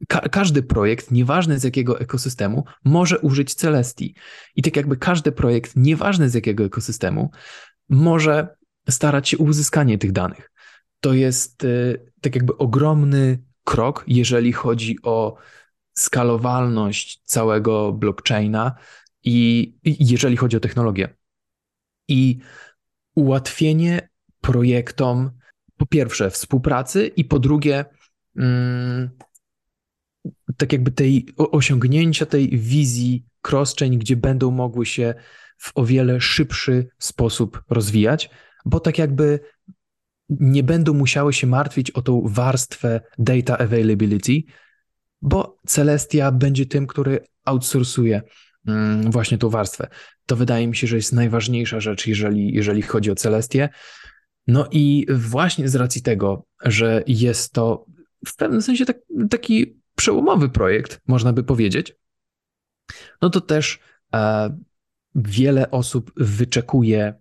ka 0.08 0.20
każdy 0.20 0.64
projekt, 0.64 1.12
nieważny 1.12 1.60
z 1.60 1.64
jakiego 1.64 2.00
ekosystemu, 2.00 2.66
może 2.86 3.20
użyć 3.20 3.54
Celestii. 3.54 4.16
I 4.56 4.62
tak 4.62 4.76
jakby 4.76 4.98
każdy 4.98 5.32
projekt, 5.32 5.76
nieważny 5.76 6.30
z 6.30 6.34
jakiego 6.34 6.64
ekosystemu, 6.64 7.32
może 7.90 8.48
starać 8.90 9.30
się 9.30 9.38
o 9.38 9.44
uzyskanie 9.44 9.98
tych 9.98 10.12
danych. 10.12 10.49
To 11.00 11.14
jest 11.14 11.64
y, 11.64 12.12
tak 12.22 12.36
jakby 12.36 12.58
ogromny 12.58 13.44
krok, 13.64 14.04
jeżeli 14.08 14.54
chodzi 14.54 14.98
o 15.04 15.36
skalowalność 15.94 17.22
całego 17.26 17.94
blockchaina 17.94 18.76
i, 19.24 19.74
i 19.84 20.08
jeżeli 20.08 20.38
chodzi 20.38 20.58
o 20.58 20.60
technologię. 20.60 21.18
I 22.08 22.40
ułatwienie 23.16 24.10
projektom 24.42 25.32
po 25.78 25.86
pierwsze 25.86 26.30
współpracy 26.30 27.08
i 27.08 27.26
po 27.26 27.40
drugie 27.40 27.86
mm, 28.36 29.10
tak 30.58 30.74
jakby 30.74 30.92
tej 30.92 31.28
osiągnięcia 31.38 32.26
tej 32.26 32.50
wizji 32.50 33.26
cross-chain, 33.48 33.98
gdzie 33.98 34.16
będą 34.16 34.52
mogły 34.52 34.86
się 34.86 35.14
w 35.58 35.72
o 35.76 35.86
wiele 35.86 36.22
szybszy 36.22 36.90
sposób 37.00 37.64
rozwijać, 37.70 38.30
bo 38.66 38.80
tak 38.80 38.98
jakby 38.98 39.40
nie 40.30 40.64
będą 40.64 40.94
musiały 40.94 41.34
się 41.34 41.48
martwić 41.48 41.92
o 41.92 42.02
tą 42.02 42.24
warstwę 42.26 43.02
data 43.18 43.58
availability, 43.58 44.44
bo 45.22 45.58
Celestia 45.68 46.32
będzie 46.32 46.66
tym, 46.66 46.88
który 46.88 47.20
outsourcuje 47.46 48.22
mm, 48.68 49.12
właśnie 49.12 49.38
tą 49.38 49.50
warstwę. 49.50 49.88
To 50.26 50.36
wydaje 50.36 50.68
mi 50.68 50.76
się, 50.76 50.88
że 50.88 50.96
jest 50.96 51.14
najważniejsza 51.14 51.80
rzecz, 51.80 52.08
jeżeli, 52.08 52.54
jeżeli 52.54 52.82
chodzi 52.82 53.12
o 53.12 53.16
Celestię. 53.16 53.70
No 54.48 54.68
i 54.72 55.06
właśnie 55.10 55.70
z 55.70 55.76
racji 55.76 56.02
tego, 56.02 56.46
że 56.64 57.04
jest 57.08 57.54
to 57.54 57.86
w 58.28 58.36
pewnym 58.36 58.62
sensie 58.62 58.86
tak, 58.86 58.98
taki 59.30 59.80
przełomowy 59.96 60.50
projekt, 60.50 61.02
można 61.08 61.34
by 61.34 61.44
powiedzieć, 61.44 61.96
no 63.22 63.30
to 63.30 63.42
też 63.42 63.80
e, 64.14 64.58
wiele 65.16 65.72
osób 65.72 66.12
wyczekuje 66.18 67.14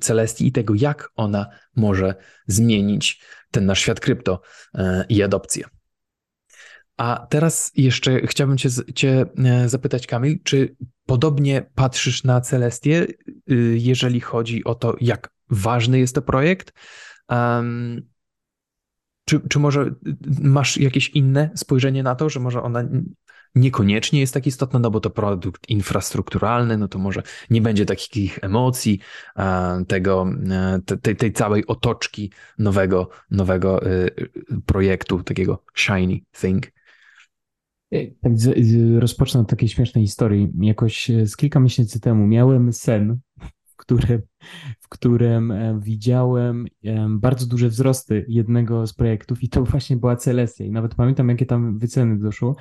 Celestii 0.00 0.46
i 0.46 0.52
tego, 0.52 0.74
jak 0.74 1.10
ona 1.16 1.46
może 1.76 2.14
zmienić 2.46 3.22
ten 3.50 3.66
nasz 3.66 3.80
świat 3.80 4.00
krypto 4.00 4.40
e, 4.74 5.04
i 5.08 5.22
adopcję. 5.22 5.64
A 6.96 7.26
teraz 7.30 7.72
jeszcze 7.76 8.26
chciałbym 8.26 8.58
cię, 8.58 8.68
cię 8.94 9.24
e, 9.44 9.68
zapytać, 9.68 10.06
Kamil, 10.06 10.38
czy 10.42 10.76
podobnie 11.06 11.70
patrzysz 11.74 12.24
na 12.24 12.40
Celestię, 12.40 13.06
y, 13.50 13.76
jeżeli 13.78 14.20
chodzi 14.20 14.64
o 14.64 14.74
to, 14.74 14.96
jak 15.00 15.30
ważny 15.50 15.98
jest 15.98 16.14
to 16.14 16.22
projekt? 16.22 16.72
Um, 17.28 18.12
czy, 19.24 19.40
czy 19.48 19.58
może 19.58 19.94
masz 20.42 20.76
jakieś 20.76 21.08
inne 21.08 21.50
spojrzenie 21.54 22.02
na 22.02 22.14
to, 22.14 22.28
że 22.28 22.40
może 22.40 22.62
ona 22.62 22.84
niekoniecznie 23.54 24.20
jest 24.20 24.34
tak 24.34 24.46
istotna, 24.46 24.78
no 24.78 24.90
bo 24.90 25.00
to 25.00 25.10
produkt 25.10 25.68
infrastrukturalny, 25.68 26.78
no 26.78 26.88
to 26.88 26.98
może 26.98 27.22
nie 27.50 27.62
będzie 27.62 27.86
takich 27.86 28.38
emocji, 28.42 29.00
tego, 29.88 30.26
e, 30.50 30.96
tej, 31.02 31.16
tej 31.16 31.32
całej 31.32 31.66
otoczki 31.66 32.32
nowego, 32.58 33.08
nowego 33.30 33.86
y, 33.86 34.10
projektu, 34.66 35.22
takiego 35.22 35.64
shiny 35.74 36.20
thing? 36.40 36.66
Tak, 37.90 38.32
rozpocznę 38.98 39.40
od 39.40 39.48
takiej 39.48 39.68
śmiesznej 39.68 40.04
historii. 40.04 40.48
Jakoś 40.60 41.10
e, 41.10 41.26
z 41.26 41.36
kilka 41.36 41.60
miesięcy 41.60 42.00
temu 42.00 42.26
miałem 42.26 42.72
sen, 42.72 43.18
którym, 43.82 44.22
w 44.80 44.88
którym 44.88 45.50
e, 45.50 45.80
widziałem 45.80 46.66
e, 46.84 47.06
bardzo 47.10 47.46
duże 47.46 47.68
wzrosty 47.68 48.24
jednego 48.28 48.86
z 48.86 48.94
projektów 48.94 49.42
i 49.42 49.48
to 49.48 49.64
właśnie 49.72 49.96
była 49.96 50.16
Celestia. 50.16 50.64
I 50.64 50.70
nawet 50.70 50.94
pamiętam, 50.94 51.28
jakie 51.28 51.46
tam 51.46 51.78
wyceny 51.78 52.18
doszło. 52.18 52.56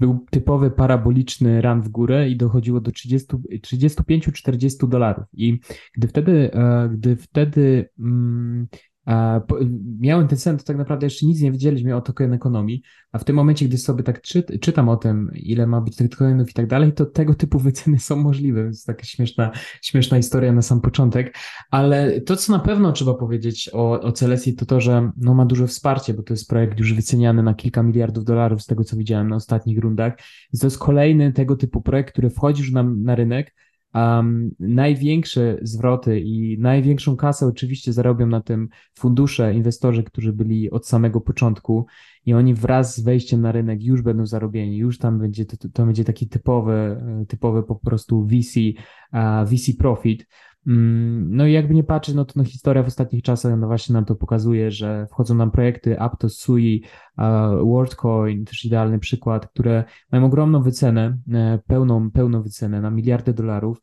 Był 0.00 0.26
typowy 0.30 0.70
paraboliczny 0.70 1.60
ran 1.62 1.82
w 1.82 1.88
górę 1.88 2.28
i 2.28 2.36
dochodziło 2.36 2.80
do 2.80 2.90
35-40 2.90 4.88
dolarów. 4.88 5.24
I 5.32 5.60
gdy 5.94 6.08
wtedy, 6.08 6.50
gdy 6.90 7.16
wtedy 7.16 7.88
mm, 7.98 8.66
miałem 10.00 10.28
ten 10.28 10.38
sen, 10.38 10.58
to 10.58 10.64
tak 10.64 10.76
naprawdę 10.76 11.06
jeszcze 11.06 11.26
nic 11.26 11.40
nie 11.40 11.52
wiedzieliśmy 11.52 11.96
o 11.96 12.00
token 12.00 12.32
ekonomii, 12.32 12.82
a 13.12 13.18
w 13.18 13.24
tym 13.24 13.36
momencie, 13.36 13.66
gdy 13.66 13.78
sobie 13.78 14.02
tak 14.02 14.20
czy, 14.20 14.42
czytam 14.60 14.88
o 14.88 14.96
tym, 14.96 15.30
ile 15.34 15.66
ma 15.66 15.80
być 15.80 15.96
tych 15.96 16.10
tokenów 16.10 16.50
i 16.50 16.52
tak 16.52 16.66
dalej, 16.66 16.92
to 16.92 17.06
tego 17.06 17.34
typu 17.34 17.58
wyceny 17.58 17.98
są 17.98 18.16
możliwe. 18.16 18.60
To 18.60 18.66
jest 18.66 18.86
taka 18.86 19.04
śmieszna, 19.04 19.50
śmieszna 19.82 20.16
historia 20.16 20.52
na 20.52 20.62
sam 20.62 20.80
początek, 20.80 21.36
ale 21.70 22.20
to, 22.20 22.36
co 22.36 22.52
na 22.52 22.58
pewno 22.58 22.92
trzeba 22.92 23.14
powiedzieć 23.14 23.70
o, 23.72 24.00
o 24.00 24.12
Celestii, 24.12 24.54
to 24.54 24.66
to, 24.66 24.80
że 24.80 25.10
no, 25.16 25.34
ma 25.34 25.46
duże 25.46 25.66
wsparcie, 25.66 26.14
bo 26.14 26.22
to 26.22 26.32
jest 26.32 26.48
projekt 26.48 26.78
już 26.78 26.94
wyceniany 26.94 27.42
na 27.42 27.54
kilka 27.54 27.82
miliardów 27.82 28.24
dolarów 28.24 28.62
z 28.62 28.66
tego, 28.66 28.84
co 28.84 28.96
widziałem 28.96 29.28
na 29.28 29.36
ostatnich 29.36 29.78
rundach. 29.78 30.12
Więc 30.52 30.60
to 30.60 30.66
jest 30.66 30.78
kolejny 30.78 31.32
tego 31.32 31.56
typu 31.56 31.82
projekt, 31.82 32.12
który 32.12 32.30
wchodzi 32.30 32.62
już 32.62 32.72
na, 32.72 32.82
na 32.82 33.14
rynek, 33.14 33.54
Um, 33.94 34.50
największe 34.60 35.58
zwroty 35.62 36.20
i 36.20 36.58
największą 36.58 37.16
kasę 37.16 37.46
oczywiście 37.46 37.92
zarobią 37.92 38.26
na 38.26 38.40
tym 38.40 38.68
fundusze, 38.94 39.54
inwestorzy, 39.54 40.02
którzy 40.02 40.32
byli 40.32 40.70
od 40.70 40.86
samego 40.88 41.20
początku 41.20 41.86
i 42.26 42.34
oni 42.34 42.54
wraz 42.54 42.96
z 42.96 43.00
wejściem 43.00 43.40
na 43.40 43.52
rynek 43.52 43.82
już 43.82 44.02
będą 44.02 44.26
zarobieni, 44.26 44.76
już 44.76 44.98
tam 44.98 45.18
będzie, 45.18 45.44
to, 45.44 45.68
to 45.68 45.86
będzie 45.86 46.04
taki 46.04 46.28
typowy, 46.28 47.02
typowy 47.28 47.62
po 47.62 47.74
prostu 47.74 48.26
VC, 48.26 48.60
uh, 49.12 49.48
VC 49.50 49.76
profit. 49.78 50.26
Mm, 50.66 51.36
no 51.36 51.46
i 51.46 51.52
jakby 51.52 51.74
nie 51.74 51.84
patrzeć, 51.84 52.14
no 52.14 52.24
to 52.24 52.32
no 52.36 52.44
historia 52.44 52.82
w 52.82 52.86
ostatnich 52.86 53.22
czasach 53.22 53.58
no 53.58 53.66
właśnie 53.66 53.92
nam 53.92 54.04
to 54.04 54.14
pokazuje, 54.14 54.70
że 54.70 55.06
wchodzą 55.10 55.34
nam 55.34 55.50
projekty 55.50 56.00
Aptos, 56.00 56.38
Sui, 56.38 56.82
WorldCoin, 57.62 58.44
też 58.44 58.64
idealny 58.64 58.98
przykład, 58.98 59.46
które 59.46 59.84
mają 60.12 60.24
ogromną 60.24 60.62
wycenę, 60.62 61.18
e, 61.32 61.58
pełną, 61.66 62.10
pełną 62.10 62.42
wycenę 62.42 62.80
na 62.80 62.90
miliardy 62.90 63.34
dolarów. 63.34 63.80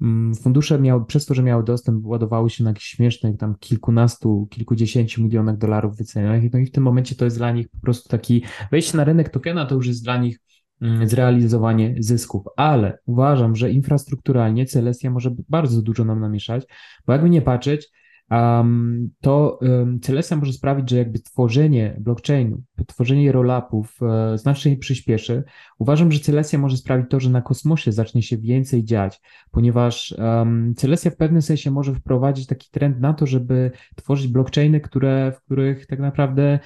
Mm, 0.00 0.34
fundusze 0.34 0.78
miały, 0.78 1.06
przez 1.06 1.26
to, 1.26 1.34
że 1.34 1.42
miały 1.42 1.64
dostęp, 1.64 2.06
ładowały 2.06 2.50
się 2.50 2.64
na 2.64 2.70
jakichś 2.70 2.86
śmiesznych 2.86 3.36
tam 3.36 3.54
kilkunastu, 3.60 4.48
kilkudziesięciu 4.50 5.22
milionach 5.22 5.58
dolarów 5.58 5.96
wycenach. 5.96 6.42
No 6.52 6.58
i 6.58 6.66
w 6.66 6.70
tym 6.70 6.82
momencie 6.82 7.14
to 7.14 7.24
jest 7.24 7.36
dla 7.36 7.52
nich 7.52 7.68
po 7.68 7.80
prostu 7.80 8.08
taki 8.08 8.42
wejście 8.70 8.96
na 8.96 9.04
rynek 9.04 9.28
tokena, 9.28 9.66
to 9.66 9.74
już 9.74 9.86
jest 9.86 10.04
dla 10.04 10.16
nich 10.16 10.38
zrealizowanie 11.04 11.94
zysków, 11.98 12.44
ale 12.56 12.98
uważam, 13.06 13.56
że 13.56 13.70
infrastrukturalnie 13.70 14.66
Celestia 14.66 15.10
może 15.10 15.30
bardzo 15.48 15.82
dużo 15.82 16.04
nam 16.04 16.20
namieszać, 16.20 16.66
bo 17.06 17.12
jakby 17.12 17.30
nie 17.30 17.42
patrzeć, 17.42 17.90
um, 18.30 19.10
to 19.20 19.58
um, 19.62 20.00
Celestia 20.00 20.36
może 20.36 20.52
sprawić, 20.52 20.90
że 20.90 20.96
jakby 20.96 21.18
tworzenie 21.18 21.96
blockchainu, 22.00 22.62
tworzenie 22.86 23.32
roll-upów 23.32 24.02
uh, 24.02 24.08
znacznie 24.34 24.76
przyspieszy. 24.76 25.44
Uważam, 25.78 26.12
że 26.12 26.20
Celestia 26.20 26.58
może 26.58 26.76
sprawić 26.76 27.06
to, 27.10 27.20
że 27.20 27.30
na 27.30 27.42
kosmosie 27.42 27.92
zacznie 27.92 28.22
się 28.22 28.38
więcej 28.38 28.84
dziać, 28.84 29.20
ponieważ 29.50 30.14
um, 30.18 30.74
Celestia 30.76 31.10
w 31.10 31.16
pewnym 31.16 31.42
sensie 31.42 31.70
może 31.70 31.94
wprowadzić 31.94 32.46
taki 32.46 32.70
trend 32.70 33.00
na 33.00 33.14
to, 33.14 33.26
żeby 33.26 33.70
tworzyć 33.96 34.28
blockchainy, 34.28 34.80
które, 34.80 35.32
w 35.36 35.40
których 35.44 35.86
tak 35.86 35.98
naprawdę 35.98 36.42
e, 36.52 36.58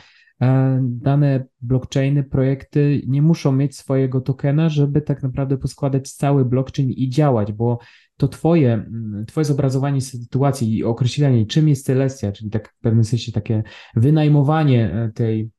dane 0.80 1.44
blockchainy, 1.60 2.24
projekty 2.24 3.02
nie 3.06 3.22
muszą 3.22 3.52
mieć 3.52 3.76
swojego 3.76 4.20
tokena, 4.20 4.68
żeby 4.68 5.00
tak 5.02 5.22
naprawdę 5.22 5.58
poskładać 5.58 6.12
cały 6.12 6.44
blockchain 6.44 6.90
i 6.90 7.08
działać, 7.08 7.52
bo 7.52 7.78
to 8.16 8.28
twoje, 8.28 8.72
mm, 8.72 9.26
twoje 9.26 9.44
zobrazowanie 9.44 10.00
sytuacji 10.00 10.76
i 10.76 10.84
określenie, 10.84 11.46
czym 11.46 11.68
jest 11.68 11.86
Celestia, 11.86 12.32
czyli 12.32 12.50
tak 12.50 12.68
w 12.68 12.80
pewnym 12.80 13.04
sensie 13.04 13.32
takie 13.32 13.62
wynajmowanie 13.96 14.92
e, 14.92 15.12
tej 15.14 15.50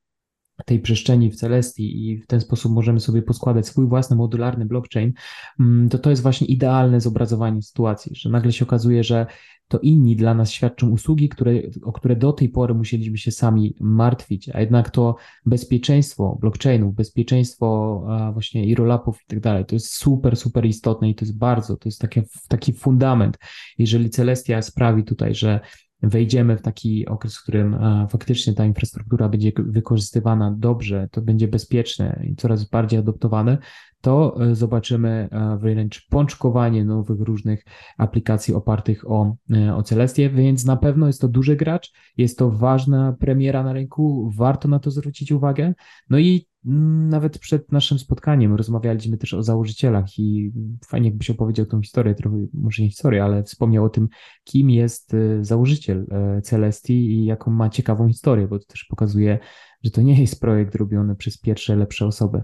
tej 0.66 0.80
przestrzeni 0.80 1.32
w 1.32 1.36
Celestii 1.36 2.10
i 2.10 2.18
w 2.18 2.28
ten 2.28 2.42
sposób 2.42 2.72
możemy 2.72 3.00
sobie 3.00 3.22
poskładać 3.22 3.68
swój 3.68 3.88
własny 3.88 4.16
modularny 4.16 4.66
blockchain, 4.66 5.14
mm, 5.60 5.90
to 5.90 6.00
to 6.00 6.10
jest 6.10 6.22
właśnie 6.22 6.48
idealne 6.48 7.02
zobrazowanie 7.02 7.62
sytuacji, 7.62 8.16
że 8.16 8.30
nagle 8.30 8.52
się 8.52 8.66
okazuje, 8.66 9.04
że 9.04 9.26
to 9.70 9.80
inni 9.80 10.16
dla 10.16 10.34
nas 10.34 10.52
świadczą 10.52 10.90
usługi, 10.90 11.30
które, 11.30 11.52
o 11.84 11.92
które 11.92 12.16
do 12.16 12.34
tej 12.34 12.50
pory 12.50 12.74
musieliśmy 12.74 13.18
się 13.18 13.32
sami 13.32 13.76
martwić, 13.80 14.50
a 14.50 14.60
jednak 14.60 14.90
to 14.90 15.16
bezpieczeństwo 15.46 16.38
blockchainów, 16.42 16.96
bezpieczeństwo 16.96 18.04
właśnie 18.34 18.66
i 18.66 18.76
rollupów 18.76 19.22
i 19.22 19.26
tak 19.28 19.40
dalej, 19.40 19.66
to 19.66 19.76
jest 19.76 19.94
super, 19.94 20.38
super 20.38 20.66
istotne 20.66 21.10
i 21.10 21.16
to 21.16 21.26
jest 21.26 21.38
bardzo, 21.38 21.78
to 21.78 21.90
jest 21.90 22.02
taki, 22.02 22.22
taki 22.48 22.74
fundament. 22.74 23.38
Jeżeli 23.78 24.10
Celestia 24.10 24.62
sprawi 24.62 25.04
tutaj, 25.04 25.36
że 25.36 25.60
wejdziemy 26.02 26.58
w 26.58 26.62
taki 26.62 27.08
okres, 27.08 27.38
w 27.38 27.44
którym 27.44 27.78
faktycznie 28.10 28.54
ta 28.54 28.66
infrastruktura 28.66 29.30
będzie 29.30 29.52
wykorzystywana 29.58 30.56
dobrze, 30.58 31.08
to 31.12 31.22
będzie 31.22 31.48
bezpieczne 31.48 32.24
i 32.28 32.36
coraz 32.36 32.70
bardziej 32.70 33.00
adoptowane, 33.00 33.58
to 34.02 34.42
e, 34.42 34.56
zobaczymy 34.56 35.30
e, 35.32 35.58
wręcz 35.58 36.08
pączkowanie 36.08 36.86
nowych 36.86 37.20
różnych 37.20 37.66
aplikacji 37.98 38.54
opartych 38.54 39.12
o, 39.12 39.36
e, 39.54 39.76
o 39.76 39.84
Celestię, 39.84 40.30
więc 40.30 40.66
na 40.66 40.78
pewno 40.78 41.08
jest 41.08 41.22
to 41.22 41.28
duży 41.28 41.56
gracz, 41.56 41.92
jest 42.18 42.38
to 42.38 42.50
ważna 42.50 43.16
premiera 43.20 43.64
na 43.64 43.74
rynku, 43.74 44.32
warto 44.36 44.68
na 44.68 44.80
to 44.80 44.92
zwrócić 44.92 45.32
uwagę. 45.32 45.74
No 46.10 46.20
i 46.20 46.48
nawet 46.64 47.40
przed 47.40 47.72
naszym 47.72 48.00
spotkaniem 48.00 48.56
rozmawialiśmy 48.56 49.18
też 49.18 49.34
o 49.34 49.44
założycielach 49.44 50.20
i 50.20 50.52
fajnie 50.88 51.10
jakbyś 51.10 51.30
opowiedział 51.30 51.66
tą 51.66 51.82
historię, 51.82 52.16
trochę, 52.16 52.38
może 52.54 52.84
nie 52.84 52.90
historię, 52.90 53.24
ale 53.24 53.44
wspomniał 53.44 53.86
o 53.86 53.90
tym, 53.90 54.08
kim 54.44 54.70
jest 54.70 55.16
założyciel 55.42 56.08
Celestii 56.44 56.94
i 56.94 57.26
jaką 57.26 57.52
ma 57.52 57.70
ciekawą 57.70 58.08
historię, 58.08 58.48
bo 58.48 58.60
to 58.60 58.66
też 58.66 58.84
pokazuje, 58.84 59.40
że 59.84 59.92
to 59.92 60.02
nie 60.02 60.22
jest 60.22 60.42
projekt 60.42 60.76
robiony 60.76 61.16
przez 61.16 61.38
pierwsze, 61.38 61.76
lepsze 61.76 62.06
osoby. 62.06 62.42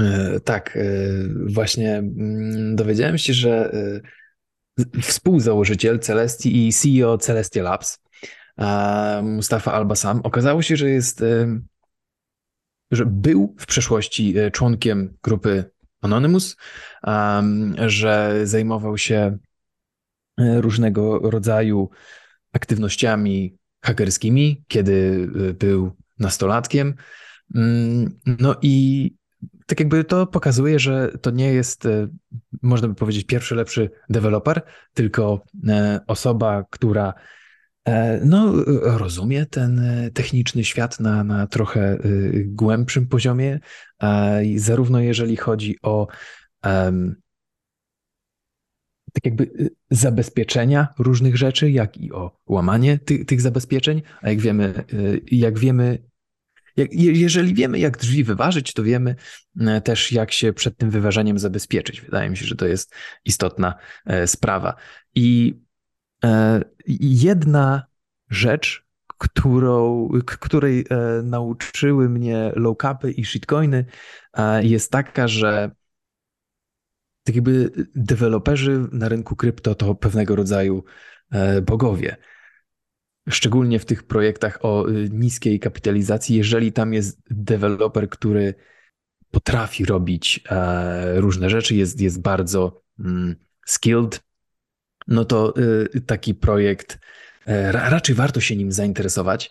E, 0.00 0.40
tak, 0.40 0.76
e, 0.76 0.82
właśnie 1.46 1.96
mm, 1.96 2.76
dowiedziałem 2.76 3.18
się, 3.18 3.32
że 3.32 3.72
e, 4.78 5.02
współzałożyciel 5.02 5.98
Celestii 5.98 6.68
i 6.68 6.72
CEO 6.72 7.18
Celestia 7.18 7.62
Labs, 7.62 7.98
Mustafa 9.22 9.72
Albasam, 9.72 10.20
okazało 10.24 10.62
się, 10.62 10.76
że 10.76 10.90
jest, 10.90 11.24
że 12.90 13.06
był 13.06 13.54
w 13.58 13.66
przeszłości 13.66 14.34
członkiem 14.52 15.16
grupy 15.22 15.64
Anonymous, 16.00 16.56
że 17.86 18.40
zajmował 18.44 18.98
się 18.98 19.38
różnego 20.38 21.18
rodzaju 21.18 21.90
aktywnościami 22.52 23.56
hakerskimi, 23.84 24.64
kiedy 24.68 25.28
był 25.58 25.96
nastolatkiem. 26.18 26.94
Mm, 27.54 28.20
no 28.26 28.56
i 28.62 29.14
tak 29.66 29.80
jakby 29.80 30.04
to 30.04 30.26
pokazuje, 30.26 30.78
że 30.78 31.12
to 31.22 31.30
nie 31.30 31.52
jest, 31.52 31.86
e, 31.86 32.08
można 32.62 32.88
by 32.88 32.94
powiedzieć, 32.94 33.26
pierwszy 33.26 33.54
lepszy 33.54 33.90
deweloper, 34.08 34.62
tylko 34.94 35.44
e, 35.68 36.00
osoba, 36.06 36.64
która 36.70 37.08
e, 37.08 37.14
no, 38.24 38.52
rozumie 38.82 39.46
ten 39.46 39.82
techniczny 40.14 40.64
świat 40.64 41.00
na, 41.00 41.24
na 41.24 41.46
trochę 41.46 41.98
głębszym 42.44 43.06
poziomie, 43.06 43.60
zarówno 44.56 45.00
jeżeli 45.00 45.36
chodzi 45.36 45.76
o 45.82 46.06
um, 46.64 47.16
tak 49.12 49.24
jakby 49.24 49.70
zabezpieczenia 49.90 50.88
różnych 50.98 51.36
rzeczy, 51.36 51.70
jak 51.70 51.96
i 51.96 52.12
o 52.12 52.40
łamanie 52.46 52.98
ty, 52.98 53.24
tych 53.24 53.40
zabezpieczeń, 53.40 54.02
a 54.22 54.28
jak 54.28 54.40
wiemy, 54.40 54.84
jak 55.30 55.58
wiemy, 55.58 55.98
jak, 56.76 56.94
jeżeli 56.94 57.54
wiemy, 57.54 57.78
jak 57.78 57.98
drzwi 57.98 58.24
wyważyć, 58.24 58.72
to 58.72 58.82
wiemy 58.82 59.14
e, 59.60 59.80
też, 59.80 60.12
jak 60.12 60.32
się 60.32 60.52
przed 60.52 60.76
tym 60.76 60.90
wyważeniem 60.90 61.38
zabezpieczyć. 61.38 62.00
Wydaje 62.00 62.30
mi 62.30 62.36
się, 62.36 62.46
że 62.46 62.56
to 62.56 62.66
jest 62.66 62.94
istotna 63.24 63.74
e, 64.06 64.26
sprawa. 64.26 64.74
I 65.14 65.54
e, 65.54 65.65
jedna 67.00 67.86
rzecz, 68.30 68.86
którą, 69.18 70.08
której 70.26 70.84
nauczyły 71.22 72.08
mnie 72.08 72.52
low-capy 72.56 73.12
i 73.16 73.24
shitcoiny, 73.24 73.84
jest 74.62 74.92
taka, 74.92 75.28
że 75.28 75.70
tak 77.22 77.34
jakby 77.34 77.70
deweloperzy 77.94 78.88
na 78.92 79.08
rynku 79.08 79.36
krypto 79.36 79.74
to 79.74 79.94
pewnego 79.94 80.36
rodzaju 80.36 80.84
bogowie. 81.62 82.16
Szczególnie 83.28 83.78
w 83.78 83.84
tych 83.84 84.02
projektach 84.02 84.58
o 84.64 84.86
niskiej 85.10 85.60
kapitalizacji, 85.60 86.36
jeżeli 86.36 86.72
tam 86.72 86.92
jest 86.94 87.20
deweloper, 87.30 88.08
który 88.08 88.54
potrafi 89.30 89.84
robić 89.84 90.40
e, 90.50 91.20
różne 91.20 91.50
rzeczy, 91.50 91.74
jest, 91.74 92.00
jest 92.00 92.22
bardzo 92.22 92.82
mm, 92.98 93.36
skilled, 93.66 94.25
no 95.06 95.24
to 95.24 95.54
y, 95.94 96.00
taki 96.00 96.34
projekt 96.34 96.98
e, 97.46 97.72
raczej 97.72 98.14
warto 98.14 98.40
się 98.40 98.56
nim 98.56 98.72
zainteresować. 98.72 99.50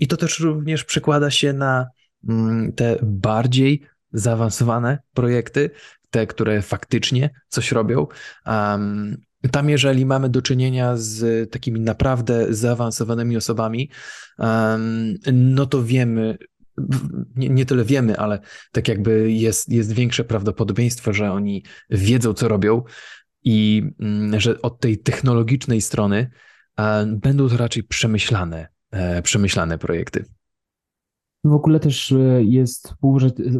I 0.00 0.06
to 0.06 0.16
też 0.16 0.40
również 0.40 0.84
przekłada 0.84 1.30
się 1.30 1.52
na 1.52 1.86
mm, 2.28 2.72
te 2.72 2.98
bardziej 3.02 3.82
zaawansowane 4.12 4.98
projekty, 5.14 5.70
te, 6.10 6.26
które 6.26 6.62
faktycznie 6.62 7.30
coś 7.48 7.72
robią. 7.72 8.06
Tam, 9.50 9.70
jeżeli 9.70 10.06
mamy 10.06 10.28
do 10.28 10.42
czynienia 10.42 10.96
z 10.96 11.50
takimi 11.50 11.80
naprawdę 11.80 12.54
zaawansowanymi 12.54 13.36
osobami, 13.36 13.90
no 15.32 15.66
to 15.66 15.82
wiemy, 15.82 16.38
nie, 17.36 17.48
nie, 17.48 17.66
tyle 17.66 17.84
wiemy, 17.84 18.18
ale 18.18 18.40
tak 18.72 18.88
jakby 18.88 19.32
jest, 19.32 19.68
jest 19.68 19.92
większe 19.92 20.24
prawdopodobieństwo, 20.24 21.12
że 21.12 21.32
oni 21.32 21.64
wiedzą, 21.90 22.34
co 22.34 22.48
robią 22.48 22.82
i 23.44 23.82
mm, 24.00 24.40
że 24.40 24.62
od 24.62 24.80
tej 24.80 24.98
technologicznej 24.98 25.80
strony 25.80 26.30
będą 27.06 27.48
to 27.48 27.56
raczej 27.56 27.82
przemyślane, 27.82 28.68
e, 28.90 29.22
przemyślane 29.22 29.78
projekty. 29.78 30.24
W 31.44 31.52
ogóle 31.52 31.80
też 31.80 32.12
e, 32.12 32.16
jest 32.42 32.94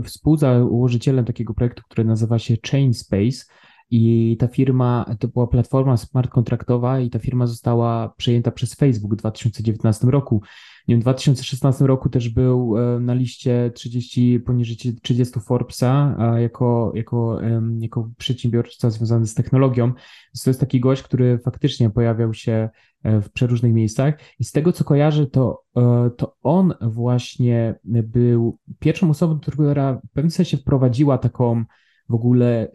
współzałożycielem 0.05 1.25
takiego 1.25 1.55
projektu, 1.55 1.83
który 1.89 2.05
nazywa 2.05 2.39
się 2.39 2.57
Chain 2.71 2.95
Space 2.95 3.45
i 3.91 4.37
ta 4.39 4.49
firma, 4.49 5.17
to 5.19 5.29
była 5.29 5.47
platforma 5.47 5.97
smart 5.97 6.31
kontraktowa 6.31 7.01
i 7.01 7.11
ta 7.11 7.19
firma 7.19 7.47
została 7.47 8.15
przejęta 8.17 8.51
przez 8.51 8.75
Facebook 8.75 9.15
w 9.15 9.17
2019 9.17 10.07
roku. 10.07 10.43
Nie 10.89 10.97
w 10.97 11.01
2016 11.01 11.87
roku 11.87 12.09
też 12.09 12.29
był 12.29 12.79
e, 12.79 13.01
na 13.01 13.15
liście 13.15 13.71
30, 13.75 14.41
poniżej 14.41 14.77
30 15.03 15.41
Forbesa 15.41 16.17
jako, 16.39 16.93
jako, 16.95 17.41
jako 17.81 18.11
przedsiębiorca 18.19 18.91
związany 18.91 19.27
z 19.27 19.35
technologią. 19.35 19.87
Więc 19.87 20.43
to 20.45 20.51
jest 20.51 20.61
taki 20.61 20.81
gość, 20.81 21.03
który 21.03 21.39
faktycznie 21.39 21.91
pojawiał 21.91 22.35
się 22.35 22.69
e, 23.03 23.21
w 23.21 23.31
przeróżnych 23.33 23.73
miejscach 23.73 24.15
i 24.39 24.45
z 24.45 24.53
tego 24.53 24.73
co 24.73 24.85
kojarzę, 24.85 25.27
to, 25.27 25.63
e, 25.77 26.11
to 26.17 26.37
on 26.43 26.75
właśnie 26.81 27.75
był 27.85 28.59
pierwszą 28.79 29.11
osobą, 29.11 29.41
która 29.41 29.95
w 29.95 30.13
pewnym 30.13 30.31
sensie 30.31 30.57
wprowadziła 30.57 31.19
taką 31.19 31.65
w 32.09 32.15
ogóle 32.15 32.69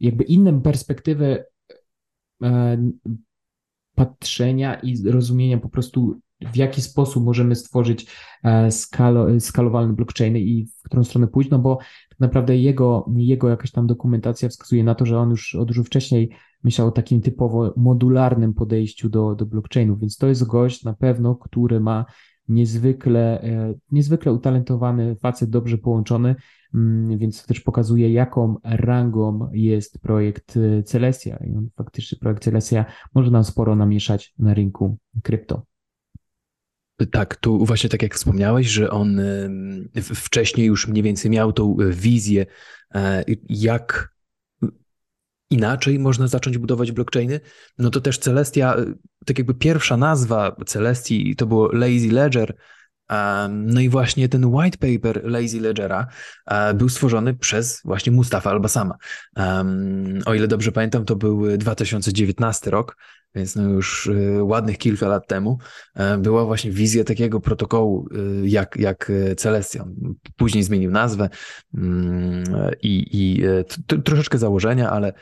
jakby 0.00 0.24
inną 0.24 0.60
perspektywę 0.60 1.44
e, 2.42 2.90
patrzenia 3.94 4.74
i 4.74 5.10
rozumienia 5.10 5.58
po 5.58 5.68
prostu, 5.68 6.20
w 6.40 6.56
jaki 6.56 6.82
sposób 6.82 7.24
możemy 7.24 7.54
stworzyć 7.56 8.06
e, 8.44 8.70
skalo, 8.70 9.40
skalowalne 9.40 9.92
blockchainy 9.92 10.40
i 10.40 10.66
w 10.66 10.82
którą 10.82 11.04
stronę 11.04 11.28
pójść, 11.28 11.50
no 11.50 11.58
bo 11.58 11.76
tak 12.08 12.20
naprawdę 12.20 12.56
jego, 12.56 13.10
jego 13.16 13.48
jakaś 13.48 13.70
tam 13.70 13.86
dokumentacja 13.86 14.48
wskazuje 14.48 14.84
na 14.84 14.94
to, 14.94 15.06
że 15.06 15.18
on 15.18 15.30
już 15.30 15.54
od 15.54 15.68
dużo 15.68 15.84
wcześniej 15.84 16.30
myślał 16.64 16.88
o 16.88 16.92
takim 16.92 17.20
typowo 17.20 17.74
modularnym 17.76 18.54
podejściu 18.54 19.08
do, 19.08 19.34
do 19.34 19.46
blockchainów, 19.46 20.00
więc 20.00 20.16
to 20.16 20.26
jest 20.26 20.46
gość 20.46 20.84
na 20.84 20.92
pewno, 20.92 21.36
który 21.36 21.80
ma 21.80 22.04
niezwykle, 22.48 23.42
e, 23.42 23.74
niezwykle 23.90 24.32
utalentowany 24.32 25.16
facet, 25.16 25.50
dobrze 25.50 25.78
połączony, 25.78 26.36
mm, 26.74 27.18
więc 27.18 27.46
też 27.46 27.60
pokazuje, 27.60 28.12
jaką 28.12 28.56
rangą 28.64 29.50
jest 29.52 29.98
projekt 29.98 30.56
e, 30.56 30.82
Celestia. 30.82 31.38
I 31.46 31.56
on 31.56 31.68
faktycznie 31.76 32.18
projekt 32.18 32.44
Celestia 32.44 32.84
może 33.14 33.30
nam 33.30 33.44
sporo 33.44 33.76
namieszać 33.76 34.34
na 34.38 34.54
rynku 34.54 34.98
krypto. 35.22 35.66
Tak, 37.10 37.36
tu 37.36 37.64
właśnie 37.64 37.90
tak 37.90 38.02
jak 38.02 38.14
wspomniałeś, 38.14 38.66
że 38.66 38.90
on 38.90 39.20
wcześniej 40.14 40.66
już 40.66 40.88
mniej 40.88 41.02
więcej 41.02 41.30
miał 41.30 41.52
tą 41.52 41.76
e, 41.78 41.92
wizję, 41.92 42.46
jak 43.48 44.17
inaczej 45.50 45.98
można 45.98 46.26
zacząć 46.26 46.58
budować 46.58 46.92
blockchainy, 46.92 47.40
no 47.78 47.90
to 47.90 48.00
też 48.00 48.18
Celestia, 48.18 48.76
tak 49.26 49.38
jakby 49.38 49.54
pierwsza 49.54 49.96
nazwa 49.96 50.56
Celestii 50.66 51.36
to 51.36 51.46
było 51.46 51.72
Lazy 51.72 52.08
Ledger, 52.12 52.54
No 53.48 53.80
i 53.80 53.88
właśnie 53.88 54.28
ten 54.28 54.44
white 54.44 54.78
paper 54.78 55.20
Lazy 55.24 55.60
Ledgera 55.60 56.06
był 56.74 56.88
stworzony 56.88 57.34
przez 57.34 57.80
właśnie 57.84 58.12
Mustafa 58.12 58.50
Albasama. 58.50 58.94
O 60.26 60.34
ile 60.34 60.48
dobrze 60.48 60.72
pamiętam, 60.72 61.04
to 61.04 61.16
był 61.16 61.56
2019 61.56 62.70
rok, 62.70 62.96
więc 63.34 63.56
no 63.56 63.62
już 63.62 64.06
e, 64.06 64.44
ładnych 64.44 64.78
kilka 64.78 65.08
lat 65.08 65.26
temu 65.26 65.58
e, 65.94 66.18
była 66.18 66.44
właśnie 66.44 66.70
wizja 66.70 67.04
takiego 67.04 67.40
protokołu 67.40 68.08
jak, 68.42 68.76
jak 68.76 69.12
Celestian. 69.36 69.94
Później 70.36 70.64
zmienił 70.64 70.90
nazwę 70.90 71.28
mm, 71.74 72.44
i, 72.82 73.06
i 73.12 73.42
troszeczkę 74.04 74.38
założenia, 74.38 74.90
ale, 74.90 75.12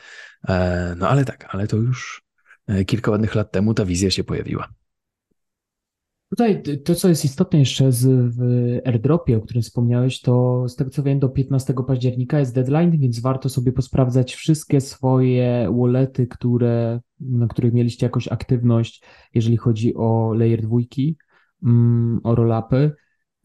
no 0.97 1.09
ale 1.09 1.25
tak, 1.25 1.45
ale 1.49 1.67
to 1.67 1.77
już 1.77 2.23
kilka 2.87 3.11
ładnych 3.11 3.35
lat 3.35 3.51
temu 3.51 3.73
ta 3.73 3.85
wizja 3.85 4.11
się 4.11 4.23
pojawiła. 4.23 4.67
Tutaj 6.29 6.63
to, 6.85 6.95
co 6.95 7.09
jest 7.09 7.25
istotne 7.25 7.59
jeszcze 7.59 7.91
z, 7.91 8.35
w 8.35 8.41
airdropie, 8.85 9.37
o 9.37 9.41
którym 9.41 9.63
wspomniałeś, 9.63 10.21
to 10.21 10.63
z 10.69 10.75
tego 10.75 10.89
co 10.89 11.03
wiem, 11.03 11.19
do 11.19 11.29
15 11.29 11.73
października 11.87 12.39
jest 12.39 12.55
deadline, 12.55 12.99
więc 12.99 13.19
warto 13.19 13.49
sobie 13.49 13.71
posprawdzać 13.71 14.35
wszystkie 14.35 14.81
swoje 14.81 15.73
wallety, 15.79 16.27
które, 16.27 16.99
na 17.19 17.47
których 17.47 17.73
mieliście 17.73 18.05
jakąś 18.05 18.27
aktywność, 18.27 19.03
jeżeli 19.33 19.57
chodzi 19.57 19.95
o 19.95 20.33
layer 20.33 20.61
dwójki, 20.61 21.17
mm, 21.63 22.19
o 22.23 22.35
rollupy. 22.35 22.91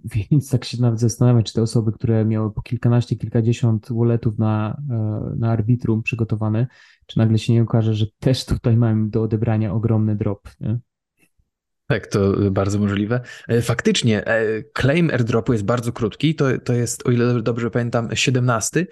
Więc 0.30 0.50
tak 0.50 0.64
się 0.64 0.82
nawet 0.82 1.00
zastanawiam, 1.00 1.42
czy 1.42 1.52
te 1.52 1.62
osoby, 1.62 1.92
które 1.92 2.24
miały 2.24 2.52
po 2.52 2.62
kilkanaście, 2.62 3.16
kilkadziesiąt 3.16 3.88
walletów 3.90 4.38
na, 4.38 4.82
e, 4.90 5.34
na 5.38 5.50
arbitrum 5.50 6.02
przygotowane, 6.02 6.66
czy 7.06 7.18
nagle 7.18 7.38
się 7.38 7.52
nie 7.52 7.62
okaże, 7.62 7.94
że 7.94 8.06
też 8.18 8.44
tutaj 8.44 8.76
mają 8.76 9.10
do 9.10 9.22
odebrania 9.22 9.72
ogromny 9.72 10.16
drop. 10.16 10.48
Nie? 10.60 10.78
Tak, 11.92 12.06
to 12.06 12.50
bardzo 12.50 12.78
możliwe. 12.78 13.20
E, 13.48 13.62
faktycznie, 13.62 14.26
e, 14.26 14.62
claim 14.80 15.10
airdropu 15.10 15.52
jest 15.52 15.64
bardzo 15.64 15.92
krótki. 15.92 16.34
To, 16.34 16.58
to 16.64 16.72
jest, 16.72 17.06
o 17.06 17.10
ile 17.10 17.42
dobrze 17.42 17.70
pamiętam, 17.70 18.08
17 18.14 18.86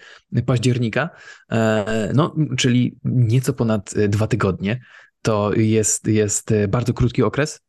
października, 0.47 1.11
e, 1.51 2.13
no, 2.15 2.35
czyli 2.57 2.99
nieco 3.05 3.53
ponad 3.53 3.95
dwa 4.09 4.27
tygodnie. 4.27 4.81
To 5.23 5.53
jest, 5.55 6.07
jest 6.07 6.55
bardzo 6.69 6.95
krótki 6.95 7.23
okres, 7.23 7.61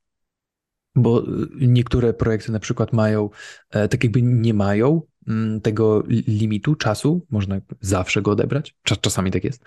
bo 0.95 1.23
niektóre 1.59 2.13
projekty 2.13 2.51
na 2.51 2.59
przykład 2.59 2.93
mają, 2.93 3.29
tak 3.69 4.03
jakby 4.03 4.21
nie 4.21 4.53
mają 4.53 5.01
mm, 5.27 5.61
tego 5.61 6.03
limitu 6.27 6.75
czasu, 6.75 7.25
można 7.29 7.59
zawsze 7.81 8.21
go 8.21 8.31
odebrać, 8.31 8.75
czasami 8.83 9.31
tak 9.31 9.43
jest. 9.43 9.63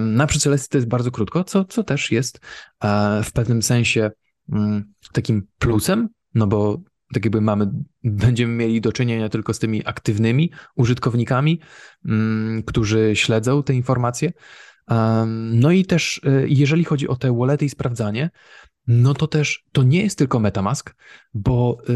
Na 0.00 0.26
Celestii 0.26 0.70
to 0.70 0.78
jest 0.78 0.88
bardzo 0.88 1.10
krótko, 1.10 1.44
co, 1.44 1.64
co 1.64 1.84
też 1.84 2.10
jest 2.10 2.40
w 3.24 3.32
pewnym 3.32 3.62
sensie 3.62 4.10
takim 5.12 5.46
plusem, 5.58 6.08
no 6.34 6.46
bo 6.46 6.80
tak 7.14 7.24
jakby 7.24 7.40
mamy, 7.40 7.70
będziemy 8.04 8.54
mieli 8.54 8.80
do 8.80 8.92
czynienia 8.92 9.28
tylko 9.28 9.54
z 9.54 9.58
tymi 9.58 9.86
aktywnymi 9.86 10.50
użytkownikami, 10.76 11.60
mm, 12.04 12.62
którzy 12.62 13.10
śledzą 13.14 13.62
te 13.62 13.74
informacje. 13.74 14.32
No 15.52 15.70
i 15.70 15.84
też, 15.84 16.20
e, 16.24 16.48
jeżeli 16.48 16.84
chodzi 16.84 17.08
o 17.08 17.16
te 17.16 17.36
wallety 17.36 17.64
i 17.64 17.68
sprawdzanie, 17.70 18.30
no 18.86 19.14
to 19.14 19.26
też 19.26 19.64
to 19.72 19.82
nie 19.82 20.02
jest 20.02 20.18
tylko 20.18 20.40
Metamask, 20.40 20.94
bo 21.34 21.78
e, 21.80 21.92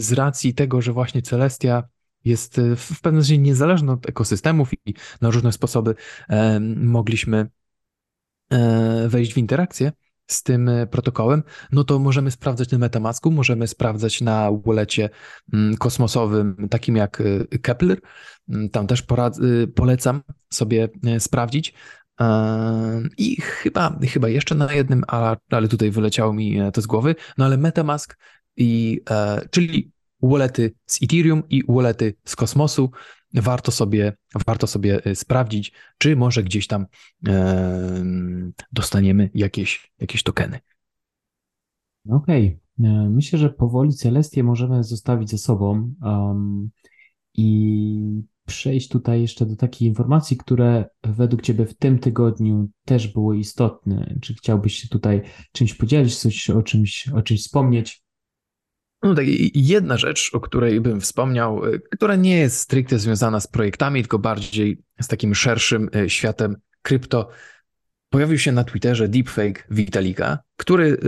z 0.00 0.12
racji 0.12 0.54
tego, 0.54 0.82
że 0.82 0.92
właśnie 0.92 1.22
Celestia 1.22 1.82
jest 2.24 2.58
e, 2.58 2.76
w 2.76 3.00
pewnym 3.00 3.22
sensie 3.22 3.38
niezależna 3.38 3.92
od 3.92 4.08
ekosystemów 4.08 4.70
i 4.86 4.94
na 5.20 5.30
różne 5.30 5.52
sposoby 5.52 5.94
mogliśmy 6.76 7.46
wejść 9.08 9.34
w 9.34 9.38
interakcję, 9.38 9.92
z 10.32 10.42
tym 10.42 10.68
e, 10.68 10.86
protokołem, 10.86 11.42
no 11.72 11.84
to 11.84 11.98
możemy 11.98 12.30
sprawdzać 12.30 12.70
na 12.70 12.78
Metamasku, 12.78 13.30
możemy 13.30 13.66
sprawdzać 13.66 14.20
na 14.20 14.50
wallecie 14.64 15.10
mm, 15.52 15.76
kosmosowym, 15.76 16.68
takim 16.70 16.96
jak 16.96 17.20
e, 17.20 17.58
Kepler. 17.58 18.00
Mm, 18.48 18.68
tam 18.68 18.86
też 18.86 19.00
e, 19.00 19.66
polecam 19.66 20.22
sobie 20.52 20.88
sprawdzić. 21.18 21.74
I 23.18 23.40
chyba, 23.40 23.98
chyba 24.08 24.28
jeszcze 24.28 24.54
na 24.54 24.72
jednym, 24.72 25.04
ale, 25.06 25.36
ale 25.50 25.68
tutaj 25.68 25.90
wyleciało 25.90 26.32
mi 26.32 26.60
to 26.72 26.80
z 26.80 26.86
głowy. 26.86 27.14
No 27.38 27.44
ale 27.44 27.56
Metamask, 27.56 28.18
i, 28.56 29.00
czyli 29.50 29.92
wallety 30.22 30.74
z 30.86 31.02
Ethereum 31.02 31.42
i 31.48 31.62
wallety 31.68 32.14
z 32.24 32.36
kosmosu 32.36 32.90
warto 33.34 33.72
sobie, 33.72 34.12
warto 34.46 34.66
sobie 34.66 35.06
y, 35.06 35.14
sprawdzić, 35.14 35.72
czy 35.98 36.16
może 36.16 36.42
gdzieś 36.42 36.66
tam 36.66 36.86
e, 37.26 38.04
dostaniemy 38.72 39.30
jakieś, 39.34 39.92
jakieś 39.98 40.22
tokeny. 40.22 40.60
Okej. 42.08 42.60
Okay. 42.78 42.90
E, 42.90 43.08
myślę, 43.10 43.38
że 43.38 43.50
powoli 43.50 43.92
Celestię 43.92 44.42
możemy 44.42 44.84
zostawić 44.84 45.30
ze 45.30 45.38
sobą 45.38 45.94
um, 46.02 46.70
i 47.34 48.22
przejść 48.46 48.88
tutaj 48.88 49.20
jeszcze 49.20 49.46
do 49.46 49.56
takich 49.56 49.82
informacji, 49.88 50.36
które 50.36 50.84
według 51.02 51.42
Ciebie 51.42 51.66
w 51.66 51.74
tym 51.74 51.98
tygodniu 51.98 52.68
też 52.84 53.08
były 53.08 53.38
istotne. 53.38 54.14
Czy 54.22 54.34
chciałbyś 54.34 54.76
się 54.76 54.88
tutaj 54.88 55.22
czymś 55.52 55.74
podzielić, 55.74 56.18
coś 56.18 56.50
o 56.50 56.62
czymś, 56.62 57.08
o 57.08 57.22
czymś 57.22 57.40
wspomnieć? 57.40 58.02
No 59.02 59.14
tak, 59.14 59.24
jedna 59.54 59.96
rzecz, 59.96 60.30
o 60.32 60.40
której 60.40 60.80
bym 60.80 61.00
wspomniał, 61.00 61.64
y, 61.66 61.80
która 61.80 62.16
nie 62.16 62.38
jest 62.38 62.60
stricte 62.60 62.98
związana 62.98 63.40
z 63.40 63.46
projektami, 63.46 64.02
tylko 64.02 64.18
bardziej 64.18 64.78
z 65.00 65.08
takim 65.08 65.34
szerszym 65.34 65.90
y, 65.96 66.10
światem 66.10 66.56
krypto. 66.82 67.28
Pojawił 68.10 68.38
się 68.38 68.52
na 68.52 68.64
Twitterze 68.64 69.08
deepfake 69.08 69.66
Vitalika, 69.70 70.38
który 70.56 70.98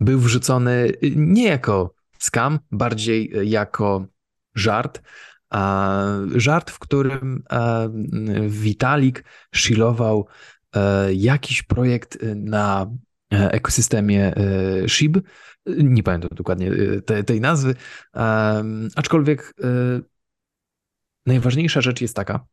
był 0.00 0.20
wrzucony 0.20 0.92
y, 1.04 1.12
nie 1.16 1.44
jako 1.44 1.94
scam, 2.18 2.58
bardziej 2.70 3.32
jako 3.50 4.06
żart. 4.54 5.02
Żart, 6.34 6.70
w 6.70 6.78
którym 6.78 7.42
Vitalik 8.48 9.24
shilował 9.54 10.26
jakiś 11.12 11.62
projekt 11.62 12.18
na 12.34 12.90
ekosystemie 13.30 14.36
e, 14.36 14.88
SHIB. 14.88 15.18
Nie 15.66 16.02
pamiętam 16.02 16.30
dokładnie 16.32 16.70
e, 16.70 17.02
te, 17.02 17.24
tej 17.24 17.40
nazwy, 17.40 17.74
aczkolwiek 18.94 19.54
najważniejsza 21.26 21.80
rzecz 21.80 22.00
jest 22.00 22.16
taka, 22.16 22.46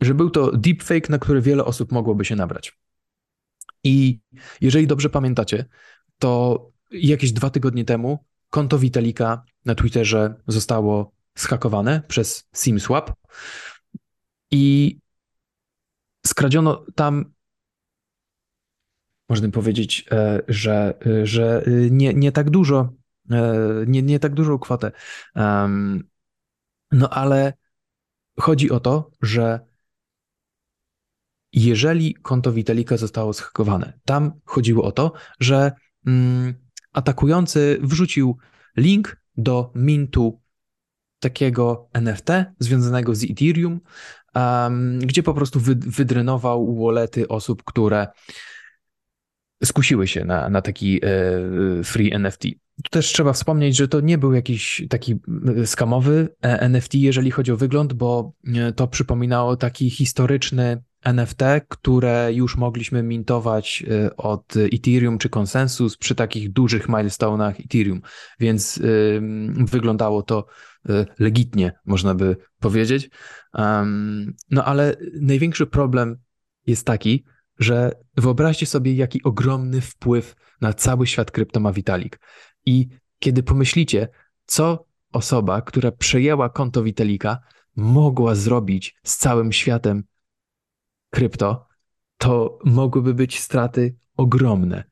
że 0.00 0.14
był 0.14 0.30
to 0.30 0.56
deepfake, 0.56 1.10
na 1.10 1.18
który 1.18 1.40
wiele 1.42 1.64
osób 1.64 1.92
mogłoby 1.92 2.24
się 2.24 2.36
nabrać. 2.36 2.78
I 3.84 4.20
jeżeli 4.60 4.86
dobrze 4.86 5.10
pamiętacie, 5.10 5.64
to 6.18 6.60
jakieś 6.90 7.32
dwa 7.32 7.50
tygodnie 7.50 7.84
temu 7.84 8.24
konto 8.50 8.78
Vitalika 8.78 9.44
na 9.64 9.74
Twitterze 9.74 10.34
zostało 10.46 11.12
zhakowane 11.34 12.02
przez 12.08 12.48
SimSwap 12.54 13.12
i 14.50 14.96
skradziono 16.26 16.84
tam 16.94 17.32
można 19.28 19.50
powiedzieć, 19.50 20.04
e, 20.10 20.42
że, 20.48 20.94
e, 21.06 21.26
że 21.26 21.62
e, 21.66 21.70
nie, 21.90 22.14
nie 22.14 22.32
tak 22.32 22.50
dużo, 22.50 22.92
nie, 23.86 24.02
nie 24.02 24.18
tak 24.18 24.34
dużą 24.34 24.58
kwotę. 24.58 24.92
No 26.92 27.08
ale 27.10 27.52
chodzi 28.40 28.70
o 28.70 28.80
to, 28.80 29.10
że 29.22 29.60
jeżeli 31.52 32.14
konto 32.14 32.52
Vitalika 32.52 32.96
zostało 32.96 33.32
zhakowane, 33.32 33.98
tam 34.04 34.32
chodziło 34.44 34.84
o 34.84 34.92
to, 34.92 35.12
że 35.40 35.72
mm, 36.06 36.54
atakujący 36.92 37.78
wrzucił 37.82 38.36
link 38.76 39.16
do 39.36 39.72
mintu 39.74 40.40
takiego 41.18 41.88
NFT 41.92 42.28
związanego 42.58 43.14
z 43.14 43.24
Ethereum, 43.24 43.80
um, 44.34 44.98
gdzie 44.98 45.22
po 45.22 45.34
prostu 45.34 45.60
wydrenował 45.86 46.84
wallety 46.84 47.28
osób, 47.28 47.62
które 47.64 48.06
skusiły 49.64 50.06
się 50.06 50.24
na, 50.24 50.48
na 50.48 50.62
taki 50.62 51.00
e, 51.04 51.10
free 51.84 52.12
NFT. 52.12 52.42
Tu 52.84 52.90
też 52.90 53.06
trzeba 53.12 53.32
wspomnieć, 53.32 53.76
że 53.76 53.88
to 53.88 54.00
nie 54.00 54.18
był 54.18 54.32
jakiś 54.32 54.86
taki 54.90 55.18
e, 55.56 55.66
skamowy 55.66 56.28
e, 56.42 56.60
NFT, 56.60 56.94
jeżeli 56.94 57.30
chodzi 57.30 57.52
o 57.52 57.56
wygląd, 57.56 57.92
bo 57.92 58.32
to 58.76 58.88
przypominało 58.88 59.56
taki 59.56 59.90
historyczny 59.90 60.82
NFT, 61.02 61.42
które 61.68 62.30
już 62.32 62.56
mogliśmy 62.56 63.02
mintować 63.02 63.84
od 64.16 64.54
Ethereum 64.56 65.18
czy 65.18 65.28
Consensus 65.38 65.96
przy 65.96 66.14
takich 66.14 66.52
dużych 66.52 66.88
milestone'ach 66.88 67.64
Ethereum, 67.64 68.00
więc 68.40 68.80
wyglądało 69.70 70.22
to 70.22 70.46
legitnie, 71.18 71.72
można 71.84 72.14
by 72.14 72.36
powiedzieć. 72.60 73.10
No 74.50 74.64
ale 74.64 74.96
największy 75.20 75.66
problem 75.66 76.16
jest 76.66 76.86
taki, 76.86 77.24
że 77.58 77.92
wyobraźcie 78.16 78.66
sobie, 78.66 78.94
jaki 78.94 79.22
ogromny 79.22 79.80
wpływ 79.80 80.36
na 80.60 80.72
cały 80.72 81.06
świat 81.06 81.30
krypto 81.30 81.60
ma 81.60 81.72
Vitalik. 81.72 82.20
I 82.66 82.88
kiedy 83.18 83.42
pomyślicie, 83.42 84.08
co 84.46 84.86
osoba, 85.12 85.62
która 85.62 85.92
przejęła 85.92 86.48
konto 86.48 86.82
Vitalika, 86.82 87.38
mogła 87.76 88.34
zrobić 88.34 88.96
z 89.04 89.16
całym 89.16 89.52
światem 89.52 90.04
krypto, 91.10 91.66
to 92.16 92.58
mogłyby 92.64 93.14
być 93.14 93.40
straty 93.40 93.96
ogromne. 94.16 94.84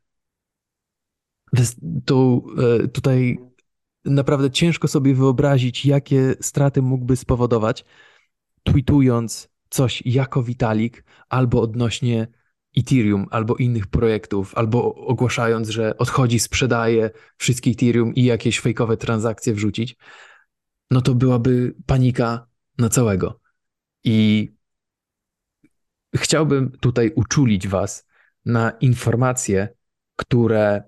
To, 2.04 2.42
e, 2.82 2.88
tutaj 2.88 3.38
naprawdę 4.04 4.50
ciężko 4.50 4.88
sobie 4.88 5.14
wyobrazić, 5.14 5.86
jakie 5.86 6.34
straty 6.40 6.82
mógłby 6.82 7.16
spowodować, 7.16 7.84
tweetując 8.62 9.48
coś 9.70 10.02
jako 10.06 10.42
Vitalik 10.42 11.04
albo 11.28 11.60
odnośnie 11.62 12.28
Ethereum, 12.76 13.26
albo 13.30 13.56
innych 13.56 13.86
projektów, 13.86 14.54
albo 14.54 14.94
ogłaszając, 14.94 15.68
że 15.68 15.98
odchodzi, 15.98 16.38
sprzedaje 16.38 17.10
wszystkie 17.36 17.70
Ethereum 17.70 18.14
i 18.14 18.24
jakieś 18.24 18.60
fejkowe 18.60 18.96
transakcje 18.96 19.54
wrzucić, 19.54 19.96
no 20.90 21.00
to 21.00 21.14
byłaby 21.14 21.74
panika 21.86 22.46
na 22.78 22.88
całego. 22.88 23.40
I 24.04 24.48
chciałbym 26.16 26.70
tutaj 26.80 27.12
uczulić 27.16 27.68
Was 27.68 28.06
na 28.44 28.70
informacje, 28.70 29.68
które 30.16 30.82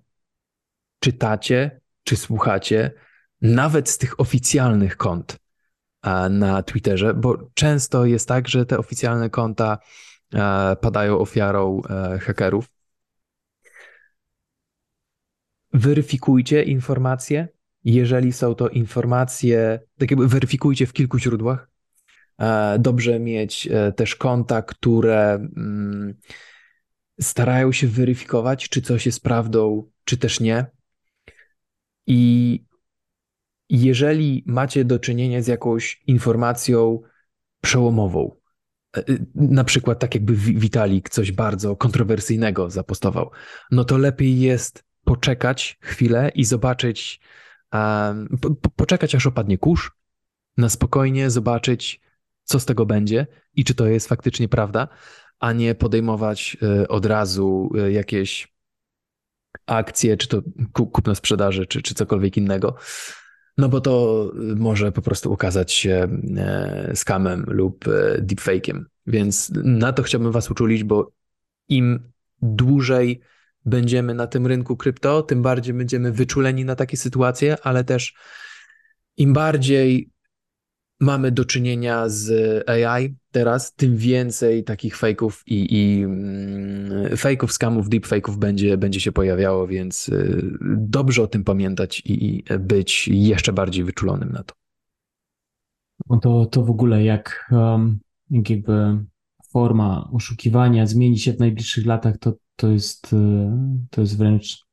czytacie 1.01 1.81
czy 2.05 2.17
słuchacie, 2.17 2.91
nawet 3.41 3.89
z 3.91 3.99
tych 3.99 4.21
oficjalnych 4.21 4.97
kont 4.97 5.39
na 6.31 6.63
Twitterze, 6.63 7.15
bo 7.15 7.51
często 7.55 8.05
jest 8.05 8.29
tak, 8.29 8.49
że 8.49 8.67
te 8.67 8.79
oficjalne 8.79 9.31
konta 9.31 9.79
padają 10.81 11.19
ofiarą 11.19 11.83
e, 11.91 12.19
hakerów. 12.19 12.69
Weryfikujcie 15.73 16.63
informacje, 16.63 17.49
jeżeli 17.85 18.33
są 18.33 18.55
to 18.55 18.69
informacje, 18.69 19.81
tak 19.99 20.11
jakby 20.11 20.29
weryfikujcie 20.29 20.87
w 20.87 20.93
kilku 20.93 21.19
źródłach. 21.19 21.71
E, 22.39 22.79
dobrze 22.79 23.21
mieć 23.21 23.67
e, 23.67 23.93
też 23.93 24.17
konta, 24.17 24.63
które 24.63 25.35
mm, 25.35 26.15
starają 27.21 27.73
się 27.73 27.89
weryfikować, 27.89 28.69
czy 28.69 28.83
coś 28.83 29.07
jest 29.07 29.23
prawdą, 29.23 29.91
czy 30.05 30.17
też 30.17 30.41
nie. 30.41 30.67
I 32.07 32.65
jeżeli 33.69 34.45
macie 34.47 34.85
do 34.85 34.99
czynienia 34.99 35.43
z 35.43 35.47
jakąś 35.47 36.03
informacją 36.07 37.01
przełomową, 37.61 38.31
e, 38.31 38.46
na 39.35 39.65
przykład 39.65 39.99
tak 39.99 40.15
jakby 40.15 40.37
Witalik 40.37 41.11
coś 41.11 41.33
bardzo 41.33 41.77
kontrowersyjnego 41.77 42.71
zapostował, 42.71 43.31
no 43.71 43.85
to 43.85 43.99
lepiej 43.99 44.41
jest 44.41 44.85
poczekać 45.05 45.79
chwilę 45.81 46.31
i 46.35 46.45
zobaczyć, 46.45 47.21
po, 48.41 48.71
poczekać 48.77 49.15
aż 49.15 49.27
opadnie 49.27 49.59
kurz, 49.59 49.93
na 50.57 50.69
spokojnie 50.69 51.31
zobaczyć, 51.31 52.01
co 52.45 52.61
z 52.61 52.65
tego 52.65 52.87
będzie 52.87 53.27
i 53.55 53.65
czy 53.65 53.75
to 53.75 53.87
jest 53.87 54.09
faktycznie 54.09 54.49
prawda, 54.49 54.89
a 55.39 55.53
nie 55.53 55.75
podejmować 55.75 56.57
e, 56.63 56.89
od 56.89 57.07
razu 57.07 57.71
jakieś 57.91 58.57
akcje, 59.67 60.17
czy 60.17 60.29
to 60.29 60.43
kupno 60.73 61.15
sprzedaży, 61.15 61.67
czy, 61.67 61.83
czy 61.83 61.95
cokolwiek 61.95 62.37
innego. 62.37 62.77
No 63.59 63.69
bo 63.69 63.81
to 63.81 64.33
może 64.57 64.93
po 64.93 65.03
prostu 65.03 65.33
ukazać 65.33 65.73
się 65.73 66.09
e, 66.37 66.91
skamem 66.95 67.45
lub 67.49 67.85
deepfake'iem. 68.19 68.85
Więc 69.07 69.53
na 69.55 69.93
to 69.93 70.03
chciałbym 70.03 70.33
Was 70.33 70.51
uczulić, 70.51 70.85
bo 70.85 71.13
im 71.69 72.13
dłużej 72.43 73.21
będziemy 73.65 74.15
na 74.15 74.27
tym 74.27 74.47
rynku 74.47 74.77
krypto, 74.77 75.23
tym 75.23 75.43
bardziej 75.43 75.75
będziemy 75.75 76.13
wyczuleni 76.13 76.65
na 76.65 76.77
takie 76.77 76.97
sytuacje, 76.97 77.57
ale 77.63 77.85
też 77.85 78.15
im 79.17 79.33
bardziej 79.33 80.11
mamy 81.01 81.33
do 81.33 81.45
czynienia 81.45 82.09
z 82.09 82.31
AI 82.69 83.15
teraz, 83.31 83.75
tym 83.75 83.97
więcej 83.97 84.65
takich 84.65 84.97
fejków 84.97 85.43
i, 85.47 85.75
i 85.75 86.03
mm, 86.05 87.17
fejków, 87.17 87.53
skamów, 87.53 87.89
deepfake'ów 87.89 88.37
będzie, 88.37 88.77
będzie 88.77 89.01
się 89.01 89.13
pojawiało, 89.13 89.67
więc 89.67 90.09
y, 90.09 90.43
dobrze 90.77 91.23
o 91.23 91.27
tym 91.27 91.45
pamiętać 91.45 92.01
i, 92.01 92.37
i 92.37 92.45
być 92.59 93.09
jeszcze 93.09 93.53
bardziej 93.53 93.85
wyczulonym 93.85 94.33
na 94.33 94.43
to. 94.43 94.55
No 96.09 96.19
to, 96.19 96.47
to 96.47 96.65
w 96.65 96.71
ogóle 96.71 97.05
jak, 97.05 97.51
um, 97.53 97.99
jak 98.31 98.51
jakby 98.51 99.05
forma 99.53 100.09
oszukiwania 100.13 100.87
zmieni 100.87 101.19
się 101.19 101.33
w 101.33 101.39
najbliższych 101.39 101.87
latach, 101.87 102.19
to, 102.19 102.33
to, 102.57 102.69
jest, 102.69 103.13
y, 103.13 103.17
to 103.91 104.01
jest 104.01 104.19
wręcz 104.19 104.66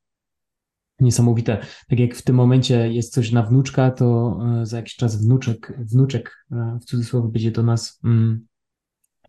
niesamowite. 0.99 1.57
Tak 1.89 1.99
jak 1.99 2.15
w 2.15 2.21
tym 2.21 2.35
momencie 2.35 2.93
jest 2.93 3.13
coś 3.13 3.31
na 3.31 3.43
wnuczka, 3.43 3.91
to 3.91 4.39
e, 4.61 4.65
za 4.65 4.77
jakiś 4.77 4.95
czas 4.95 5.25
wnuczek, 5.25 5.73
wnuczek 5.79 6.45
e, 6.51 6.79
w 6.81 6.85
cudzysłowie 6.85 7.29
będzie 7.31 7.51
do 7.51 7.63
nas, 7.63 7.99
mm, 8.03 8.45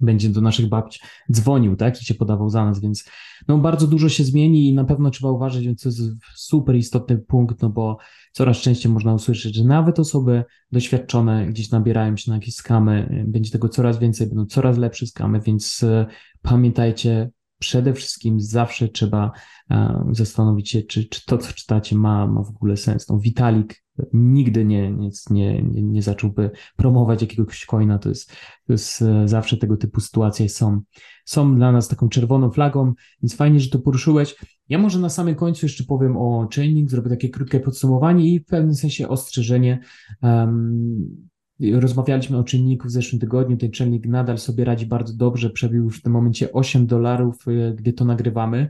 będzie 0.00 0.28
do 0.28 0.40
naszych 0.40 0.68
babci 0.68 1.00
dzwonił, 1.32 1.76
tak, 1.76 2.02
i 2.02 2.04
się 2.04 2.14
podawał 2.14 2.50
za 2.50 2.64
nas, 2.64 2.80
więc 2.80 3.04
no 3.48 3.58
bardzo 3.58 3.86
dużo 3.86 4.08
się 4.08 4.24
zmieni 4.24 4.68
i 4.68 4.74
na 4.74 4.84
pewno 4.84 5.10
trzeba 5.10 5.32
uważać, 5.32 5.64
więc 5.64 5.82
to 5.82 5.88
jest 5.88 6.02
super 6.34 6.76
istotny 6.76 7.18
punkt, 7.18 7.62
no 7.62 7.70
bo 7.70 7.98
coraz 8.32 8.56
częściej 8.56 8.92
można 8.92 9.14
usłyszeć, 9.14 9.54
że 9.54 9.64
nawet 9.64 9.98
osoby 9.98 10.44
doświadczone 10.72 11.46
gdzieś 11.46 11.70
nabierają 11.70 12.16
się 12.16 12.30
na 12.30 12.36
jakieś 12.36 12.54
skamy, 12.54 13.24
będzie 13.28 13.50
tego 13.50 13.68
coraz 13.68 13.98
więcej, 13.98 14.26
będą 14.26 14.46
coraz 14.46 14.78
lepsze 14.78 15.06
skamy, 15.06 15.40
więc 15.40 15.82
e, 15.82 16.06
pamiętajcie, 16.42 17.30
przede 17.64 17.94
wszystkim 17.94 18.40
zawsze 18.40 18.88
trzeba 18.88 19.32
e, 19.70 20.04
zastanowić 20.12 20.70
się, 20.70 20.82
czy, 20.82 21.08
czy 21.08 21.26
to, 21.26 21.38
co 21.38 21.52
czytacie, 21.52 21.96
ma, 21.96 22.26
ma 22.26 22.42
w 22.42 22.48
ogóle 22.48 22.76
sens. 22.76 23.08
No, 23.08 23.18
Vitalik 23.18 23.84
nigdy 24.12 24.64
nie, 24.64 24.92
nie, 24.92 25.10
nie, 25.30 25.62
nie 25.82 26.02
zacząłby 26.02 26.50
promować 26.76 27.22
jakiegoś 27.22 27.66
coina. 27.66 27.98
To 27.98 28.08
jest, 28.08 28.30
to 28.66 28.72
jest 28.72 29.02
e, 29.02 29.28
zawsze 29.28 29.56
tego 29.56 29.76
typu 29.76 30.00
sytuacje 30.00 30.48
są, 30.48 30.80
są 31.24 31.56
dla 31.56 31.72
nas 31.72 31.88
taką 31.88 32.08
czerwoną 32.08 32.50
flagą, 32.50 32.92
więc 33.22 33.36
fajnie, 33.36 33.60
że 33.60 33.70
to 33.70 33.78
poruszyłeś. 33.78 34.36
Ja 34.68 34.78
może 34.78 34.98
na 34.98 35.08
samym 35.08 35.34
końcu 35.34 35.66
jeszcze 35.66 35.84
powiem 35.84 36.16
o 36.16 36.48
Chaining, 36.54 36.90
zrobię 36.90 37.10
takie 37.10 37.28
krótkie 37.28 37.60
podsumowanie 37.60 38.34
i 38.34 38.40
w 38.40 38.46
pewnym 38.46 38.74
sensie 38.74 39.08
ostrzeżenie. 39.08 39.80
Um, 40.22 41.28
Rozmawialiśmy 41.72 42.38
o 42.38 42.44
czynniku 42.44 42.88
w 42.88 42.90
zeszłym 42.90 43.20
tygodniu. 43.20 43.56
Ten 43.56 43.70
czynnik 43.70 44.06
nadal 44.06 44.38
sobie 44.38 44.64
radzi 44.64 44.86
bardzo 44.86 45.14
dobrze. 45.16 45.50
Przebił 45.50 45.84
już 45.84 45.98
w 45.98 46.02
tym 46.02 46.12
momencie 46.12 46.52
8 46.52 46.86
dolarów, 46.86 47.48
y, 47.48 47.74
gdy 47.76 47.92
to 47.92 48.04
nagrywamy. 48.04 48.68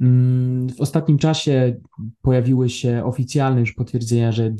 Mm, 0.00 0.68
w 0.68 0.80
ostatnim 0.80 1.18
czasie 1.18 1.76
pojawiły 2.22 2.68
się 2.68 3.04
oficjalne 3.04 3.60
już 3.60 3.72
potwierdzenia, 3.72 4.32
że 4.32 4.50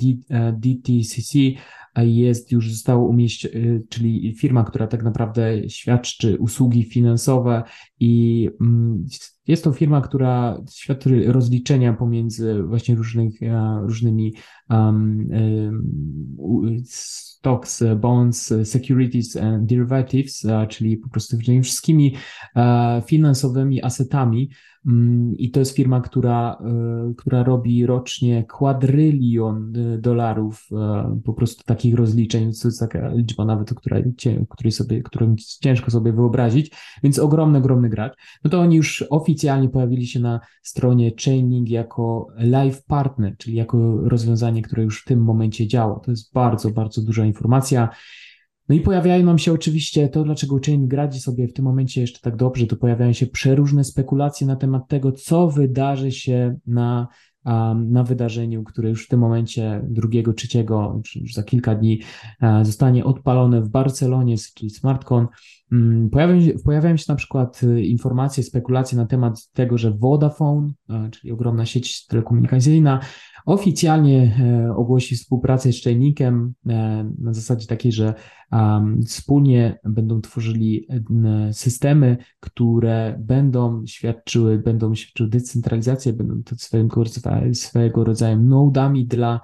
DTCC 0.53 1.39
e, 1.39 1.53
jest 1.97 2.53
już 2.53 2.72
zostało 2.72 3.09
umieścione, 3.09 3.55
czyli 3.88 4.34
firma, 4.34 4.64
która 4.64 4.86
tak 4.86 5.03
naprawdę 5.03 5.68
świadczy 5.68 6.38
usługi 6.38 6.84
finansowe 6.84 7.62
i 8.01 8.49
mm, 8.61 9.07
jest 9.47 9.64
to 9.64 9.72
firma, 9.72 10.01
która 10.01 10.61
świadczy 10.70 11.32
rozliczenia 11.32 11.93
pomiędzy 11.93 12.62
właśnie 12.62 12.95
różnych, 12.95 13.43
e, 13.43 13.80
różnymi 13.82 14.34
um, 14.70 15.28
stocks, 16.84 17.84
bonds, 17.97 18.55
securities 18.64 19.36
and 19.36 19.66
derivatives, 19.66 20.47
czyli 20.68 20.97
po 20.97 21.09
prostu 21.09 21.36
wszystkimi 21.62 22.14
e, 22.57 23.03
finansowymi 23.07 23.82
asetami. 23.82 24.51
Mm, 24.87 25.37
I 25.39 25.51
to 25.51 25.61
jest 25.61 25.76
firma, 25.76 26.01
która, 26.01 26.59
e, 26.61 27.14
która 27.16 27.43
robi 27.43 27.87
rocznie 27.87 28.45
kwadrylion 28.45 29.76
e, 29.76 29.99
dolarów 29.99 30.68
po 31.24 31.33
prostu 31.33 31.64
takich 31.64 31.95
rozliczeń. 31.95 32.53
To 32.62 32.68
jest 32.68 32.81
taka 32.81 33.09
liczba 33.09 33.45
nawet, 33.45 33.74
której, 33.74 34.05
której 34.49 34.72
sobie, 34.72 35.03
którą 35.03 35.37
ciężko 35.61 35.91
sobie 35.91 36.12
wyobrazić, 36.12 36.70
więc 37.03 37.18
ogromny, 37.18 37.59
ogromny 37.59 37.89
gracz. 37.89 38.12
No 38.45 38.51
to 38.51 38.61
oni 38.61 38.76
już 38.76 39.05
oficjalnie 39.11 39.68
pojawili 39.68 40.07
się 40.07 40.20
na 40.20 40.41
stronie 40.62 41.12
Chaining 41.24 41.70
jako 41.70 42.26
live 42.39 42.85
partner, 42.85 43.37
czyli 43.39 43.57
jako 43.57 43.97
rozwiązanie, 44.03 44.62
które 44.62 44.83
już 44.83 45.03
w 45.03 45.05
tym 45.05 45.22
momencie 45.22 45.66
działa. 45.66 46.01
To 46.01 46.11
jest 46.11 46.33
bardzo, 46.33 46.70
bardzo 46.70 47.03
duża 47.03 47.24
informacja. 47.24 47.89
No 48.71 48.77
i 48.77 48.81
pojawiają 48.81 49.25
nam 49.25 49.39
się 49.39 49.53
oczywiście 49.53 50.09
to, 50.09 50.25
dlaczego 50.25 50.59
Chain 50.66 50.89
radzi 50.93 51.21
sobie 51.21 51.49
w 51.49 51.53
tym 51.53 51.64
momencie 51.64 52.01
jeszcze 52.01 52.21
tak 52.21 52.37
dobrze, 52.37 52.66
to 52.66 52.77
pojawiają 52.77 53.12
się 53.12 53.27
przeróżne 53.27 53.85
spekulacje 53.85 54.47
na 54.47 54.57
temat 54.57 54.89
tego, 54.89 55.12
co 55.12 55.49
wydarzy 55.49 56.12
się 56.12 56.57
na, 56.66 57.09
na 57.74 58.05
wydarzeniu, 58.05 58.64
które 58.64 58.88
już 58.88 59.05
w 59.05 59.09
tym 59.09 59.20
momencie 59.20 59.80
drugiego, 59.88 60.32
trzeciego, 60.32 61.01
czy 61.05 61.20
już 61.20 61.34
za 61.34 61.43
kilka 61.43 61.74
dni 61.74 62.01
zostanie 62.62 63.05
odpalone 63.05 63.62
w 63.62 63.68
Barcelonie, 63.68 64.34
czyli 64.55 64.70
SmartCon. 64.70 65.26
Mm, 65.72 66.11
pojawiają 66.11 66.41
się, 66.41 66.53
pojawiają 66.64 66.97
się 66.97 67.05
na 67.09 67.14
przykład 67.14 67.62
y, 67.62 67.82
informacje, 67.82 68.43
spekulacje 68.43 68.99
na 68.99 69.07
temat 69.07 69.49
tego, 69.53 69.78
że 69.78 69.91
Vodafone, 69.91 70.72
czyli 71.11 71.32
ogromna 71.32 71.66
sieć 71.66 72.07
telekomunikacyjna, 72.07 73.01
oficjalnie 73.47 74.36
e, 74.41 74.74
ogłosi 74.76 75.16
współpracę 75.16 75.72
z 75.72 75.82
Chainlinkiem 75.82 76.55
e, 76.68 77.11
na 77.18 77.32
zasadzie 77.32 77.66
takiej, 77.66 77.93
że 77.93 78.14
wspólnie 79.07 79.78
będą 79.84 80.20
tworzyli 80.20 80.86
e, 80.91 81.53
systemy, 81.53 82.16
które 82.41 83.16
będą 83.20 83.86
świadczyły, 83.86 84.59
będą 84.59 84.95
świadczyły 84.95 85.28
decentralizację, 85.28 86.12
będą 86.12 86.43
to 86.43 86.57
swego, 86.57 86.86
swego 87.53 88.05
rodzaju 88.05 88.41
nodami 88.41 89.07
dla 89.07 89.41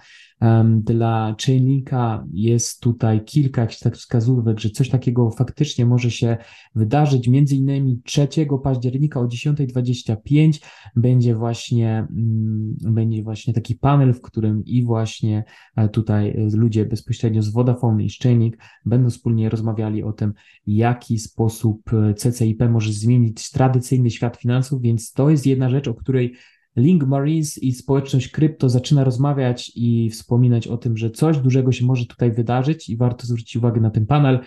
Dla 0.76 1.34
Chainlinka 1.46 2.24
jest 2.32 2.80
tutaj 2.80 3.24
kilka 3.24 3.66
tak 3.82 3.96
wskazówek, 3.96 4.60
że 4.60 4.70
coś 4.70 4.88
takiego 4.88 5.30
faktycznie 5.30 5.86
może 5.86 6.10
się 6.10 6.36
wydarzyć. 6.74 7.28
Między 7.28 7.56
innymi 7.56 8.00
3 8.04 8.28
października 8.62 9.20
o 9.20 9.26
10.25 9.26 10.62
będzie 10.96 11.34
właśnie, 11.34 12.06
mm, 12.10 12.76
będzie 12.80 13.22
właśnie 13.22 13.54
taki 13.54 13.74
panel, 13.74 14.12
w 14.12 14.20
którym 14.20 14.64
i 14.64 14.84
właśnie 14.84 15.44
e, 15.76 15.88
tutaj 15.88 16.48
ludzie 16.52 16.84
bezpośrednio 16.84 17.42
z 17.42 17.48
Vodafone 17.48 18.04
i 18.04 18.10
Chainlink 18.22 18.56
będą 18.84 19.10
wspólnie 19.10 19.48
rozmawiali 19.48 20.02
o 20.02 20.12
tym, 20.12 20.32
jaki 20.66 21.18
sposób 21.18 21.92
e, 21.92 22.14
CCIP 22.14 22.62
może 22.70 22.92
zmienić 22.92 23.50
tradycyjny 23.50 24.10
świat 24.10 24.36
finansów, 24.36 24.82
więc 24.82 25.12
to 25.12 25.30
jest 25.30 25.46
jedna 25.46 25.70
rzecz, 25.70 25.88
o 25.88 25.94
której 25.94 26.34
Link 26.76 27.04
Marines 27.04 27.58
i 27.62 27.72
społeczność 27.72 28.28
krypto 28.28 28.68
zaczyna 28.68 29.04
rozmawiać 29.04 29.72
i 29.74 30.10
wspominać 30.10 30.68
o 30.68 30.76
tym, 30.76 30.96
że 30.96 31.10
coś 31.10 31.38
dużego 31.38 31.72
się 31.72 31.84
może 31.84 32.06
tutaj 32.06 32.32
wydarzyć 32.32 32.88
i 32.88 32.96
warto 32.96 33.26
zwrócić 33.26 33.56
uwagę 33.56 33.80
na 33.80 33.90
ten 33.90 34.06
panel. 34.06 34.38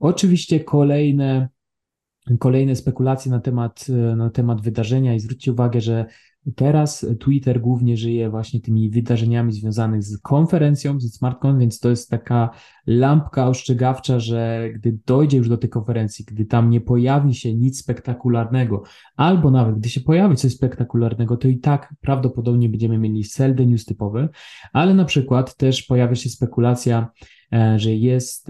Oczywiście 0.00 0.60
kolejne, 0.60 1.48
kolejne 2.38 2.76
spekulacje 2.76 3.30
na 3.30 3.40
temat, 3.40 3.86
na 4.16 4.30
temat 4.30 4.60
wydarzenia 4.60 5.14
i 5.14 5.20
zwróćcie 5.20 5.52
uwagę, 5.52 5.80
że 5.80 6.06
Teraz 6.56 7.06
Twitter 7.20 7.60
głównie 7.60 7.96
żyje 7.96 8.30
właśnie 8.30 8.60
tymi 8.60 8.90
wydarzeniami 8.90 9.52
związanymi 9.52 10.02
z 10.02 10.18
konferencją, 10.18 11.00
ze 11.00 11.08
SmartCon, 11.08 11.58
więc 11.58 11.80
to 11.80 11.90
jest 11.90 12.10
taka 12.10 12.50
lampka 12.86 13.48
ostrzegawcza, 13.48 14.20
że 14.20 14.70
gdy 14.74 14.98
dojdzie 15.06 15.38
już 15.38 15.48
do 15.48 15.58
tej 15.58 15.70
konferencji, 15.70 16.24
gdy 16.24 16.44
tam 16.44 16.70
nie 16.70 16.80
pojawi 16.80 17.34
się 17.34 17.54
nic 17.54 17.80
spektakularnego, 17.80 18.82
albo 19.16 19.50
nawet 19.50 19.78
gdy 19.78 19.88
się 19.88 20.00
pojawi 20.00 20.36
coś 20.36 20.52
spektakularnego, 20.52 21.36
to 21.36 21.48
i 21.48 21.58
tak 21.58 21.94
prawdopodobnie 22.00 22.68
będziemy 22.68 22.98
mieli 22.98 23.24
sell 23.24 23.54
news 23.66 23.84
typowy, 23.84 24.28
ale 24.72 24.94
na 24.94 25.04
przykład 25.04 25.56
też 25.56 25.82
pojawia 25.82 26.14
się 26.14 26.28
spekulacja, 26.28 27.10
że 27.76 27.94
jest, 27.94 28.48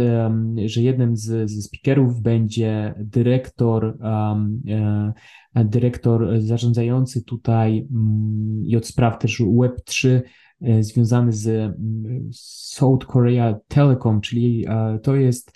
że 0.66 0.82
jednym 0.82 1.16
z, 1.16 1.50
z 1.50 1.64
speakerów 1.64 2.22
będzie 2.22 2.94
dyrektor, 2.98 3.98
e, 5.54 5.64
dyrektor 5.64 6.40
zarządzający 6.40 7.24
tutaj 7.24 7.86
mm, 7.90 8.62
i 8.64 8.76
od 8.76 8.86
spraw 8.86 9.18
też 9.18 9.40
Web3 9.40 10.20
e, 10.62 10.82
związany 10.82 11.32
z 11.32 11.74
South 12.74 13.06
Korea 13.06 13.58
Telecom, 13.68 14.20
czyli 14.20 14.66
to 15.02 15.16
jest 15.16 15.52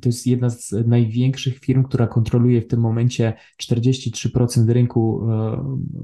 to 0.00 0.08
jest 0.08 0.26
jedna 0.26 0.50
z 0.50 0.72
największych 0.86 1.58
firm, 1.58 1.82
która 1.82 2.06
kontroluje 2.06 2.62
w 2.62 2.66
tym 2.66 2.80
momencie 2.80 3.32
43% 3.62 4.68
rynku 4.68 5.26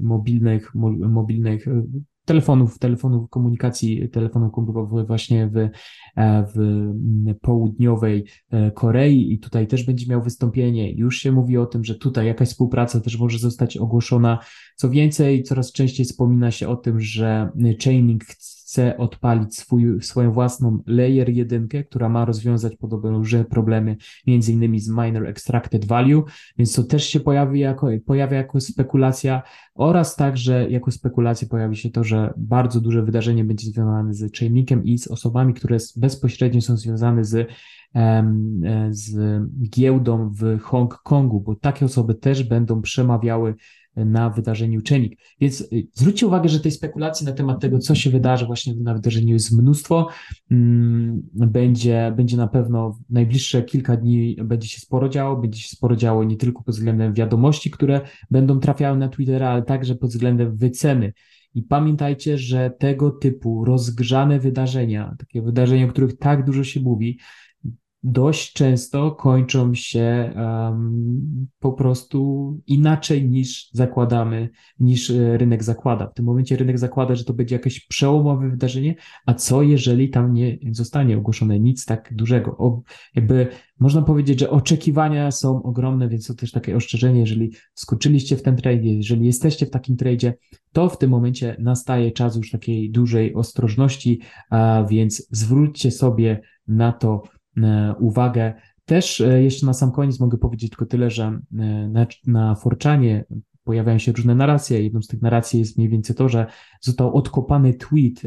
mobilnych, 0.01 0.75
mobilnych 1.09 1.65
telefonów, 2.25 2.79
telefonów 2.79 3.29
komunikacji, 3.29 4.09
telefonów 4.09 4.51
komórkowych 4.51 5.07
właśnie 5.07 5.47
w, 5.47 5.57
e, 5.57 6.45
w 6.55 7.39
południowej 7.41 8.25
e, 8.51 8.71
Korei 8.71 9.33
i 9.33 9.39
tutaj 9.39 9.67
też 9.67 9.83
będzie 9.83 10.05
miał 10.07 10.23
wystąpienie. 10.23 10.93
Już 10.93 11.17
się 11.17 11.31
mówi 11.31 11.57
o 11.57 11.65
tym, 11.65 11.83
że 11.83 11.95
tutaj 11.95 12.27
jakaś 12.27 12.49
współpraca 12.49 12.99
też 12.99 13.19
może 13.19 13.39
zostać 13.39 13.77
ogłoszona. 13.77 14.39
Co 14.75 14.89
więcej, 14.89 15.43
coraz 15.43 15.71
częściej 15.71 16.05
wspomina 16.05 16.51
się 16.51 16.69
o 16.69 16.75
tym, 16.75 16.99
że 16.99 17.49
Chaining 17.83 18.23
chce 18.23 18.60
odpalić 18.97 19.57
swój, 19.57 20.01
swoją 20.01 20.31
własną 20.31 20.79
layer 20.87 21.29
1, 21.29 21.67
która 21.89 22.09
ma 22.09 22.25
rozwiązać 22.25 22.75
podobne 22.75 23.45
problemy, 23.49 23.97
między 24.27 24.53
innymi 24.53 24.79
z 24.79 24.89
minor 24.89 25.27
extracted 25.27 25.85
value, 25.85 26.23
więc 26.57 26.73
to 26.73 26.83
też 26.83 27.03
się 27.03 27.19
pojawi 27.19 27.59
jako, 27.59 27.87
pojawia 28.05 28.37
jako 28.37 28.59
spekulacja 28.59 29.41
oraz 29.75 30.15
także 30.15 30.69
jako 30.69 30.91
spekulacja 30.91 31.47
pojawi 31.47 31.77
się 31.77 31.89
to, 31.89 32.03
że 32.03 32.33
bardzo 32.37 32.81
duże 32.81 33.03
wydarzenie 33.03 33.43
będzie 33.43 33.67
związane 33.67 34.13
z 34.13 34.37
chainlinkiem 34.37 34.83
i 34.83 34.97
z 34.97 35.07
osobami, 35.07 35.53
które 35.53 35.77
bezpośrednio 35.95 36.61
są 36.61 36.77
związane 36.77 37.25
z 37.25 37.47
z 38.89 39.17
giełdą 39.69 40.29
w 40.29 40.59
Hongkongu, 40.59 41.39
bo 41.39 41.55
takie 41.55 41.85
osoby 41.85 42.15
też 42.15 42.43
będą 42.43 42.81
przemawiały 42.81 43.55
na 43.95 44.29
wydarzeniu 44.29 44.79
uczennik. 44.79 45.19
Więc 45.41 45.61
y, 45.61 45.87
zwróćcie 45.93 46.27
uwagę, 46.27 46.49
że 46.49 46.59
tej 46.59 46.71
spekulacji 46.71 47.25
na 47.25 47.31
temat 47.31 47.61
tego, 47.61 47.79
co 47.79 47.95
się 47.95 48.09
wydarzy 48.09 48.45
właśnie 48.45 48.73
na 48.75 48.93
wydarzeniu 48.93 49.33
jest 49.33 49.51
mnóstwo. 49.51 50.07
Mm, 50.51 51.21
będzie, 51.33 52.13
będzie 52.17 52.37
na 52.37 52.47
pewno 52.47 52.91
w 52.91 52.99
najbliższe 53.09 53.63
kilka 53.63 53.97
dni 53.97 54.37
będzie 54.43 54.67
się 54.67 54.79
sporo 54.79 55.09
działo, 55.09 55.35
będzie 55.35 55.59
się 55.59 55.75
sporo 55.75 55.95
działo 55.95 56.23
nie 56.23 56.37
tylko 56.37 56.63
pod 56.63 56.75
względem 56.75 57.13
wiadomości, 57.13 57.71
które 57.71 58.01
będą 58.31 58.59
trafiały 58.59 58.97
na 58.97 59.09
Twittera, 59.09 59.49
ale 59.49 59.63
także 59.63 59.95
pod 59.95 60.09
względem 60.09 60.55
wyceny. 60.55 61.13
I 61.53 61.63
pamiętajcie, 61.63 62.37
że 62.37 62.71
tego 62.79 63.11
typu 63.11 63.65
rozgrzane 63.65 64.39
wydarzenia, 64.39 65.15
takie 65.19 65.41
wydarzenia, 65.41 65.85
o 65.85 65.89
których 65.89 66.17
tak 66.17 66.45
dużo 66.45 66.63
się 66.63 66.79
mówi, 66.79 67.19
dość 68.03 68.53
często 68.53 69.11
kończą 69.11 69.73
się 69.73 70.33
um, 70.35 71.47
po 71.59 71.73
prostu 71.73 72.59
inaczej 72.67 73.29
niż 73.29 73.69
zakładamy, 73.73 74.49
niż 74.79 75.09
e, 75.09 75.37
rynek 75.37 75.63
zakłada. 75.63 76.07
W 76.07 76.13
tym 76.13 76.25
momencie 76.25 76.57
rynek 76.57 76.79
zakłada, 76.79 77.15
że 77.15 77.23
to 77.23 77.33
będzie 77.33 77.55
jakieś 77.55 77.87
przełomowe 77.87 78.49
wydarzenie, 78.49 78.95
a 79.25 79.33
co 79.33 79.61
jeżeli 79.61 80.09
tam 80.09 80.33
nie 80.33 80.57
zostanie 80.71 81.17
ogłoszone 81.17 81.59
nic 81.59 81.85
tak 81.85 82.13
dużego? 82.15 82.57
O, 82.57 82.81
jakby 83.15 83.47
można 83.79 84.01
powiedzieć, 84.01 84.39
że 84.39 84.49
oczekiwania 84.49 85.31
są 85.31 85.63
ogromne, 85.63 86.09
więc 86.09 86.27
to 86.27 86.33
też 86.33 86.51
takie 86.51 86.75
ostrzeżenie, 86.75 87.19
jeżeli 87.19 87.51
skoczyliście 87.73 88.37
w 88.37 88.41
ten 88.41 88.55
trade, 88.55 88.83
jeżeli 88.83 89.25
jesteście 89.25 89.65
w 89.65 89.69
takim 89.69 89.97
tradzie, 89.97 90.33
to 90.71 90.89
w 90.89 90.97
tym 90.97 91.09
momencie 91.09 91.55
nastaje 91.59 92.11
czas 92.11 92.35
już 92.35 92.51
takiej 92.51 92.91
dużej 92.91 93.33
ostrożności, 93.33 94.19
a 94.49 94.85
więc 94.89 95.27
zwróćcie 95.31 95.91
sobie 95.91 96.41
na 96.67 96.91
to 96.91 97.23
uwagę. 97.99 98.53
Też 98.85 99.21
e, 99.21 99.43
jeszcze 99.43 99.65
na 99.65 99.73
sam 99.73 99.91
koniec 99.91 100.19
mogę 100.19 100.37
powiedzieć 100.37 100.69
tylko 100.69 100.85
tyle, 100.85 101.09
że 101.09 101.23
e, 101.23 101.39
na, 101.87 102.07
na 102.27 102.55
Forczanie 102.55 103.25
pojawiają 103.63 103.97
się 103.97 104.11
różne 104.11 104.35
narracje. 104.35 104.83
Jedną 104.83 105.01
z 105.01 105.07
tych 105.07 105.21
narracji 105.21 105.59
jest 105.59 105.77
mniej 105.77 105.89
więcej 105.89 106.15
to, 106.15 106.29
że 106.29 106.45
został 106.81 107.15
odkopany 107.15 107.73
tweet 107.73 108.21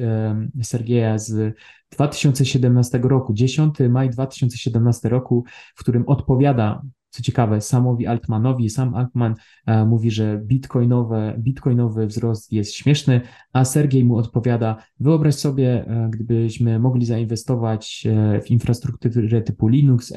Sergieja 0.62 1.18
z 1.18 1.56
2017 1.90 2.98
roku, 2.98 3.34
10 3.34 3.74
maj 3.90 4.10
2017 4.10 5.08
roku, 5.08 5.44
w 5.74 5.80
którym 5.80 6.04
odpowiada 6.06 6.82
co 7.14 7.22
ciekawe, 7.22 7.60
samowi 7.60 8.06
Altmanowi, 8.06 8.70
sam 8.70 8.94
Altman 8.94 9.34
e, 9.66 9.84
mówi, 9.84 10.10
że 10.10 10.40
bitcoinowe, 10.44 11.34
bitcoinowy 11.38 12.06
wzrost 12.06 12.52
jest 12.52 12.74
śmieszny, 12.74 13.20
a 13.52 13.64
Sergiej 13.64 14.04
mu 14.04 14.16
odpowiada, 14.16 14.76
wyobraź 15.00 15.34
sobie, 15.34 15.86
e, 15.86 16.08
gdybyśmy 16.12 16.78
mogli 16.78 17.06
zainwestować 17.06 18.06
e, 18.06 18.40
w 18.40 18.50
infrastrukturę 18.50 19.42
typu 19.42 19.68
Linux, 19.68 20.12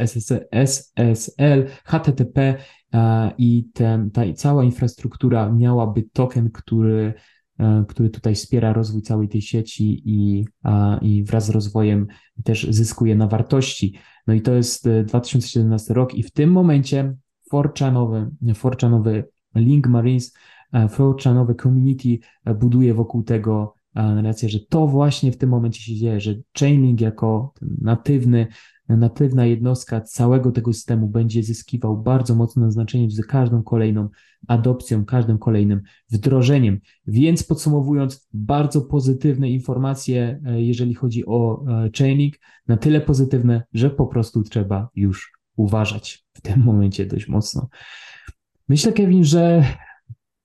SSL, 0.51 1.65
HTTP 1.85 2.55
i 3.37 3.69
ten, 3.73 4.11
ta 4.11 4.21
cała 4.35 4.63
infrastruktura 4.63 5.51
miałaby 5.51 6.03
token, 6.13 6.51
który 6.51 7.13
który 7.87 8.09
tutaj 8.09 8.35
wspiera 8.35 8.73
rozwój 8.73 9.01
całej 9.01 9.29
tej 9.29 9.41
sieci 9.41 10.01
i, 10.05 10.45
i 11.01 11.23
wraz 11.23 11.45
z 11.45 11.49
rozwojem 11.49 12.07
też 12.43 12.67
zyskuje 12.69 13.15
na 13.15 13.27
wartości. 13.27 13.93
No 14.27 14.33
i 14.33 14.41
to 14.41 14.53
jest 14.53 14.89
2017 15.05 15.91
e, 15.91 15.93
rok 15.93 16.15
i 16.15 16.23
w 16.23 16.31
tym 16.31 16.51
momencie 16.51 17.15
Forchanowy, 17.49 18.29
Forchanowy 18.55 19.27
Link 19.55 19.87
Marines, 19.87 20.33
e, 20.73 20.87
Forchanowy 20.87 21.55
community 21.55 22.19
e, 22.45 22.53
buduje 22.53 22.93
wokół 22.93 23.23
tego 23.23 23.73
narrację, 23.95 24.49
że 24.49 24.59
to 24.59 24.87
właśnie 24.87 25.31
w 25.31 25.37
tym 25.37 25.49
momencie 25.49 25.81
się 25.81 25.95
dzieje, 25.95 26.19
że 26.19 26.35
Chainlink 26.59 27.01
jako 27.01 27.53
natywny, 27.81 28.47
natywna 28.89 29.45
jednostka 29.45 30.01
całego 30.01 30.51
tego 30.51 30.73
systemu 30.73 31.07
będzie 31.07 31.43
zyskiwał 31.43 31.97
bardzo 31.97 32.35
mocne 32.35 32.71
znaczenie 32.71 33.09
z 33.09 33.25
każdą 33.25 33.63
kolejną 33.63 34.09
adopcją, 34.47 35.05
każdym 35.05 35.37
kolejnym 35.37 35.81
wdrożeniem. 36.09 36.79
Więc 37.07 37.43
podsumowując, 37.43 38.27
bardzo 38.33 38.81
pozytywne 38.81 39.49
informacje, 39.49 40.41
e, 40.45 40.61
jeżeli 40.61 40.93
chodzi 40.93 41.25
o 41.25 41.65
e, 41.67 41.89
Chainlink, 41.97 42.35
na 42.67 42.77
tyle 42.77 43.01
pozytywne, 43.01 43.63
że 43.73 43.89
po 43.89 44.07
prostu 44.07 44.43
trzeba 44.43 44.89
już 44.95 45.31
uważać 45.55 46.25
w 46.33 46.41
tym 46.41 46.63
momencie 46.63 47.05
dość 47.05 47.27
mocno. 47.27 47.67
Myślę, 48.69 48.93
Kevin, 48.93 49.23
że 49.23 49.63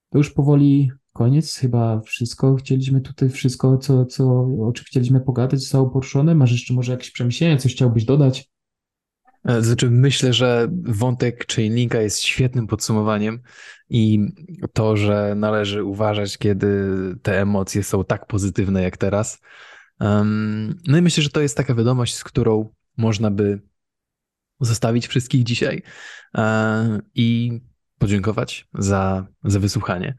to 0.09 0.17
już 0.17 0.31
powoli 0.31 0.91
koniec. 1.13 1.57
Chyba 1.57 2.01
wszystko 2.01 2.55
chcieliśmy 2.55 3.01
tutaj, 3.01 3.29
wszystko, 3.29 3.77
co, 3.77 4.05
co, 4.05 4.47
o 4.67 4.71
czym 4.75 4.85
chcieliśmy 4.85 5.21
pogadać, 5.21 5.59
zostało 5.59 5.89
poruszone. 5.89 6.35
Masz 6.35 6.51
jeszcze 6.51 6.73
może 6.73 6.91
jakieś 6.91 7.11
przemyślenia, 7.11 7.57
coś 7.57 7.73
chciałbyś 7.73 8.05
dodać? 8.05 8.51
E, 9.45 9.61
znaczy, 9.61 9.89
myślę, 9.89 10.33
że 10.33 10.67
wątek 10.83 11.53
Chainlinka 11.53 12.01
jest 12.01 12.19
świetnym 12.19 12.67
podsumowaniem 12.67 13.41
i 13.89 14.19
to, 14.73 14.97
że 14.97 15.33
należy 15.35 15.83
uważać, 15.83 16.37
kiedy 16.37 16.87
te 17.21 17.41
emocje 17.41 17.83
są 17.83 18.03
tak 18.03 18.27
pozytywne 18.27 18.83
jak 18.83 18.97
teraz. 18.97 19.41
No 20.87 20.97
i 20.97 21.01
myślę, 21.01 21.23
że 21.23 21.29
to 21.29 21.41
jest 21.41 21.57
taka 21.57 21.75
wiadomość, 21.75 22.15
z 22.15 22.23
którą 22.23 22.69
można 22.97 23.31
by 23.31 23.61
zostawić 24.59 25.07
wszystkich 25.07 25.43
dzisiaj 25.43 25.83
e, 26.35 26.99
i 27.15 27.61
podziękować 27.97 28.67
za, 28.73 29.27
za 29.43 29.59
wysłuchanie. 29.59 30.15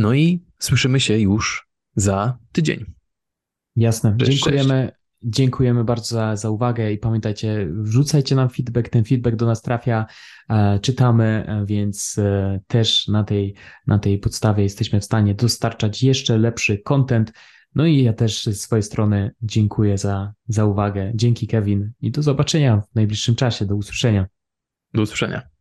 No 0.00 0.14
i 0.14 0.44
słyszymy 0.58 1.00
się 1.00 1.18
już 1.18 1.68
za 1.96 2.38
tydzień. 2.52 2.84
Jasne. 3.76 4.16
Cześć, 4.16 4.32
Dziękujemy. 4.32 4.86
Cześć. 4.86 5.00
Dziękujemy 5.22 5.84
bardzo 5.84 6.14
za, 6.14 6.36
za 6.36 6.50
uwagę 6.50 6.92
i 6.92 6.98
pamiętajcie, 6.98 7.68
wrzucajcie 7.70 8.34
nam 8.34 8.48
feedback, 8.48 8.88
ten 8.88 9.04
feedback 9.04 9.36
do 9.36 9.46
nas 9.46 9.62
trafia, 9.62 10.06
e, 10.50 10.78
czytamy, 10.78 11.44
e, 11.46 11.66
więc 11.66 12.18
e, 12.18 12.60
też 12.66 13.08
na 13.08 13.24
tej, 13.24 13.54
na 13.86 13.98
tej 13.98 14.18
podstawie 14.18 14.62
jesteśmy 14.62 15.00
w 15.00 15.04
stanie 15.04 15.34
dostarczać 15.34 16.02
jeszcze 16.02 16.38
lepszy 16.38 16.78
content. 16.78 17.32
No 17.74 17.86
i 17.86 18.02
ja 18.02 18.12
też 18.12 18.44
z 18.44 18.60
swojej 18.60 18.82
strony 18.82 19.30
dziękuję 19.42 19.98
za, 19.98 20.32
za 20.48 20.64
uwagę. 20.64 21.12
Dzięki 21.14 21.46
Kevin 21.46 21.92
i 22.00 22.10
do 22.10 22.22
zobaczenia 22.22 22.80
w 22.80 22.94
najbliższym 22.94 23.34
czasie. 23.34 23.66
Do 23.66 23.76
usłyszenia. 23.76 24.26
Do 24.94 25.02
usłyszenia. 25.02 25.59